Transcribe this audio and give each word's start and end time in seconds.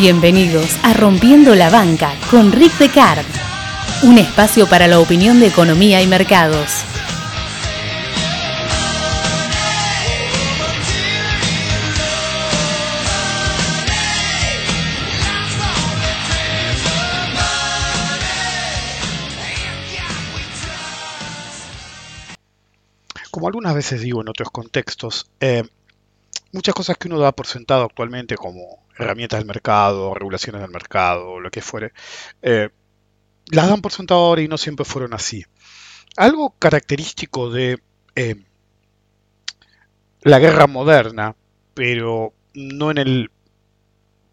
Bienvenidos 0.00 0.78
a 0.82 0.94
Rompiendo 0.94 1.54
la 1.54 1.68
Banca 1.68 2.14
con 2.30 2.52
Rick 2.52 2.72
Decard, 2.78 3.26
un 4.02 4.16
espacio 4.16 4.66
para 4.66 4.88
la 4.88 4.98
opinión 4.98 5.40
de 5.40 5.48
economía 5.48 6.00
y 6.00 6.06
mercados. 6.06 6.70
Como 23.30 23.48
algunas 23.48 23.74
veces 23.74 24.00
digo 24.00 24.22
en 24.22 24.30
otros 24.30 24.50
contextos, 24.50 25.30
eh, 25.40 25.64
muchas 26.52 26.74
cosas 26.74 26.96
que 26.96 27.08
uno 27.08 27.18
da 27.18 27.32
por 27.32 27.46
sentado 27.46 27.84
actualmente 27.84 28.36
como 28.36 28.78
herramientas 29.02 29.38
del 29.38 29.46
mercado, 29.46 30.14
regulaciones 30.14 30.62
del 30.62 30.70
mercado, 30.70 31.40
lo 31.40 31.50
que 31.50 31.62
fuere, 31.62 31.92
eh, 32.42 32.70
las 33.46 33.68
dan 33.68 33.80
por 33.80 33.92
sentado 33.92 34.20
ahora 34.20 34.42
y 34.42 34.48
no 34.48 34.58
siempre 34.58 34.84
fueron 34.84 35.14
así. 35.14 35.44
Algo 36.16 36.54
característico 36.58 37.50
de 37.50 37.80
eh, 38.14 38.36
la 40.22 40.38
guerra 40.38 40.66
moderna, 40.66 41.36
pero 41.74 42.32
no 42.54 42.90
en 42.90 42.98
el 42.98 43.30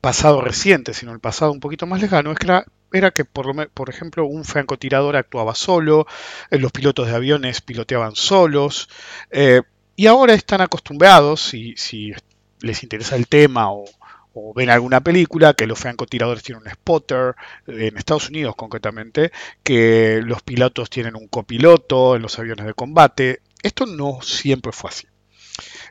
pasado 0.01 0.41
reciente, 0.41 0.93
sino 0.93 1.11
en 1.11 1.15
el 1.15 1.21
pasado 1.21 1.51
un 1.51 1.59
poquito 1.59 1.85
más 1.85 2.01
lejano, 2.01 2.31
es 2.31 2.39
que 2.39 2.61
era, 2.93 3.11
que, 3.11 3.25
por, 3.25 3.89
ejemplo, 3.89 4.25
un 4.25 4.45
francotirador 4.45 5.15
actuaba 5.15 5.55
solo, 5.55 6.07
eh, 6.49 6.57
los 6.57 6.71
pilotos 6.71 7.07
de 7.07 7.15
aviones 7.15 7.61
piloteaban 7.61 8.15
solos, 8.15 8.89
y 9.95 10.05
ahora 10.05 10.35
están 10.35 10.61
acostumbrados, 10.61 11.41
si, 11.41 11.75
si 11.75 12.13
les 12.61 12.83
interesa 12.83 13.15
el 13.15 13.27
tema 13.27 13.71
o, 13.71 13.85
ven 14.55 14.69
alguna 14.69 15.01
película, 15.01 15.53
que 15.53 15.67
los 15.67 15.79
francotiradores 15.79 16.43
tienen 16.43 16.63
un 16.63 16.71
spotter, 16.71 17.35
en 17.67 17.97
Estados 17.97 18.29
Unidos 18.29 18.55
concretamente, 18.55 19.31
que 19.63 20.21
los 20.23 20.41
pilotos 20.41 20.89
tienen 20.89 21.15
un 21.15 21.27
copiloto 21.27 22.15
en 22.15 22.21
los 22.21 22.37
aviones 22.39 22.65
de 22.65 22.73
combate. 22.73 23.41
Esto 23.63 23.85
no 23.85 24.19
siempre 24.21 24.71
fue 24.71 24.89
así. 24.89 25.07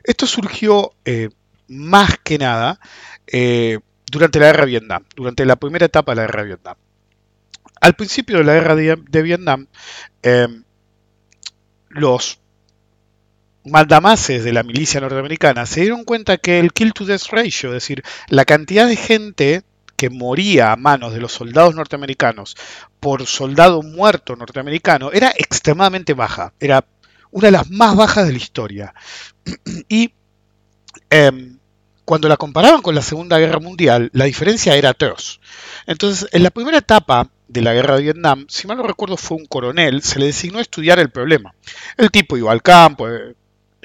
Esto 0.03 0.25
surgió 0.25 0.93
eh, 1.05 1.29
más 1.67 2.17
que 2.19 2.37
nada 2.37 2.79
eh, 3.25 3.79
durante 4.09 4.39
la 4.39 4.47
guerra 4.47 4.65
de 4.65 4.71
Vietnam, 4.71 5.03
durante 5.15 5.45
la 5.45 5.55
primera 5.55 5.85
etapa 5.85 6.13
de 6.13 6.15
la 6.15 6.21
guerra 6.23 6.41
de 6.41 6.47
Vietnam. 6.47 6.77
Al 7.81 7.95
principio 7.95 8.37
de 8.37 8.43
la 8.43 8.53
guerra 8.53 8.75
de, 8.75 9.21
Vietnam, 9.21 9.67
eh, 10.23 10.47
los 11.89 12.39
mandamases 13.69 14.43
de 14.43 14.53
la 14.53 14.63
milicia 14.63 15.01
norteamericana 15.01 15.65
se 15.65 15.81
dieron 15.81 16.03
cuenta 16.03 16.37
que 16.37 16.59
el 16.59 16.73
kill 16.73 16.93
to 16.93 17.05
death 17.05 17.27
ratio, 17.31 17.69
es 17.69 17.75
decir, 17.75 18.03
la 18.29 18.45
cantidad 18.45 18.87
de 18.87 18.95
gente 18.95 19.63
que 19.95 20.09
moría 20.09 20.71
a 20.71 20.75
manos 20.75 21.13
de 21.13 21.19
los 21.19 21.33
soldados 21.33 21.75
norteamericanos 21.75 22.55
por 22.99 23.25
soldado 23.25 23.81
muerto 23.81 24.35
norteamericano 24.35 25.11
era 25.11 25.31
extremadamente 25.35 26.13
baja, 26.13 26.53
era 26.59 26.85
una 27.31 27.47
de 27.47 27.51
las 27.51 27.69
más 27.69 27.95
bajas 27.95 28.27
de 28.27 28.33
la 28.33 28.37
historia. 28.37 28.93
y 29.89 30.13
em, 31.09 31.57
cuando 32.05 32.29
la 32.29 32.37
comparaban 32.37 32.81
con 32.81 32.95
la 32.95 33.01
Segunda 33.01 33.37
Guerra 33.37 33.59
Mundial, 33.59 34.09
la 34.13 34.25
diferencia 34.25 34.75
era 34.75 34.91
atroz. 34.91 35.41
Entonces, 35.87 36.29
en 36.31 36.43
la 36.43 36.51
primera 36.51 36.77
etapa 36.77 37.29
de 37.47 37.61
la 37.61 37.73
guerra 37.73 37.97
de 37.97 38.03
Vietnam, 38.03 38.45
si 38.49 38.67
mal 38.67 38.77
no 38.77 38.83
recuerdo 38.83 39.17
fue 39.17 39.37
un 39.37 39.45
coronel, 39.45 40.01
se 40.03 40.19
le 40.19 40.27
designó 40.27 40.59
a 40.59 40.61
estudiar 40.61 40.99
el 40.99 41.09
problema. 41.09 41.53
El 41.97 42.11
tipo 42.11 42.37
iba 42.37 42.51
al 42.51 42.61
campo, 42.61 43.09
eh, 43.09 43.35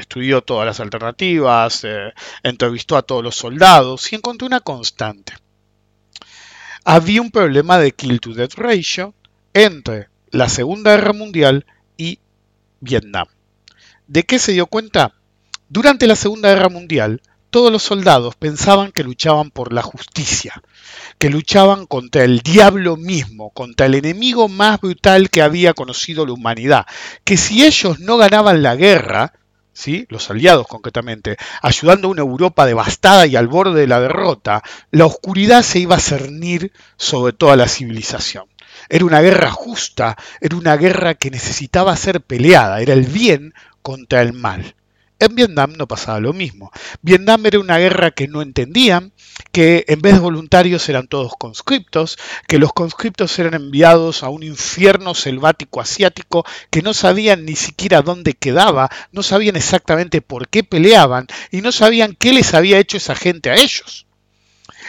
estudió 0.02 0.42
todas 0.42 0.66
las 0.66 0.80
alternativas, 0.80 1.84
eh, 1.84 2.12
entrevistó 2.42 2.96
a 2.96 3.02
todos 3.02 3.24
los 3.24 3.36
soldados 3.36 4.12
y 4.12 4.16
encontró 4.16 4.46
una 4.46 4.60
constante. 4.60 5.34
Había 6.84 7.22
un 7.22 7.30
problema 7.30 7.78
de 7.78 7.92
kill 7.92 8.20
to 8.20 8.34
death 8.34 8.54
ratio 8.54 9.14
entre 9.54 10.08
la 10.30 10.48
Segunda 10.48 10.96
Guerra 10.96 11.12
Mundial 11.12 11.66
y 11.96 12.18
Vietnam. 12.80 13.26
¿De 14.06 14.24
qué 14.24 14.38
se 14.38 14.52
dio 14.52 14.66
cuenta? 14.66 15.14
Durante 15.68 16.06
la 16.06 16.16
Segunda 16.16 16.50
Guerra 16.50 16.68
Mundial, 16.68 17.22
todos 17.50 17.70
los 17.70 17.82
soldados 17.82 18.34
pensaban 18.34 18.92
que 18.92 19.04
luchaban 19.04 19.50
por 19.50 19.74
la 19.74 19.82
justicia, 19.82 20.62
que 21.18 21.28
luchaban 21.28 21.86
contra 21.86 22.24
el 22.24 22.40
diablo 22.40 22.96
mismo, 22.96 23.50
contra 23.50 23.86
el 23.86 23.94
enemigo 23.94 24.48
más 24.48 24.80
brutal 24.80 25.28
que 25.28 25.42
había 25.42 25.74
conocido 25.74 26.24
la 26.24 26.32
humanidad, 26.32 26.86
que 27.24 27.36
si 27.36 27.64
ellos 27.64 28.00
no 28.00 28.16
ganaban 28.16 28.62
la 28.62 28.74
guerra, 28.74 29.34
los 30.08 30.30
aliados 30.30 30.66
concretamente, 30.66 31.36
ayudando 31.62 32.08
a 32.08 32.10
una 32.10 32.20
Europa 32.20 32.66
devastada 32.66 33.26
y 33.26 33.36
al 33.36 33.48
borde 33.48 33.80
de 33.80 33.86
la 33.86 34.00
derrota, 34.00 34.62
la 34.90 35.06
oscuridad 35.06 35.62
se 35.62 35.78
iba 35.78 35.96
a 35.96 36.00
cernir 36.00 36.72
sobre 36.96 37.32
toda 37.32 37.56
la 37.56 37.68
civilización. 37.68 38.44
Era 38.88 39.04
una 39.04 39.20
guerra 39.20 39.50
justa, 39.50 40.16
era 40.40 40.56
una 40.56 40.76
guerra 40.76 41.14
que 41.14 41.30
necesitaba 41.30 41.96
ser 41.96 42.20
peleada, 42.20 42.80
era 42.80 42.92
el 42.92 43.06
bien 43.06 43.54
contra 43.82 44.22
el 44.22 44.32
mal. 44.32 44.74
En 45.18 45.34
Vietnam 45.34 45.74
no 45.78 45.86
pasaba 45.86 46.20
lo 46.20 46.32
mismo. 46.32 46.72
Vietnam 47.00 47.46
era 47.46 47.60
una 47.60 47.78
guerra 47.78 48.10
que 48.10 48.28
no 48.28 48.42
entendían, 48.42 49.12
que 49.52 49.84
en 49.88 50.00
vez 50.00 50.14
de 50.14 50.20
voluntarios 50.20 50.88
eran 50.88 51.08
todos 51.08 51.32
conscriptos, 51.38 52.18
que 52.48 52.58
los 52.58 52.72
conscriptos 52.72 53.38
eran 53.38 53.54
enviados 53.54 54.22
a 54.22 54.28
un 54.28 54.42
infierno 54.42 55.14
selvático 55.14 55.80
asiático 55.80 56.44
que 56.70 56.82
no 56.82 56.94
sabían 56.94 57.44
ni 57.44 57.56
siquiera 57.56 58.02
dónde 58.02 58.34
quedaba, 58.34 58.90
no 59.12 59.22
sabían 59.22 59.56
exactamente 59.56 60.22
por 60.22 60.48
qué 60.48 60.64
peleaban 60.64 61.26
y 61.50 61.60
no 61.60 61.72
sabían 61.72 62.16
qué 62.18 62.32
les 62.32 62.54
había 62.54 62.78
hecho 62.78 62.96
esa 62.96 63.14
gente 63.14 63.50
a 63.50 63.56
ellos. 63.56 64.06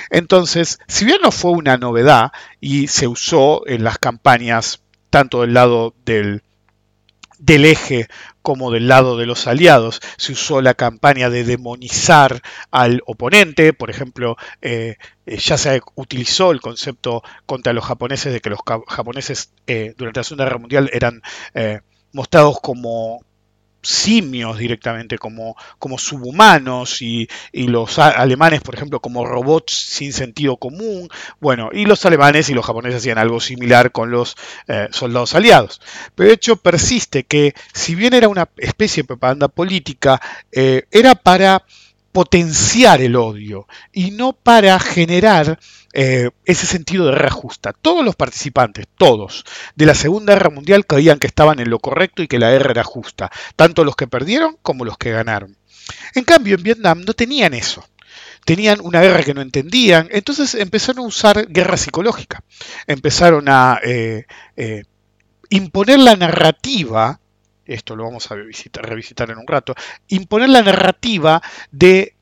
Entonces, 0.10 0.80
si 0.88 1.06
bien 1.06 1.20
no 1.22 1.32
fue 1.32 1.52
una 1.52 1.78
novedad 1.78 2.32
y 2.60 2.88
se 2.88 3.08
usó 3.08 3.68
en 3.68 3.84
las 3.84 3.98
campañas 3.98 4.82
tanto 5.10 5.42
del 5.42 5.54
lado 5.54 5.94
del 6.06 6.42
del 7.46 7.66
eje 7.66 8.08
como 8.42 8.72
del 8.72 8.88
lado 8.88 9.18
de 9.18 9.26
los 9.26 9.48
aliados. 9.48 10.00
Se 10.18 10.32
usó 10.32 10.62
la 10.62 10.74
campaña 10.74 11.30
de 11.30 11.44
demonizar 11.44 12.42
al 12.72 13.02
oponente, 13.06 13.74
por 13.74 13.90
ejemplo, 13.90 14.38
eh, 14.62 14.96
eh, 15.26 15.38
ya 15.38 15.58
se 15.58 15.82
utilizó 15.96 16.52
el 16.52 16.62
concepto 16.62 17.22
contra 17.46 17.74
los 17.74 17.86
japoneses 17.86 18.32
de 18.34 18.40
que 18.40 18.50
los 18.50 18.60
japoneses 18.88 19.52
eh, 19.68 19.94
durante 19.98 20.22
la 20.22 20.24
Segunda 20.24 20.46
Guerra 20.46 20.60
Mundial 20.60 20.90
eran 20.94 21.22
mostrados 22.14 22.60
como 22.62 23.22
simios 23.84 24.58
directamente, 24.58 25.18
como, 25.18 25.56
como 25.80 25.98
subhumanos, 25.98 27.02
y, 27.02 27.28
los 27.54 28.00
alemanes, 28.00 28.62
por 28.62 28.76
ejemplo, 28.76 29.00
como 29.00 29.26
robots 29.26 29.74
sin 29.74 30.14
sentido 30.14 30.58
común. 30.58 31.10
Bueno, 31.40 31.70
y 31.72 31.86
los 31.86 32.06
alemanes 32.06 32.50
y 32.50 32.54
los 32.54 32.66
japoneses 32.66 33.00
hacían 33.00 33.18
algo 33.18 33.40
similar 33.40 33.92
con 33.92 34.12
los 34.12 34.36
eh, 34.68 34.88
soldados 34.92 35.36
aliados. 35.36 35.82
Pero 36.16 36.30
de 36.30 36.36
hecho 36.36 36.56
persiste 36.56 37.24
que, 37.24 37.54
si 37.74 37.96
bien 37.96 38.14
era 38.14 38.28
una 38.28 38.50
especie 38.58 39.04
de 39.04 39.08
propaganda 39.08 39.48
política, 39.48 40.22
eh, 40.52 40.86
era 40.92 41.16
para 41.16 41.64
potenciar 42.14 43.02
el 43.02 43.16
odio 43.18 43.68
y 43.92 44.12
no 44.12 44.34
para 44.34 44.80
generar 44.80 45.60
eh, 45.94 46.30
ese 46.46 46.66
sentido 46.66 47.08
de 47.08 47.14
reajusta. 47.14 47.74
Todos 47.74 48.06
los 48.06 48.16
participantes, 48.16 48.86
todos, 48.98 49.44
de 49.76 49.86
la 49.86 49.96
Segunda 49.96 50.34
Guerra 50.34 50.52
Mundial 50.52 50.86
creían 50.86 51.20
que 51.20 51.28
estaban 51.28 51.60
en 51.60 51.70
lo 51.70 51.80
correcto 51.80 52.22
y 52.24 52.28
que 52.28 52.40
la 52.40 52.52
guerra 52.52 52.72
era 52.72 52.84
justa, 52.84 53.32
tanto 53.56 53.84
los 53.84 53.96
que 53.96 54.08
perdieron 54.08 54.58
como 54.62 54.86
los 54.86 54.98
que 54.98 55.12
ganaron. 55.12 55.58
En 56.16 56.24
cambio, 56.24 56.56
en 56.56 56.64
Vietnam 56.64 57.02
no 57.06 57.14
tenían 57.14 57.54
eso. 57.54 57.84
Tenían 58.46 58.80
una 58.82 59.02
guerra 59.02 59.24
que 59.24 59.34
no 59.34 59.42
entendían, 59.42 60.08
entonces 60.12 60.54
empezaron 60.56 61.06
a 61.06 61.08
usar 61.08 61.48
guerra 61.48 61.78
psicológica. 61.78 62.44
Empezaron 62.88 63.50
a 63.50 63.80
eh, 63.84 64.26
eh, 64.56 64.84
imponer 65.50 66.00
la 66.00 66.16
narrativa 66.16 67.20
esto 67.66 67.96
lo 67.96 68.04
vamos 68.04 68.30
a 68.32 68.36
revisitar 68.36 69.32
en 69.32 69.38
un 69.38 69.48
rato, 69.48 69.76
imponer 70.08 70.50
la 70.50 70.62
narrativa 70.62 71.42
de 71.72 72.16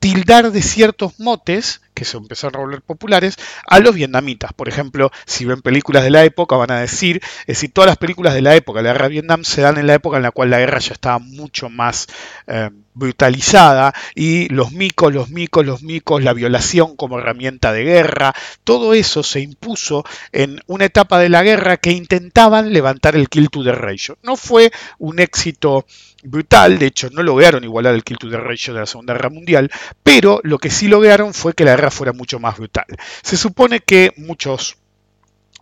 tildar 0.00 0.50
de 0.50 0.62
ciertos 0.62 1.20
motes 1.20 1.82
que 1.94 2.06
se 2.06 2.16
empezaron 2.16 2.56
a 2.56 2.64
volver 2.64 2.80
populares 2.80 3.36
a 3.66 3.78
los 3.80 3.94
vietnamitas. 3.94 4.52
Por 4.54 4.68
ejemplo, 4.68 5.10
si 5.26 5.44
ven 5.44 5.60
películas 5.60 6.02
de 6.02 6.10
la 6.10 6.24
época, 6.24 6.56
van 6.56 6.70
a 6.70 6.80
decir, 6.80 7.20
es 7.40 7.46
decir, 7.46 7.72
todas 7.72 7.88
las 7.88 7.98
películas 7.98 8.32
de 8.32 8.40
la 8.40 8.56
época, 8.56 8.80
la 8.80 8.92
guerra 8.92 9.04
de 9.04 9.12
Vietnam, 9.12 9.44
se 9.44 9.60
dan 9.60 9.76
en 9.76 9.86
la 9.86 9.94
época 9.94 10.16
en 10.16 10.22
la 10.22 10.30
cual 10.30 10.48
la 10.48 10.58
guerra 10.58 10.78
ya 10.78 10.94
estaba 10.94 11.18
mucho 11.18 11.68
más 11.68 12.06
eh, 12.46 12.70
brutalizada 12.94 13.94
y 14.14 14.48
los 14.48 14.72
micos, 14.72 15.12
los 15.12 15.30
micos, 15.30 15.64
los 15.64 15.82
micos, 15.82 16.22
la 16.22 16.32
violación 16.32 16.96
como 16.96 17.18
herramienta 17.18 17.72
de 17.72 17.84
guerra, 17.84 18.34
todo 18.64 18.94
eso 18.94 19.22
se 19.22 19.40
impuso 19.40 20.04
en 20.32 20.60
una 20.66 20.86
etapa 20.86 21.18
de 21.18 21.28
la 21.28 21.42
guerra 21.42 21.76
que 21.76 21.92
intentaban 21.92 22.72
levantar 22.72 23.16
el 23.16 23.28
kill 23.28 23.50
to 23.50 23.62
the 23.62 23.72
ratio. 23.72 24.18
No 24.22 24.36
fue 24.36 24.72
un 24.98 25.20
éxito 25.20 25.86
brutal, 26.22 26.78
de 26.78 26.86
hecho 26.86 27.08
no 27.10 27.22
lograron 27.22 27.64
igualar 27.64 27.94
el 27.94 28.04
kill 28.04 28.18
to 28.18 28.30
the 28.30 28.36
ratio 28.36 28.74
de 28.74 28.80
la 28.80 28.86
Segunda 28.86 29.14
Guerra 29.14 29.30
Mundial, 29.30 29.70
pero 30.02 30.40
lo 30.42 30.58
que 30.58 30.70
sí 30.70 30.88
lograron 30.88 31.32
fue 31.34 31.54
que 31.54 31.64
la 31.64 31.72
guerra 31.72 31.90
fuera 31.90 32.12
mucho 32.12 32.38
más 32.38 32.58
brutal. 32.58 32.86
Se 33.22 33.36
supone 33.36 33.80
que 33.80 34.12
muchos 34.16 34.76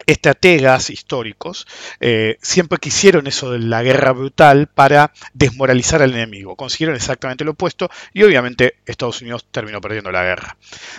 estrategas 0.08 0.88
históricos 0.88 1.66
eh, 2.00 2.38
siempre 2.40 2.78
quisieron 2.78 3.26
eso 3.26 3.52
de 3.52 3.58
la 3.58 3.82
guerra 3.82 4.12
brutal 4.12 4.66
para 4.66 5.12
desmoralizar 5.34 6.00
al 6.00 6.14
enemigo. 6.14 6.56
Consiguieron 6.56 6.96
exactamente 6.96 7.44
lo 7.44 7.50
opuesto 7.52 7.90
y 8.14 8.22
obviamente 8.22 8.76
Estados 8.87 9.20
Unidos 9.20 9.46
terminó 9.50 9.82
perdiendo 9.82 10.10
la 10.10 10.25
guerra. 10.25 10.56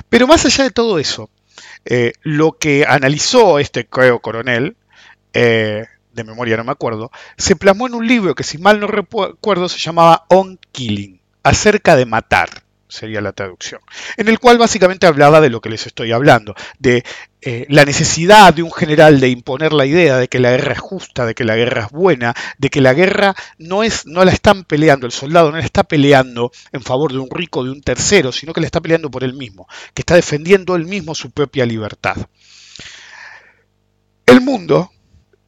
Pero 0.10 0.28
más 0.28 0.46
allá 0.46 0.64
de 0.64 0.70
todo 0.70 1.00
eso, 1.00 1.32
eh, 1.86 2.14
lo 2.22 2.52
que 2.52 2.86
analizó 2.88 3.58
este 3.58 3.88
creo 3.88 4.20
coronel, 4.20 4.78
eh, 5.34 5.88
de 6.14 6.24
memoria 6.24 6.58
no 6.58 6.64
me 6.64 6.72
acuerdo, 6.72 7.12
se 7.36 7.56
plasmó 7.56 7.88
en 7.88 7.96
un 7.96 8.08
libro 8.08 8.36
que 8.36 8.44
si 8.44 8.60
mal 8.60 8.80
no 8.80 8.86
recuerdo 8.86 9.70
se 9.70 9.80
llamaba 9.80 10.26
On 10.30 10.60
Killing, 10.72 11.20
acerca 11.42 11.96
de 11.96 12.06
matar 12.06 12.69
sería 12.90 13.22
la 13.22 13.34
traducción, 13.34 13.80
en 14.18 14.28
el 14.28 14.40
cual 14.40 14.58
básicamente 14.58 15.08
hablaba 15.08 15.40
de 15.40 15.50
lo 15.50 15.62
que 15.62 15.70
les 15.70 15.86
estoy 15.86 16.12
hablando, 16.12 16.56
de 16.80 17.06
eh, 17.42 17.66
la 17.70 17.86
necesidad 17.86 18.54
de 18.54 18.64
un 18.64 18.72
general 18.72 19.20
de 19.20 19.30
imponer 19.30 19.72
la 19.72 19.86
idea 19.86 20.18
de 20.18 20.28
que 20.28 20.40
la 20.40 20.52
guerra 20.52 20.74
es 20.74 20.80
justa, 20.80 21.26
de 21.26 21.36
que 21.36 21.46
la 21.46 21.56
guerra 21.56 21.84
es 21.84 21.92
buena, 21.92 22.34
de 22.58 22.70
que 22.70 22.82
la 22.82 22.94
guerra 22.94 23.36
no 23.60 23.84
es, 23.84 24.06
no 24.08 24.26
la 24.26 24.32
están 24.32 24.66
peleando, 24.66 25.06
el 25.06 25.12
soldado 25.12 25.52
no 25.52 25.58
la 25.58 25.64
está 25.64 25.84
peleando 25.84 26.52
en 26.74 26.82
favor 26.82 27.14
de 27.14 27.20
un 27.20 27.30
rico, 27.30 27.64
de 27.64 27.72
un 27.72 27.82
tercero, 27.82 28.32
sino 28.32 28.54
que 28.54 28.62
la 28.62 28.66
está 28.66 28.82
peleando 28.82 29.12
por 29.12 29.24
él 29.24 29.36
mismo, 29.36 29.68
que 29.94 30.02
está 30.02 30.16
defendiendo 30.16 30.76
él 30.76 30.86
mismo 30.86 31.16
su 31.16 31.32
propia 31.32 31.66
libertad. 31.66 32.18
El 34.26 34.42
mundo 34.42 34.92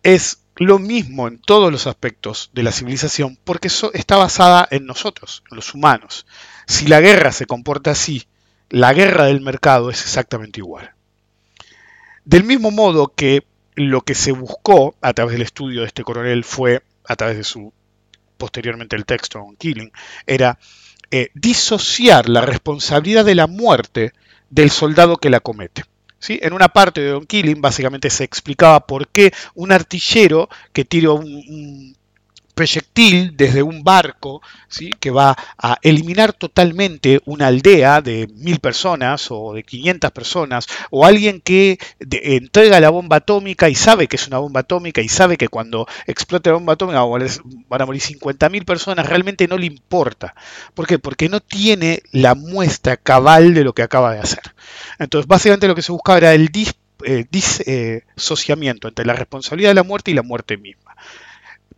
es 0.03 0.40
lo 0.55 0.79
mismo 0.79 1.27
en 1.27 1.39
todos 1.39 1.71
los 1.71 1.87
aspectos 1.87 2.49
de 2.53 2.63
la 2.63 2.71
civilización 2.71 3.37
porque 3.43 3.69
está 3.93 4.17
basada 4.17 4.67
en 4.71 4.85
nosotros, 4.85 5.43
en 5.49 5.55
los 5.55 5.73
humanos. 5.73 6.25
Si 6.67 6.87
la 6.87 7.01
guerra 7.01 7.31
se 7.31 7.45
comporta 7.45 7.91
así, 7.91 8.27
la 8.69 8.93
guerra 8.93 9.25
del 9.25 9.41
mercado 9.41 9.89
es 9.89 10.01
exactamente 10.01 10.59
igual. 10.59 10.91
Del 12.25 12.43
mismo 12.43 12.71
modo 12.71 13.13
que 13.13 13.45
lo 13.75 14.01
que 14.01 14.15
se 14.15 14.31
buscó 14.31 14.95
a 15.01 15.13
través 15.13 15.33
del 15.33 15.41
estudio 15.41 15.81
de 15.81 15.87
este 15.87 16.03
coronel 16.03 16.43
fue, 16.43 16.83
a 17.05 17.15
través 17.15 17.37
de 17.37 17.43
su 17.43 17.73
posteriormente 18.37 18.95
el 18.95 19.05
texto 19.05 19.39
on 19.39 19.55
Killing, 19.55 19.91
era 20.25 20.57
eh, 21.11 21.29
disociar 21.33 22.27
la 22.27 22.41
responsabilidad 22.41 23.23
de 23.23 23.35
la 23.35 23.47
muerte 23.47 24.13
del 24.49 24.71
soldado 24.71 25.17
que 25.17 25.29
la 25.29 25.39
comete. 25.39 25.83
En 26.27 26.53
una 26.53 26.69
parte 26.69 27.01
de 27.01 27.09
Don 27.09 27.25
Killing 27.25 27.61
básicamente 27.61 28.09
se 28.09 28.23
explicaba 28.23 28.85
por 28.85 29.07
qué 29.07 29.33
un 29.55 29.71
artillero 29.71 30.49
que 30.73 30.85
tira 30.85 31.11
un, 31.11 31.95
proyectil 32.51 33.35
desde 33.35 33.63
un 33.63 33.83
barco 33.83 34.41
¿sí? 34.67 34.91
que 34.99 35.11
va 35.11 35.35
a 35.57 35.77
eliminar 35.81 36.33
totalmente 36.33 37.21
una 37.25 37.47
aldea 37.47 38.01
de 38.01 38.27
mil 38.35 38.59
personas 38.59 39.27
o 39.29 39.53
de 39.53 39.63
500 39.63 40.11
personas 40.11 40.67
o 40.89 41.05
alguien 41.05 41.41
que 41.41 41.79
entrega 41.99 42.79
la 42.79 42.89
bomba 42.89 43.17
atómica 43.17 43.69
y 43.69 43.75
sabe 43.75 44.07
que 44.07 44.15
es 44.15 44.27
una 44.27 44.37
bomba 44.39 44.61
atómica 44.61 45.01
y 45.01 45.09
sabe 45.09 45.37
que 45.37 45.47
cuando 45.47 45.87
explote 46.07 46.49
la 46.49 46.55
bomba 46.55 46.73
atómica 46.73 47.03
van 47.03 47.81
a 47.81 47.85
morir 47.85 48.01
50.000 48.01 48.65
personas, 48.65 49.05
realmente 49.07 49.47
no 49.47 49.57
le 49.57 49.65
importa. 49.65 50.35
¿Por 50.73 50.87
qué? 50.87 50.99
Porque 50.99 51.29
no 51.29 51.39
tiene 51.39 52.03
la 52.11 52.35
muestra 52.35 52.97
cabal 52.97 53.53
de 53.53 53.63
lo 53.63 53.73
que 53.73 53.83
acaba 53.83 54.13
de 54.13 54.19
hacer. 54.19 54.41
Entonces, 54.99 55.27
básicamente 55.27 55.67
lo 55.67 55.75
que 55.75 55.81
se 55.81 55.91
buscaba 55.91 56.17
era 56.17 56.33
el 56.33 56.49
disociamiento 57.29 58.87
entre 58.87 59.05
la 59.05 59.13
responsabilidad 59.13 59.71
de 59.71 59.75
la 59.75 59.83
muerte 59.83 60.11
y 60.11 60.13
la 60.13 60.23
muerte 60.23 60.57
misma 60.57 60.90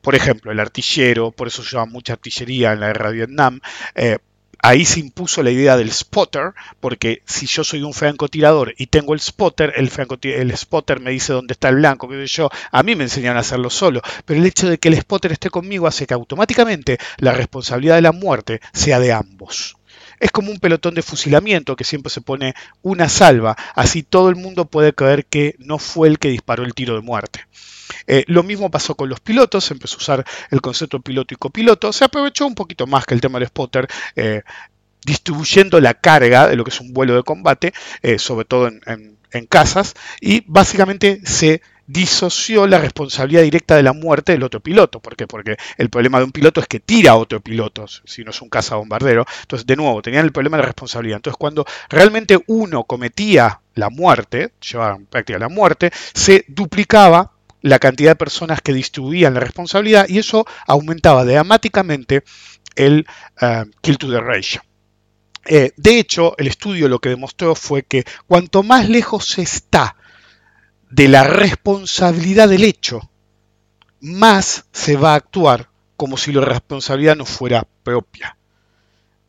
por 0.03 0.15
ejemplo, 0.15 0.51
el 0.51 0.59
artillero, 0.59 1.31
por 1.31 1.47
eso 1.47 1.63
llama 1.63 1.85
mucha 1.85 2.13
artillería 2.13 2.73
en 2.73 2.81
la 2.81 2.88
guerra 2.88 3.09
de 3.09 3.15
Vietnam, 3.15 3.61
eh, 3.95 4.17
ahí 4.59 4.83
se 4.83 5.00
impuso 5.00 5.41
la 5.44 5.51
idea 5.51 5.77
del 5.77 5.94
spotter, 5.94 6.53
porque 6.81 7.21
si 7.25 7.47
yo 7.47 7.63
soy 7.63 7.83
un 7.83 7.94
francotirador 7.94 8.73
y 8.77 8.88
tengo 8.88 9.13
el 9.13 9.21
spotter, 9.21 9.73
el, 9.77 9.89
el 10.25 10.57
spotter 10.57 11.00
me 11.00 11.11
dice 11.11 11.31
dónde 11.31 11.53
está 11.53 11.69
el 11.69 11.77
blanco, 11.77 12.09
que 12.09 12.27
yo, 12.27 12.50
a 12.71 12.83
mí 12.83 12.95
me 12.95 13.05
enseñan 13.05 13.38
a 13.38 13.39
hacerlo 13.39 13.69
solo, 13.69 14.01
pero 14.25 14.41
el 14.41 14.45
hecho 14.45 14.69
de 14.69 14.77
que 14.77 14.89
el 14.89 14.97
spotter 15.00 15.31
esté 15.31 15.50
conmigo 15.50 15.88
hace 15.88 16.05
que 16.05 16.13
automáticamente 16.13 16.97
la 17.17 17.31
responsabilidad 17.31 17.95
de 17.95 18.01
la 18.01 18.11
muerte 18.11 18.59
sea 18.73 19.00
de 19.00 19.13
ambos. 19.13 19.77
Es 20.19 20.31
como 20.31 20.51
un 20.51 20.60
pelotón 20.60 20.94
de 20.94 21.01
fusilamiento 21.01 21.75
que 21.75 21.83
siempre 21.83 22.10
se 22.10 22.21
pone 22.21 22.54
una 22.81 23.10
salva, 23.10 23.56
así 23.75 24.04
todo 24.04 24.30
el 24.30 24.36
mundo 24.36 24.65
puede 24.65 24.94
creer 24.94 25.25
que 25.25 25.56
no 25.60 25.77
fue 25.80 26.07
el 26.07 26.19
que 26.19 26.30
disparó 26.30 26.63
el 26.63 26.74
tiro 26.74 26.95
de 26.95 27.01
muerte. 27.01 27.45
Eh, 28.07 28.24
lo 28.27 28.44
mismo 28.44 28.71
pasó 28.71 28.95
con 28.95 29.10
los 29.10 29.19
pilotos, 29.19 29.65
se 29.65 29.74
empezó 29.74 29.95
a 29.95 30.00
usar 30.00 30.25
el 30.51 30.62
concepto 30.62 31.00
piloto 31.01 31.33
y 31.33 31.38
copiloto, 31.38 31.94
se 31.94 32.06
aprovechó 32.06 32.45
un 32.48 32.56
poquito 32.56 32.88
más 32.88 33.06
que 33.06 33.13
el 33.13 33.21
tema 33.21 33.39
del 33.39 33.48
spotter. 33.50 33.88
Eh, 34.15 34.42
distribuyendo 35.06 35.81
la 35.81 35.94
carga 35.94 36.48
de 36.48 36.56
lo 36.56 36.63
que 36.63 36.69
es 36.69 36.80
un 36.80 36.94
vuelo 36.94 37.15
de 37.15 37.24
combate, 37.24 37.74
eh, 38.01 38.19
sobre 38.19 38.45
todo 38.45 38.68
en, 38.68 39.18
casas, 39.50 39.95
y 40.21 40.44
básicamente 40.45 41.19
se 41.25 41.62
disoció 41.85 42.65
la 42.68 42.80
responsabilidad 42.80 43.44
directa 43.44 43.75
de 43.75 43.83
la 43.83 43.94
muerte 43.94 44.31
del 44.31 44.44
otro 44.44 44.59
piloto. 44.59 45.00
¿Por 45.00 45.15
qué? 45.15 45.27
Porque 45.27 45.57
el 45.77 45.89
problema 45.89 46.19
de 46.19 46.25
un 46.25 46.31
piloto 46.31 46.62
es 46.62 46.68
que 46.68 46.80
tira 46.80 47.12
a 47.12 47.15
otro 47.15 47.41
piloto, 47.41 47.85
si 47.88 48.24
no 48.24 48.31
es 48.31 48.41
un 48.41 48.50
caza 48.50 48.75
bombardero. 48.75 49.25
Entonces, 49.41 49.65
de 49.65 49.75
nuevo, 49.75 50.01
tenían 50.01 50.25
el 50.25 50.31
problema 50.31 50.57
de 50.57 50.63
responsabilidad. 50.63 51.17
Entonces, 51.17 51.38
cuando 51.38 51.65
realmente 51.89 52.41
uno 52.48 52.84
cometía 52.86 53.62
la 53.75 53.89
muerte, 53.89 54.53
llevaba 54.62 54.96
en 54.96 55.05
práctica 55.05 55.39
la 55.39 55.50
muerte, 55.50 55.91
se 56.13 56.46
duplicaba 56.48 57.31
la 57.62 57.79
cantidad 57.79 58.12
de 58.12 58.15
personas 58.15 58.62
que 58.62 58.74
distribuían 58.74 59.34
la 59.34 59.39
responsabilidad 59.39 60.05
y 60.07 60.19
eso 60.19 60.46
aumentaba 60.67 61.24
dramáticamente 61.24 62.24
el 62.75 63.05
eh, 63.41 63.65
kill 63.81 63.98
to 63.98 64.12
the 64.12 64.19
ratio. 64.19 64.62
Eh, 65.46 65.72
de 65.75 66.00
hecho, 66.00 66.36
el 66.38 66.48
estudio 66.48 66.88
lo 66.88 67.00
que 67.00 67.10
demostró 67.10 67.55
fue 67.55 67.84
que 67.84 68.05
cuanto 68.27 68.63
más 68.63 68.89
lejos 68.89 69.27
se 69.27 69.41
está 69.41 69.96
de 70.93 71.07
la 71.07 71.23
responsabilidad 71.23 72.47
del 72.47 72.63
hecho, 72.63 73.09
más 74.00 74.65
se 74.71 74.95
va 74.95 75.13
a 75.13 75.15
actuar 75.15 75.69
como 75.97 76.17
si 76.17 76.31
la 76.31 76.45
responsabilidad 76.45 77.15
no 77.15 77.25
fuera 77.25 77.67
propia. 77.81 78.38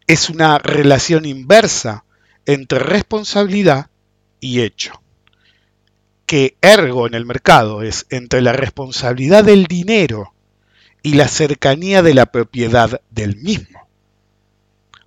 Es 0.07 0.29
una 0.29 0.59
relación 0.59 1.25
inversa 1.25 2.05
entre 2.45 2.81
responsabilidad 2.81 3.89
y 4.41 4.61
hecho 4.61 5.01
que 6.27 6.59
ergo 6.61 7.07
en 7.07 7.15
el 7.15 7.25
mercado 7.25 7.81
es 7.81 8.07
entre 8.11 8.43
la 8.43 8.53
responsabilidad 8.53 9.43
del 9.43 9.65
dinero 9.65 10.35
y 11.03 11.15
la 11.15 11.29
cercanía 11.29 12.03
de 12.03 12.13
la 12.13 12.27
propiedad 12.27 13.01
del 13.09 13.37
mismo. 13.37 13.89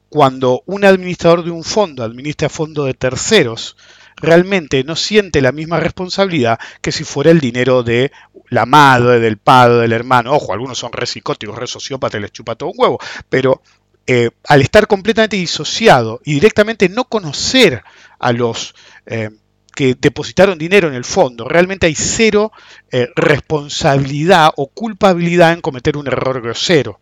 Cuando 0.09 0.63
un 0.65 0.85
administrador 0.85 1.43
de 1.43 1.51
un 1.51 1.63
fondo 1.63 2.03
administra 2.03 2.49
fondos 2.49 2.87
de 2.87 2.95
terceros, 2.95 3.77
realmente 4.17 4.83
no 4.83 4.95
siente 4.95 5.41
la 5.41 5.51
misma 5.51 5.79
responsabilidad 5.79 6.59
que 6.81 6.91
si 6.91 7.03
fuera 7.03 7.31
el 7.31 7.39
dinero 7.39 7.83
de 7.83 8.11
la 8.49 8.65
madre, 8.65 9.19
del 9.19 9.37
padre, 9.37 9.81
del 9.81 9.93
hermano. 9.93 10.33
Ojo, 10.33 10.53
algunos 10.53 10.77
son 10.77 10.91
re 10.91 11.05
psicóticos, 11.05 11.57
re 11.57 11.67
sociópatas, 11.67 12.19
les 12.19 12.31
chupa 12.31 12.55
todo 12.55 12.69
un 12.69 12.75
huevo, 12.77 12.99
pero 13.29 13.61
eh, 14.05 14.29
al 14.45 14.61
estar 14.61 14.87
completamente 14.87 15.35
disociado 15.35 16.21
y 16.23 16.33
directamente 16.33 16.89
no 16.89 17.05
conocer 17.05 17.83
a 18.19 18.31
los 18.31 18.73
eh, 19.05 19.29
que 19.75 19.95
depositaron 19.99 20.57
dinero 20.57 20.87
en 20.87 20.95
el 20.95 21.03
fondo. 21.03 21.47
Realmente 21.47 21.85
hay 21.85 21.93
cero 21.93 22.51
eh, 22.89 23.09
responsabilidad 23.15 24.49
o 24.55 24.67
culpabilidad 24.67 25.53
en 25.53 25.61
cometer 25.61 25.97
un 25.97 26.07
error 26.07 26.41
grosero. 26.41 26.99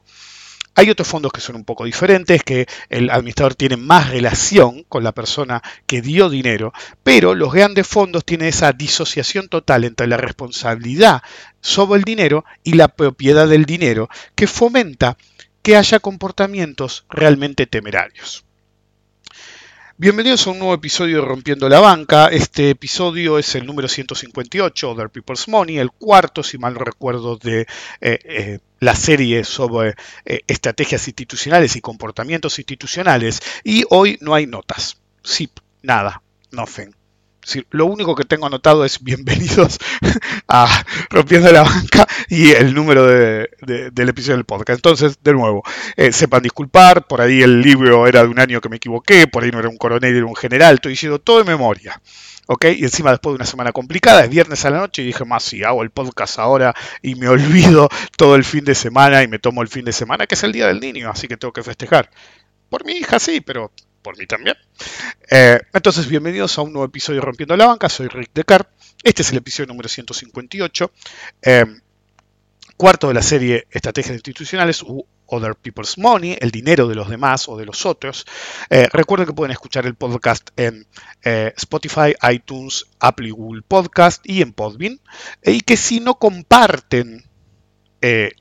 Hay 0.75 0.89
otros 0.89 1.08
fondos 1.08 1.32
que 1.32 1.41
son 1.41 1.55
un 1.55 1.63
poco 1.63 1.86
diferentes, 1.86 2.44
que 2.44 2.67
el 2.89 3.10
administrador 3.10 3.55
tiene 3.55 3.77
más 3.77 4.10
relación 4.10 4.84
con 4.84 5.03
la 5.03 5.13
persona 5.13 5.63
que 5.88 6.01
dio 6.01 6.29
dinero, 6.29 6.74
pero 7.01 7.34
los 7.34 7.53
grandes 7.53 7.88
fondos 7.88 8.25
tienen 8.25 8.50
esa 8.50 8.74
disociación 8.74 9.48
total 9.48 9.86
entre 9.86 10.08
la 10.08 10.17
responsabilidad 10.17 11.24
sobre 11.62 12.00
el 12.00 12.03
dinero 12.03 12.44
y 12.63 12.74
la 12.74 12.89
propiedad 12.89 13.48
del 13.48 13.65
dinero, 13.65 14.10
que 14.36 14.48
fomenta 14.48 15.17
que 15.62 15.77
haya 15.77 16.00
comportamientos 16.00 17.05
realmente 17.10 17.65
temerarios. 17.65 18.46
Bienvenidos 19.97 20.45
a 20.45 20.49
un 20.49 20.59
nuevo 20.59 20.73
episodio 20.73 21.21
de 21.21 21.25
Rompiendo 21.25 21.69
la 21.69 21.79
Banca. 21.79 22.27
Este 22.27 22.71
episodio 22.71 23.39
es 23.39 23.55
el 23.55 23.65
número 23.65 23.87
158, 23.87 24.91
Other 24.91 25.09
People's 25.09 25.47
Money, 25.47 25.77
el 25.77 25.89
cuarto, 25.89 26.43
si 26.43 26.57
mal 26.57 26.73
no 26.73 26.81
recuerdo, 26.81 27.37
de 27.37 27.61
eh, 27.61 27.67
eh, 28.01 28.59
la 28.81 28.93
serie 28.93 29.45
sobre 29.45 29.95
eh, 30.25 30.41
estrategias 30.47 31.07
institucionales 31.07 31.77
y 31.77 31.81
comportamientos 31.81 32.59
institucionales. 32.59 33.39
Y 33.63 33.85
hoy 33.89 34.17
no 34.19 34.33
hay 34.33 34.47
notas. 34.47 34.97
Sí, 35.23 35.49
nada, 35.81 36.21
nothing 36.51 36.91
lo 37.71 37.85
único 37.85 38.15
que 38.15 38.23
tengo 38.23 38.47
anotado 38.47 38.85
es 38.85 39.03
bienvenidos 39.03 39.77
a 40.47 40.85
Rompiendo 41.09 41.51
la 41.51 41.63
Banca 41.63 42.07
y 42.29 42.51
el 42.51 42.73
número 42.73 43.05
del 43.05 44.09
episodio 44.09 44.37
del 44.37 44.45
podcast. 44.45 44.77
Entonces, 44.77 45.17
de 45.23 45.33
nuevo, 45.33 45.63
eh, 45.95 46.11
sepan 46.11 46.43
disculpar, 46.43 47.07
por 47.07 47.21
ahí 47.21 47.41
el 47.41 47.61
libro 47.61 48.07
era 48.07 48.23
de 48.23 48.29
un 48.29 48.39
año 48.39 48.61
que 48.61 48.69
me 48.69 48.77
equivoqué, 48.77 49.27
por 49.27 49.43
ahí 49.43 49.51
no 49.51 49.59
era 49.59 49.69
un 49.69 49.77
coronel, 49.77 50.15
era 50.15 50.25
un 50.25 50.35
general, 50.35 50.75
estoy 50.75 50.93
diciendo 50.93 51.19
todo 51.19 51.39
de 51.39 51.43
memoria. 51.45 52.01
¿ok? 52.47 52.65
Y 52.77 52.83
encima 52.83 53.11
después 53.11 53.33
de 53.33 53.37
una 53.37 53.45
semana 53.45 53.71
complicada, 53.71 54.23
es 54.23 54.29
viernes 54.29 54.63
a 54.65 54.69
la 54.69 54.79
noche 54.79 55.01
y 55.01 55.05
dije, 55.05 55.25
más 55.25 55.43
si 55.43 55.63
hago 55.63 55.83
el 55.83 55.89
podcast 55.89 56.39
ahora 56.39 56.73
y 57.01 57.15
me 57.15 57.27
olvido 57.27 57.89
todo 58.17 58.35
el 58.35 58.43
fin 58.43 58.65
de 58.65 58.75
semana 58.75 59.23
y 59.23 59.27
me 59.27 59.39
tomo 59.39 59.61
el 59.61 59.67
fin 59.67 59.85
de 59.85 59.93
semana, 59.93 60.27
que 60.27 60.35
es 60.35 60.43
el 60.43 60.51
Día 60.51 60.67
del 60.67 60.79
Niño, 60.79 61.09
así 61.09 61.27
que 61.27 61.37
tengo 61.37 61.53
que 61.53 61.63
festejar. 61.63 62.09
Por 62.69 62.85
mi 62.85 62.93
hija 62.93 63.19
sí, 63.19 63.41
pero 63.41 63.71
por 64.05 64.19
mí 64.19 64.27
también. 64.27 64.55
Eh, 65.31 65.59
entonces, 65.74 66.07
bienvenidos 66.07 66.59
a 66.59 66.62
un 66.62 66.71
nuevo 66.71 66.85
episodio 66.85 67.21
de 67.21 67.25
Rompiendo 67.25 67.57
la 67.57 67.65
Banca. 67.65 67.89
Soy 67.89 68.07
Rick 68.07 68.29
Decar. 68.35 68.69
Este 69.01 69.24
es 69.24 69.31
el 69.31 69.39
episodio 69.39 69.65
número 69.65 69.89
158. 69.89 70.91
Eh, 71.41 71.65
cuarto 72.77 73.07
de 73.07 73.15
la 73.15 73.24
serie 73.24 73.65
Estrategias 73.71 74.13
Institucionales 74.13 74.83
u 74.83 75.03
Other 75.25 75.55
People's 75.55 75.97
Money, 75.97 76.38
el 76.39 76.51
dinero 76.51 76.88
de 76.88 76.93
los 76.93 77.09
demás 77.09 77.50
o 77.50 77.57
de 77.57 77.65
los 77.65 77.83
otros. 77.88 78.27
Eh, 78.69 78.88
recuerden 78.93 79.25
que 79.25 79.33
pueden 79.33 79.53
escuchar 79.53 79.88
el 79.88 79.95
podcast 79.95 80.51
en 80.55 80.85
Spotify, 81.24 82.13
iTunes, 82.31 82.85
Apple 83.00 83.27
y 83.27 83.31
Google 83.31 83.63
Podcast 83.67 84.21
y 84.29 84.43
en 84.43 84.53
Podbean. 84.53 85.00
y 85.43 85.62
que 85.62 85.77
si 85.77 86.00
no 86.00 86.19
comparten 86.19 87.25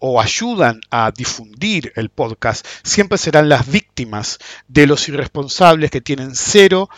o 0.01 0.21
ayudan 0.21 0.81
a 0.91 1.11
difundir 1.11 1.93
el 1.97 2.09
podcast, 2.11 2.67
siempre 2.83 3.19
serán 3.19 3.49
las 3.49 3.71
víctimas 3.71 4.39
de 4.69 4.87
los 4.87 5.09
irresponsables 5.09 5.91
que 5.91 6.01
tienen 6.01 6.35
cero 6.35 6.89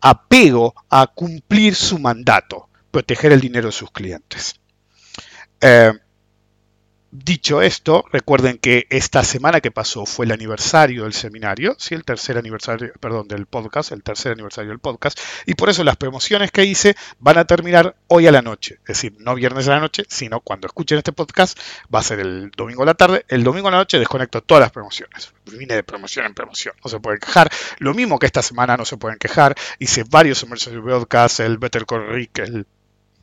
apego 0.00 0.74
a 0.88 1.06
cumplir 1.06 1.74
su 1.74 1.98
mandato, 1.98 2.68
proteger 2.90 3.32
el 3.32 3.40
dinero 3.40 3.66
de 3.66 3.72
sus 3.72 3.90
clientes. 3.90 4.60
Dicho 7.10 7.62
esto, 7.62 8.04
recuerden 8.12 8.58
que 8.58 8.86
esta 8.90 9.24
semana 9.24 9.62
que 9.62 9.70
pasó 9.70 10.04
fue 10.04 10.26
el 10.26 10.32
aniversario 10.32 11.04
del 11.04 11.14
seminario, 11.14 11.74
sí, 11.78 11.94
el 11.94 12.04
tercer 12.04 12.36
aniversario, 12.36 12.92
perdón, 13.00 13.28
del 13.28 13.46
podcast, 13.46 13.92
el 13.92 14.02
tercer 14.02 14.32
aniversario 14.32 14.68
del 14.68 14.78
podcast, 14.78 15.18
y 15.46 15.54
por 15.54 15.70
eso 15.70 15.82
las 15.84 15.96
promociones 15.96 16.50
que 16.50 16.64
hice 16.64 16.96
van 17.18 17.38
a 17.38 17.46
terminar 17.46 17.96
hoy 18.08 18.26
a 18.26 18.32
la 18.32 18.42
noche, 18.42 18.74
es 18.82 18.88
decir, 18.88 19.16
no 19.20 19.34
viernes 19.34 19.66
a 19.68 19.70
la 19.70 19.80
noche, 19.80 20.04
sino 20.06 20.40
cuando 20.40 20.66
escuchen 20.66 20.98
este 20.98 21.12
podcast 21.12 21.58
va 21.92 22.00
a 22.00 22.02
ser 22.02 22.20
el 22.20 22.50
domingo 22.50 22.82
a 22.82 22.86
la 22.86 22.94
tarde, 22.94 23.24
el 23.28 23.42
domingo 23.42 23.68
a 23.68 23.70
la 23.70 23.78
noche 23.78 23.98
desconecto 23.98 24.42
todas 24.42 24.60
las 24.60 24.70
promociones, 24.70 25.32
vine 25.46 25.76
de 25.76 25.84
promoción 25.84 26.26
en 26.26 26.34
promoción, 26.34 26.74
no 26.84 26.90
se 26.90 27.00
pueden 27.00 27.20
quejar, 27.20 27.50
lo 27.78 27.94
mismo 27.94 28.18
que 28.18 28.26
esta 28.26 28.42
semana 28.42 28.76
no 28.76 28.84
se 28.84 28.98
pueden 28.98 29.18
quejar, 29.18 29.54
hice 29.78 30.04
varios 30.10 30.42
emergency 30.42 30.78
podcasts, 30.78 31.40
el 31.40 31.56
Better 31.56 31.86
Call 31.86 32.06
Rick, 32.08 32.40
el 32.40 32.66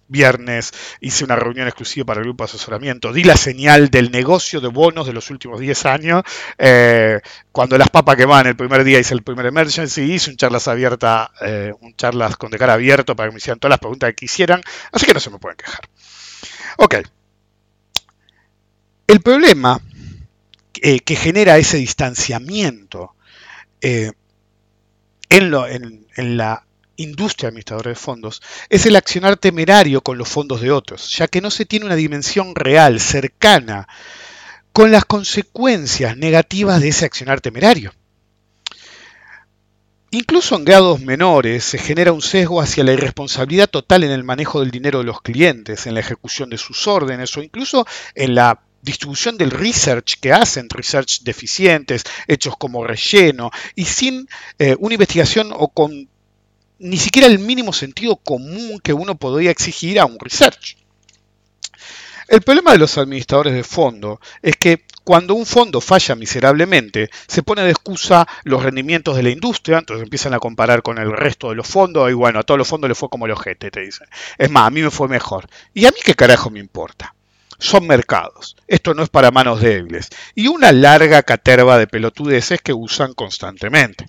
viernes 0.07 0.71
hice 1.01 1.23
una 1.23 1.35
reunión 1.35 1.67
exclusiva 1.67 2.05
para 2.05 2.19
el 2.19 2.25
grupo 2.25 2.43
de 2.43 2.49
asesoramiento, 2.49 3.11
di 3.11 3.23
la 3.23 3.35
señal 3.35 3.89
del 3.89 4.11
negocio 4.11 4.61
de 4.61 4.67
bonos 4.67 5.07
de 5.07 5.13
los 5.13 5.29
últimos 5.29 5.59
10 5.59 5.85
años, 5.85 6.23
eh, 6.57 7.19
cuando 7.51 7.77
las 7.77 7.89
papas 7.89 8.15
quemaban 8.15 8.47
el 8.47 8.55
primer 8.55 8.83
día 8.83 8.99
hice 8.99 9.13
el 9.13 9.23
primer 9.23 9.45
emergency, 9.47 10.01
hice 10.01 10.31
un 10.31 10.37
charlas 10.37 10.67
abierta, 10.67 11.31
eh, 11.41 11.71
un 11.81 11.95
charlas 11.95 12.37
con 12.37 12.51
de 12.51 12.57
cara 12.57 12.73
abierto 12.73 13.15
para 13.15 13.29
que 13.29 13.33
me 13.33 13.37
hicieran 13.37 13.59
todas 13.59 13.71
las 13.71 13.79
preguntas 13.79 14.09
que 14.09 14.15
quisieran, 14.15 14.61
así 14.91 15.05
que 15.05 15.13
no 15.13 15.19
se 15.19 15.29
me 15.29 15.39
pueden 15.39 15.57
quejar. 15.57 15.81
Ok. 16.77 16.95
El 19.07 19.21
problema 19.21 19.81
eh, 20.81 20.99
que 20.99 21.15
genera 21.15 21.57
ese 21.57 21.77
distanciamiento 21.77 23.15
en, 25.29 25.51
lo, 25.51 25.67
en, 25.67 26.07
en 26.15 26.37
la 26.37 26.64
industria 26.97 27.49
administradora 27.49 27.89
de 27.89 27.95
fondos 27.95 28.41
es 28.69 28.85
el 28.85 28.95
accionar 28.95 29.37
temerario 29.37 30.01
con 30.01 30.17
los 30.17 30.29
fondos 30.29 30.61
de 30.61 30.71
otros, 30.71 31.15
ya 31.15 31.27
que 31.27 31.41
no 31.41 31.51
se 31.51 31.65
tiene 31.65 31.85
una 31.85 31.95
dimensión 31.95 32.55
real, 32.55 32.99
cercana, 32.99 33.87
con 34.71 34.91
las 34.91 35.05
consecuencias 35.05 36.17
negativas 36.17 36.81
de 36.81 36.89
ese 36.89 37.05
accionar 37.05 37.41
temerario. 37.41 37.93
Incluso 40.11 40.55
en 40.55 40.63
grados 40.63 41.01
menores 41.01 41.65
se 41.65 41.77
genera 41.77 42.13
un 42.13 42.21
sesgo 42.21 42.61
hacia 42.61 42.83
la 42.83 42.93
irresponsabilidad 42.93 43.69
total 43.69 44.03
en 44.03 44.11
el 44.11 44.23
manejo 44.23 44.61
del 44.61 44.71
dinero 44.71 44.99
de 44.99 45.05
los 45.05 45.21
clientes, 45.21 45.87
en 45.87 45.93
la 45.93 45.99
ejecución 45.99 46.49
de 46.49 46.57
sus 46.57 46.87
órdenes 46.87 47.35
o 47.35 47.43
incluso 47.43 47.85
en 48.13 48.35
la 48.35 48.61
distribución 48.81 49.37
del 49.37 49.51
research 49.51 50.19
que 50.21 50.31
hacen, 50.31 50.69
research 50.69 51.21
deficientes, 51.23 52.03
hechos 52.27 52.55
como 52.55 52.85
relleno, 52.85 53.51
y 53.75 53.85
sin 53.85 54.29
eh, 54.59 54.75
una 54.79 54.93
investigación 54.93 55.51
o 55.51 55.67
con 55.67 56.07
ni 56.85 56.97
siquiera 56.97 57.27
el 57.27 57.39
mínimo 57.39 57.73
sentido 57.73 58.15
común 58.15 58.79
que 58.79 58.93
uno 58.93 59.15
podría 59.15 59.51
exigir 59.51 59.99
a 59.99 60.05
un 60.05 60.19
research. 60.19 60.77
El 62.27 62.41
problema 62.41 62.71
de 62.71 62.79
los 62.79 62.97
administradores 62.97 63.53
de 63.53 63.63
fondo 63.63 64.19
es 64.41 64.55
que 64.55 64.83
cuando 65.03 65.35
un 65.35 65.45
fondo 65.45 65.81
falla 65.81 66.15
miserablemente, 66.15 67.09
se 67.27 67.43
pone 67.43 67.61
de 67.61 67.69
excusa 67.69 68.27
los 68.43 68.63
rendimientos 68.63 69.15
de 69.15 69.23
la 69.23 69.29
industria, 69.29 69.77
entonces 69.77 70.03
empiezan 70.03 70.33
a 70.33 70.39
comparar 70.39 70.81
con 70.81 70.97
el 70.97 71.11
resto 71.11 71.49
de 71.49 71.55
los 71.55 71.67
fondos, 71.67 72.09
y 72.09 72.13
bueno, 72.13 72.39
a 72.39 72.43
todos 72.43 72.57
los 72.57 72.67
fondos 72.67 72.89
les 72.89 72.97
fue 72.97 73.09
como 73.09 73.27
el 73.27 73.31
ojete, 73.31 73.69
te 73.69 73.81
dicen. 73.81 74.07
Es 74.39 74.49
más, 74.49 74.65
a 74.65 74.71
mí 74.71 74.81
me 74.81 74.89
fue 74.89 75.07
mejor. 75.07 75.47
¿Y 75.75 75.85
a 75.85 75.91
mí 75.91 75.97
qué 76.03 76.15
carajo 76.15 76.49
me 76.49 76.59
importa? 76.59 77.13
Son 77.59 77.85
mercados. 77.85 78.57
Esto 78.67 78.95
no 78.95 79.03
es 79.03 79.09
para 79.09 79.31
manos 79.31 79.61
débiles. 79.61 80.09
Y 80.33 80.47
una 80.47 80.71
larga 80.71 81.21
caterva 81.21 81.77
de 81.77 81.87
pelotudeces 81.87 82.61
que 82.61 82.73
usan 82.73 83.13
constantemente. 83.13 84.07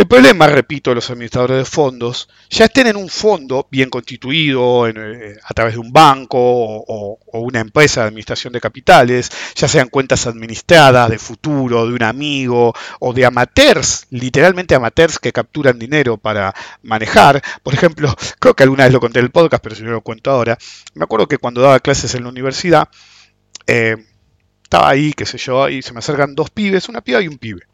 El 0.00 0.06
problema, 0.06 0.46
repito, 0.46 0.94
los 0.94 1.10
administradores 1.10 1.58
de 1.58 1.64
fondos 1.66 2.30
ya 2.48 2.64
estén 2.64 2.86
en 2.86 2.96
un 2.96 3.10
fondo 3.10 3.68
bien 3.70 3.90
constituido 3.90 4.88
eh, 4.88 5.36
a 5.44 5.52
través 5.52 5.74
de 5.74 5.78
un 5.78 5.92
banco 5.92 6.38
o, 6.38 7.18
una 7.34 7.60
empresa 7.60 8.00
de 8.00 8.06
administración 8.06 8.54
de 8.54 8.62
capitales, 8.62 9.30
ya 9.54 9.68
sean 9.68 9.90
cuentas 9.90 10.26
administradas 10.26 11.10
de 11.10 11.18
futuro, 11.18 11.86
de 11.86 11.92
un 11.92 12.02
amigo 12.02 12.72
o 12.98 13.12
de 13.12 13.26
amateurs, 13.26 14.06
literalmente 14.08 14.74
amateurs 14.74 15.18
que 15.18 15.34
capturan 15.34 15.78
dinero 15.78 16.16
para 16.16 16.54
manejar. 16.82 17.42
Por 17.62 17.74
ejemplo, 17.74 18.16
creo 18.40 18.54
que 18.54 18.62
alguna 18.62 18.84
vez 18.84 18.94
lo 18.94 19.00
conté 19.00 19.18
en 19.18 19.26
el 19.26 19.30
podcast, 19.30 19.62
pero 19.62 19.74
si 19.76 19.82
no 19.82 19.90
lo 19.90 20.00
cuento 20.00 20.30
ahora, 20.30 20.56
me 20.94 21.04
acuerdo 21.04 21.28
que 21.28 21.36
cuando 21.36 21.60
daba 21.60 21.78
clases 21.78 22.14
en 22.14 22.22
la 22.22 22.30
universidad, 22.30 22.88
eh, 23.66 23.96
estaba 24.62 24.88
ahí, 24.88 25.12
qué 25.12 25.26
sé 25.26 25.36
yo, 25.36 25.68
y 25.68 25.82
se 25.82 25.92
me 25.92 25.98
acercan 25.98 26.34
dos 26.34 26.48
pibes, 26.48 26.88
una 26.88 27.02
piba 27.02 27.20
y 27.20 27.28
un 27.28 27.36
pibe. 27.36 27.66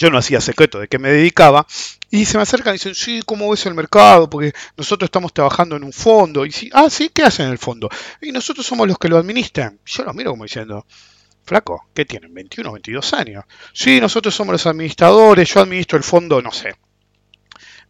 Yo 0.00 0.10
no 0.10 0.16
hacía 0.16 0.40
secreto 0.40 0.80
de 0.80 0.88
qué 0.88 0.98
me 0.98 1.10
dedicaba. 1.10 1.66
Y 2.08 2.24
se 2.24 2.38
me 2.38 2.42
acercan 2.42 2.72
y 2.72 2.78
dicen, 2.78 2.94
sí, 2.94 3.20
¿cómo 3.26 3.50
ves 3.50 3.66
el 3.66 3.74
mercado? 3.74 4.30
Porque 4.30 4.54
nosotros 4.74 5.08
estamos 5.08 5.34
trabajando 5.34 5.76
en 5.76 5.84
un 5.84 5.92
fondo. 5.92 6.46
Y 6.46 6.52
sí, 6.52 6.70
ah, 6.72 6.88
sí, 6.88 7.10
¿qué 7.10 7.22
hacen 7.22 7.46
en 7.46 7.52
el 7.52 7.58
fondo? 7.58 7.86
Y 8.22 8.32
nosotros 8.32 8.64
somos 8.64 8.88
los 8.88 8.96
que 8.96 9.10
lo 9.10 9.18
administran. 9.18 9.78
Yo 9.84 10.02
los 10.04 10.14
miro 10.14 10.30
como 10.30 10.44
diciendo, 10.44 10.86
flaco, 11.44 11.90
¿qué 11.92 12.06
tienen? 12.06 12.34
¿21, 12.34 12.72
22 12.72 13.12
años? 13.12 13.44
Sí, 13.74 14.00
nosotros 14.00 14.34
somos 14.34 14.52
los 14.52 14.66
administradores, 14.66 15.52
yo 15.52 15.60
administro 15.60 15.98
el 15.98 16.04
fondo, 16.04 16.40
no 16.40 16.50
sé. 16.50 16.74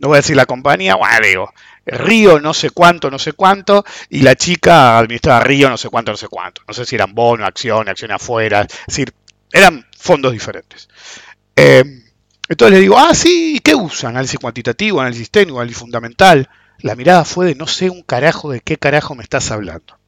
No 0.01 0.09
voy 0.09 0.17
a 0.17 0.23
decir 0.23 0.35
la 0.35 0.47
compañía, 0.47 0.97
bueno, 0.97 1.25
digo, 1.25 1.53
Río 1.87 2.41
no 2.41 2.55
sé 2.55 2.71
cuánto, 2.71 3.09
no 3.09 3.21
sé 3.21 3.35
cuánto, 3.35 3.85
y 4.09 4.23
la 4.23 4.35
chica 4.35 4.99
administraba 4.99 5.45
Río 5.45 5.71
no 5.71 5.77
sé 5.77 5.89
cuánto, 5.89 6.11
no 6.11 6.17
sé 6.17 6.27
cuánto. 6.27 6.63
No 6.67 6.75
sé 6.75 6.85
si 6.85 6.97
eran 6.97 7.15
bonos, 7.15 7.47
acciones, 7.47 7.93
acciones 7.93 8.17
afuera, 8.17 8.63
es 8.63 8.87
decir, 8.89 9.15
eran 9.53 9.87
fondos 9.97 10.33
diferentes. 10.33 10.89
Eh, 11.55 12.00
entonces 12.51 12.75
le 12.75 12.81
digo, 12.81 12.99
ah, 12.99 13.15
sí, 13.15 13.61
¿qué 13.63 13.77
usan? 13.77 14.11
Análisis 14.11 14.41
cuantitativo, 14.41 15.01
análisis 15.01 15.31
técnico, 15.31 15.61
análisis 15.61 15.79
fundamental. 15.79 16.49
La 16.81 16.97
mirada 16.97 17.25
fue 17.25 17.47
de 17.47 17.55
no 17.55 17.69
sé 17.69 17.91
un 17.91 18.03
carajo 18.03 18.51
de 18.51 18.61
qué 18.61 18.77
carajo 18.77 19.15
me 19.15 19.23
estás 19.23 19.53
hablando. 19.53 20.01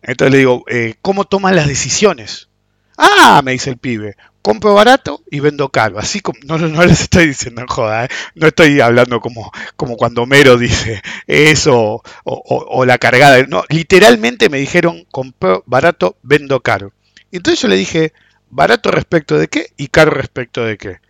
Entonces 0.00 0.32
le 0.32 0.38
digo, 0.38 0.64
eh, 0.68 0.94
¿cómo 1.02 1.26
toman 1.26 1.56
las 1.56 1.68
decisiones? 1.68 2.48
Ah, 2.96 3.42
me 3.44 3.52
dice 3.52 3.68
el 3.68 3.76
pibe, 3.76 4.16
compro 4.40 4.72
barato 4.72 5.22
y 5.30 5.40
vendo 5.40 5.68
caro. 5.68 5.98
Así 5.98 6.20
como, 6.20 6.38
no, 6.46 6.56
no 6.56 6.86
les 6.86 7.02
estoy 7.02 7.26
diciendo 7.26 7.60
en 7.60 7.66
joda, 7.66 8.06
¿eh? 8.06 8.08
no 8.34 8.46
estoy 8.46 8.80
hablando 8.80 9.20
como, 9.20 9.52
como 9.76 9.98
cuando 9.98 10.24
Mero 10.24 10.56
dice 10.56 11.02
eso 11.26 12.02
o, 12.24 12.84
la 12.86 12.96
cargada. 12.96 13.44
No, 13.46 13.62
literalmente 13.68 14.48
me 14.48 14.56
dijeron, 14.56 15.04
compro 15.10 15.64
barato, 15.66 16.16
vendo 16.22 16.62
caro. 16.62 16.94
Y 17.30 17.36
entonces 17.36 17.60
yo 17.60 17.68
le 17.68 17.76
dije, 17.76 18.14
¿Barato 18.54 18.90
respecto 18.90 19.38
de 19.38 19.48
qué 19.48 19.72
y 19.78 19.88
caro 19.88 20.10
respecto 20.10 20.62
de 20.62 20.76
qué? 20.76 21.00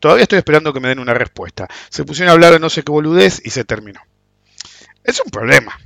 Todavía 0.00 0.22
estoy 0.22 0.38
esperando 0.38 0.72
que 0.72 0.80
me 0.80 0.88
den 0.88 0.98
una 0.98 1.12
respuesta. 1.12 1.68
Se 1.90 2.02
pusieron 2.04 2.30
a 2.30 2.32
hablar 2.32 2.54
de 2.54 2.60
no 2.60 2.70
sé 2.70 2.82
qué 2.82 2.90
boludez 2.90 3.42
y 3.44 3.50
se 3.50 3.66
terminó. 3.66 4.00
Es 5.04 5.20
un 5.22 5.30
problema. 5.30 5.78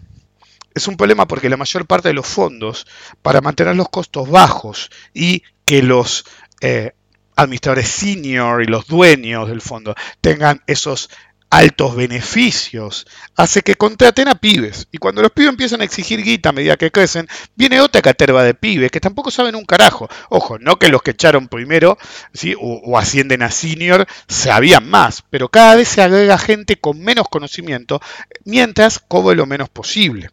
Es 0.73 0.87
un 0.87 0.97
problema 0.97 1.27
porque 1.27 1.51
la 1.51 1.57
mayor 1.57 1.87
parte 1.87 2.07
de 2.07 2.15
los 2.15 2.25
fondos, 2.25 2.87
para 3.21 3.41
mantener 3.41 3.75
los 3.75 3.89
costos 3.89 4.31
bajos 4.31 4.93
y 5.13 5.43
que 5.65 5.83
los 5.83 6.25
eh, 6.61 6.93
administradores 7.35 7.89
senior 7.89 8.63
y 8.63 8.67
los 8.67 8.87
dueños 8.87 9.49
del 9.49 9.61
fondo 9.61 9.97
tengan 10.21 10.63
esos 10.69 11.11
altos 11.51 11.95
beneficios, 11.95 13.07
hace 13.37 13.63
que 13.63 13.77
contraten 13.77 14.29
a 14.29 14.35
pibes. 14.35 14.89
Y 14.91 14.99
cuando 14.99 15.23
los 15.23 15.31
pibes 15.31 15.51
empiezan 15.51 15.81
a 15.81 15.85
exigir 15.85 16.23
guita 16.23 16.51
a 16.51 16.53
medida 16.53 16.77
que 16.77 16.91
crecen, 16.91 17.29
viene 17.55 17.81
otra 17.81 18.03
caterva 18.03 18.43
de 18.43 18.55
pibes 18.55 18.91
que 18.91 19.01
tampoco 19.01 19.31
saben 19.31 19.55
un 19.55 19.65
carajo. 19.65 20.09
Ojo, 20.29 20.59
no 20.59 20.77
que 20.77 20.89
los 20.89 21.03
que 21.03 21.13
echaron 21.13 21.49
primero 21.49 21.99
¿sí? 22.33 22.55
o, 22.59 22.99
ascienden 22.99 23.43
a 23.43 23.51
senior 23.51 24.07
sabían 24.29 24.89
más, 24.89 25.23
pero 25.31 25.49
cada 25.49 25.77
vez 25.77 25.89
se 25.89 26.03
agrega 26.03 26.39
gente 26.39 26.77
con 26.77 27.01
menos 27.01 27.29
conocimiento 27.29 28.01
mientras 28.45 28.99
cobre 28.99 29.37
lo 29.37 29.47
menos 29.47 29.69
posible. 29.69 30.31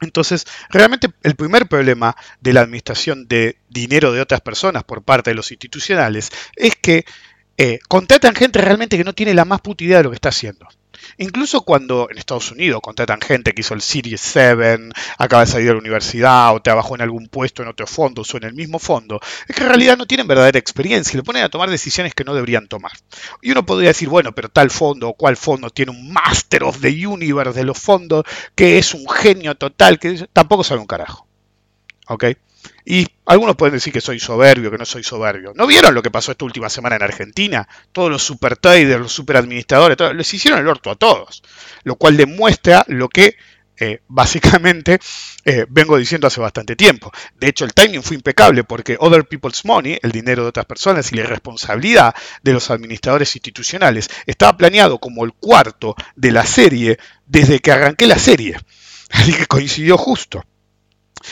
Entonces, 0.00 0.46
realmente 0.70 1.08
el 1.22 1.36
primer 1.36 1.68
problema 1.68 2.16
de 2.40 2.54
la 2.54 2.62
administración 2.62 3.28
de 3.28 3.58
dinero 3.68 4.12
de 4.12 4.22
otras 4.22 4.40
personas 4.40 4.84
por 4.84 5.02
parte 5.02 5.30
de 5.30 5.34
los 5.34 5.50
institucionales 5.50 6.30
es 6.56 6.74
que 6.74 7.04
eh, 7.62 7.78
contratan 7.88 8.34
gente 8.34 8.58
realmente 8.58 8.96
que 8.96 9.04
no 9.04 9.12
tiene 9.12 9.34
la 9.34 9.44
más 9.44 9.60
puta 9.60 9.84
idea 9.84 9.98
de 9.98 10.04
lo 10.04 10.10
que 10.10 10.14
está 10.14 10.30
haciendo. 10.30 10.66
Incluso 11.18 11.60
cuando 11.60 12.08
en 12.10 12.16
Estados 12.16 12.50
Unidos 12.52 12.80
contratan 12.82 13.20
gente 13.20 13.52
que 13.52 13.60
hizo 13.60 13.74
el 13.74 13.82
Series 13.82 14.18
7, 14.18 14.88
acaba 15.18 15.44
de 15.44 15.50
salir 15.50 15.66
de 15.66 15.74
la 15.74 15.78
universidad 15.78 16.54
o 16.54 16.62
trabajó 16.62 16.94
en 16.94 17.02
algún 17.02 17.28
puesto 17.28 17.60
en 17.60 17.68
otro 17.68 17.86
fondo 17.86 18.22
o 18.22 18.36
en 18.38 18.44
el 18.44 18.54
mismo 18.54 18.78
fondo, 18.78 19.20
es 19.46 19.54
que 19.54 19.62
en 19.62 19.68
realidad 19.68 19.98
no 19.98 20.06
tienen 20.06 20.26
verdadera 20.26 20.58
experiencia 20.58 21.12
y 21.12 21.16
le 21.18 21.22
ponen 21.22 21.44
a 21.44 21.50
tomar 21.50 21.68
decisiones 21.68 22.14
que 22.14 22.24
no 22.24 22.32
deberían 22.32 22.66
tomar. 22.66 22.92
Y 23.42 23.50
uno 23.50 23.66
podría 23.66 23.88
decir, 23.88 24.08
bueno, 24.08 24.32
pero 24.32 24.48
tal 24.48 24.70
fondo 24.70 25.10
o 25.10 25.12
cual 25.12 25.36
fondo 25.36 25.68
tiene 25.68 25.92
un 25.92 26.10
Master 26.10 26.64
of 26.64 26.80
the 26.80 27.06
Universe 27.06 27.58
de 27.58 27.64
los 27.66 27.78
fondos 27.78 28.24
que 28.54 28.78
es 28.78 28.94
un 28.94 29.06
genio 29.06 29.54
total, 29.54 29.98
que 29.98 30.26
tampoco 30.32 30.64
sabe 30.64 30.80
un 30.80 30.86
carajo. 30.86 31.26
¿ok? 32.10 32.24
Y 32.84 33.06
algunos 33.26 33.56
pueden 33.56 33.74
decir 33.74 33.92
que 33.92 34.00
soy 34.00 34.18
soberbio, 34.18 34.70
que 34.70 34.78
no 34.78 34.84
soy 34.84 35.02
soberbio. 35.02 35.52
¿No 35.54 35.66
vieron 35.66 35.94
lo 35.94 36.02
que 36.02 36.10
pasó 36.10 36.32
esta 36.32 36.44
última 36.44 36.68
semana 36.68 36.96
en 36.96 37.02
Argentina? 37.02 37.68
Todos 37.92 38.10
los 38.10 38.22
super 38.22 38.56
traders, 38.56 39.00
los 39.00 39.12
super 39.12 39.36
administradores, 39.36 39.98
les 40.14 40.34
hicieron 40.34 40.60
el 40.60 40.68
orto 40.68 40.90
a 40.90 40.96
todos. 40.96 41.42
Lo 41.84 41.96
cual 41.96 42.16
demuestra 42.16 42.84
lo 42.88 43.08
que 43.08 43.36
eh, 43.82 44.02
básicamente 44.08 44.98
eh, 45.46 45.64
vengo 45.70 45.96
diciendo 45.96 46.26
hace 46.26 46.40
bastante 46.40 46.76
tiempo. 46.76 47.10
De 47.38 47.48
hecho, 47.48 47.64
el 47.64 47.72
timing 47.72 48.02
fue 48.02 48.16
impecable 48.16 48.62
porque 48.62 48.98
Other 49.00 49.24
People's 49.24 49.64
Money, 49.64 49.98
el 50.02 50.12
dinero 50.12 50.42
de 50.42 50.50
otras 50.50 50.66
personas 50.66 51.10
y 51.12 51.16
la 51.16 51.24
responsabilidad 51.24 52.14
de 52.42 52.52
los 52.52 52.70
administradores 52.70 53.34
institucionales, 53.34 54.10
estaba 54.26 54.56
planeado 54.58 54.98
como 54.98 55.24
el 55.24 55.32
cuarto 55.32 55.96
de 56.14 56.30
la 56.30 56.44
serie 56.44 56.98
desde 57.24 57.60
que 57.60 57.72
arranqué 57.72 58.06
la 58.06 58.18
serie. 58.18 58.58
Así 59.10 59.32
que 59.32 59.46
coincidió 59.46 59.96
justo. 59.96 60.44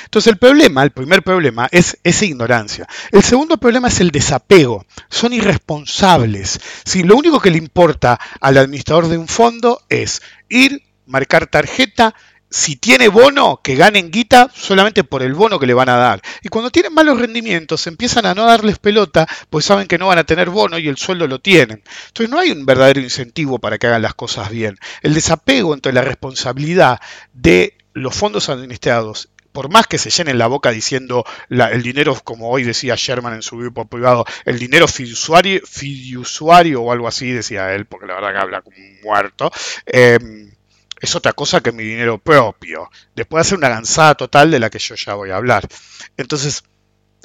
Entonces 0.05 0.33
el 0.33 0.39
problema, 0.39 0.83
el 0.83 0.91
primer 0.91 1.23
problema 1.23 1.69
es 1.71 1.99
esa 2.05 2.25
ignorancia. 2.25 2.87
El 3.11 3.23
segundo 3.23 3.57
problema 3.59 3.89
es 3.89 4.01
el 4.01 4.11
desapego. 4.11 4.85
Son 5.09 5.33
irresponsables. 5.33 6.61
Si 6.85 7.03
lo 7.03 7.17
único 7.17 7.41
que 7.41 7.51
le 7.51 7.59
importa 7.59 8.19
al 8.41 8.59
administrador 8.59 9.09
de 9.09 9.19
un 9.19 9.29
fondo 9.29 9.83
es 9.89 10.23
ir, 10.49 10.83
marcar 11.07 11.47
tarjeta, 11.47 12.15
si 12.51 12.77
tiene 12.77 13.09
bono, 13.09 13.61
que 13.63 13.77
ganen 13.77 14.11
guita 14.11 14.51
solamente 14.55 15.05
por 15.05 15.23
el 15.23 15.35
bono 15.35 15.59
que 15.59 15.67
le 15.67 15.75
van 15.75 15.89
a 15.89 15.97
dar. 15.97 16.23
Y 16.43 16.49
cuando 16.49 16.71
tienen 16.71 16.95
malos 16.95 17.21
rendimientos, 17.21 17.87
empiezan 17.87 18.27
a 18.27 18.35
no 18.35 18.47
darles 18.47 18.79
pelota, 18.79 19.27
pues 19.51 19.65
saben 19.65 19.87
que 19.87 19.99
no 19.99 20.07
van 20.07 20.19
a 20.19 20.25
tener 20.25 20.49
bono 20.49 20.79
y 20.79 20.89
el 20.89 20.97
sueldo 20.97 21.27
lo 21.27 21.41
tienen. 21.41 21.83
Entonces 22.09 22.31
no 22.31 22.39
hay 22.39 22.51
un 22.51 22.65
verdadero 22.65 23.01
incentivo 23.01 23.59
para 23.59 23.79
que 23.79 23.87
hagan 23.87 24.03
las 24.03 24.15
cosas 24.15 24.51
bien. 24.51 24.79
El 25.03 25.15
desapego 25.15 25.75
entre 25.75 25.93
la 25.93 26.03
responsabilidad 26.03 27.01
de 27.35 27.77
los 27.93 28.15
fondos 28.15 28.49
administrados 28.49 29.29
por 29.59 29.71
más 29.71 29.89
que 29.89 29.99
se 29.99 30.11
llenen 30.11 30.39
la 30.39 30.47
boca 30.47 30.71
diciendo 30.71 31.25
el 31.51 31.83
dinero, 31.83 32.17
como 32.23 32.49
hoy 32.49 32.63
decía 32.63 32.95
Sherman 32.97 33.35
en 33.35 33.43
su 33.43 33.57
grupo 33.57 33.87
privado, 33.87 34.25
el 34.45 34.57
dinero 34.57 34.87
fiduciario, 34.87 35.63
fiduciario 35.67 36.81
o 36.81 36.93
algo 36.93 37.09
así, 37.09 37.33
decía 37.33 37.75
él, 37.75 37.85
porque 37.85 38.07
la 38.07 38.15
verdad 38.15 38.31
que 38.31 38.39
habla 38.39 38.63
como 38.63 38.77
un 38.77 39.01
muerto, 39.03 39.51
em, 39.85 40.53
es 41.01 41.17
otra 41.17 41.33
cosa 41.33 41.61
que 41.61 41.73
mi 41.73 41.83
dinero 41.83 42.19
propio. 42.19 42.89
Después 43.17 43.49
hace 43.49 43.57
una 43.57 43.69
gansada 43.69 44.15
total 44.15 44.53
de 44.53 44.61
la 44.61 44.71
que 44.71 44.79
yo 44.79 44.95
ya 44.95 45.15
voy 45.15 45.31
a 45.31 45.37
hablar. 45.39 45.67
Entonces, 46.17 46.63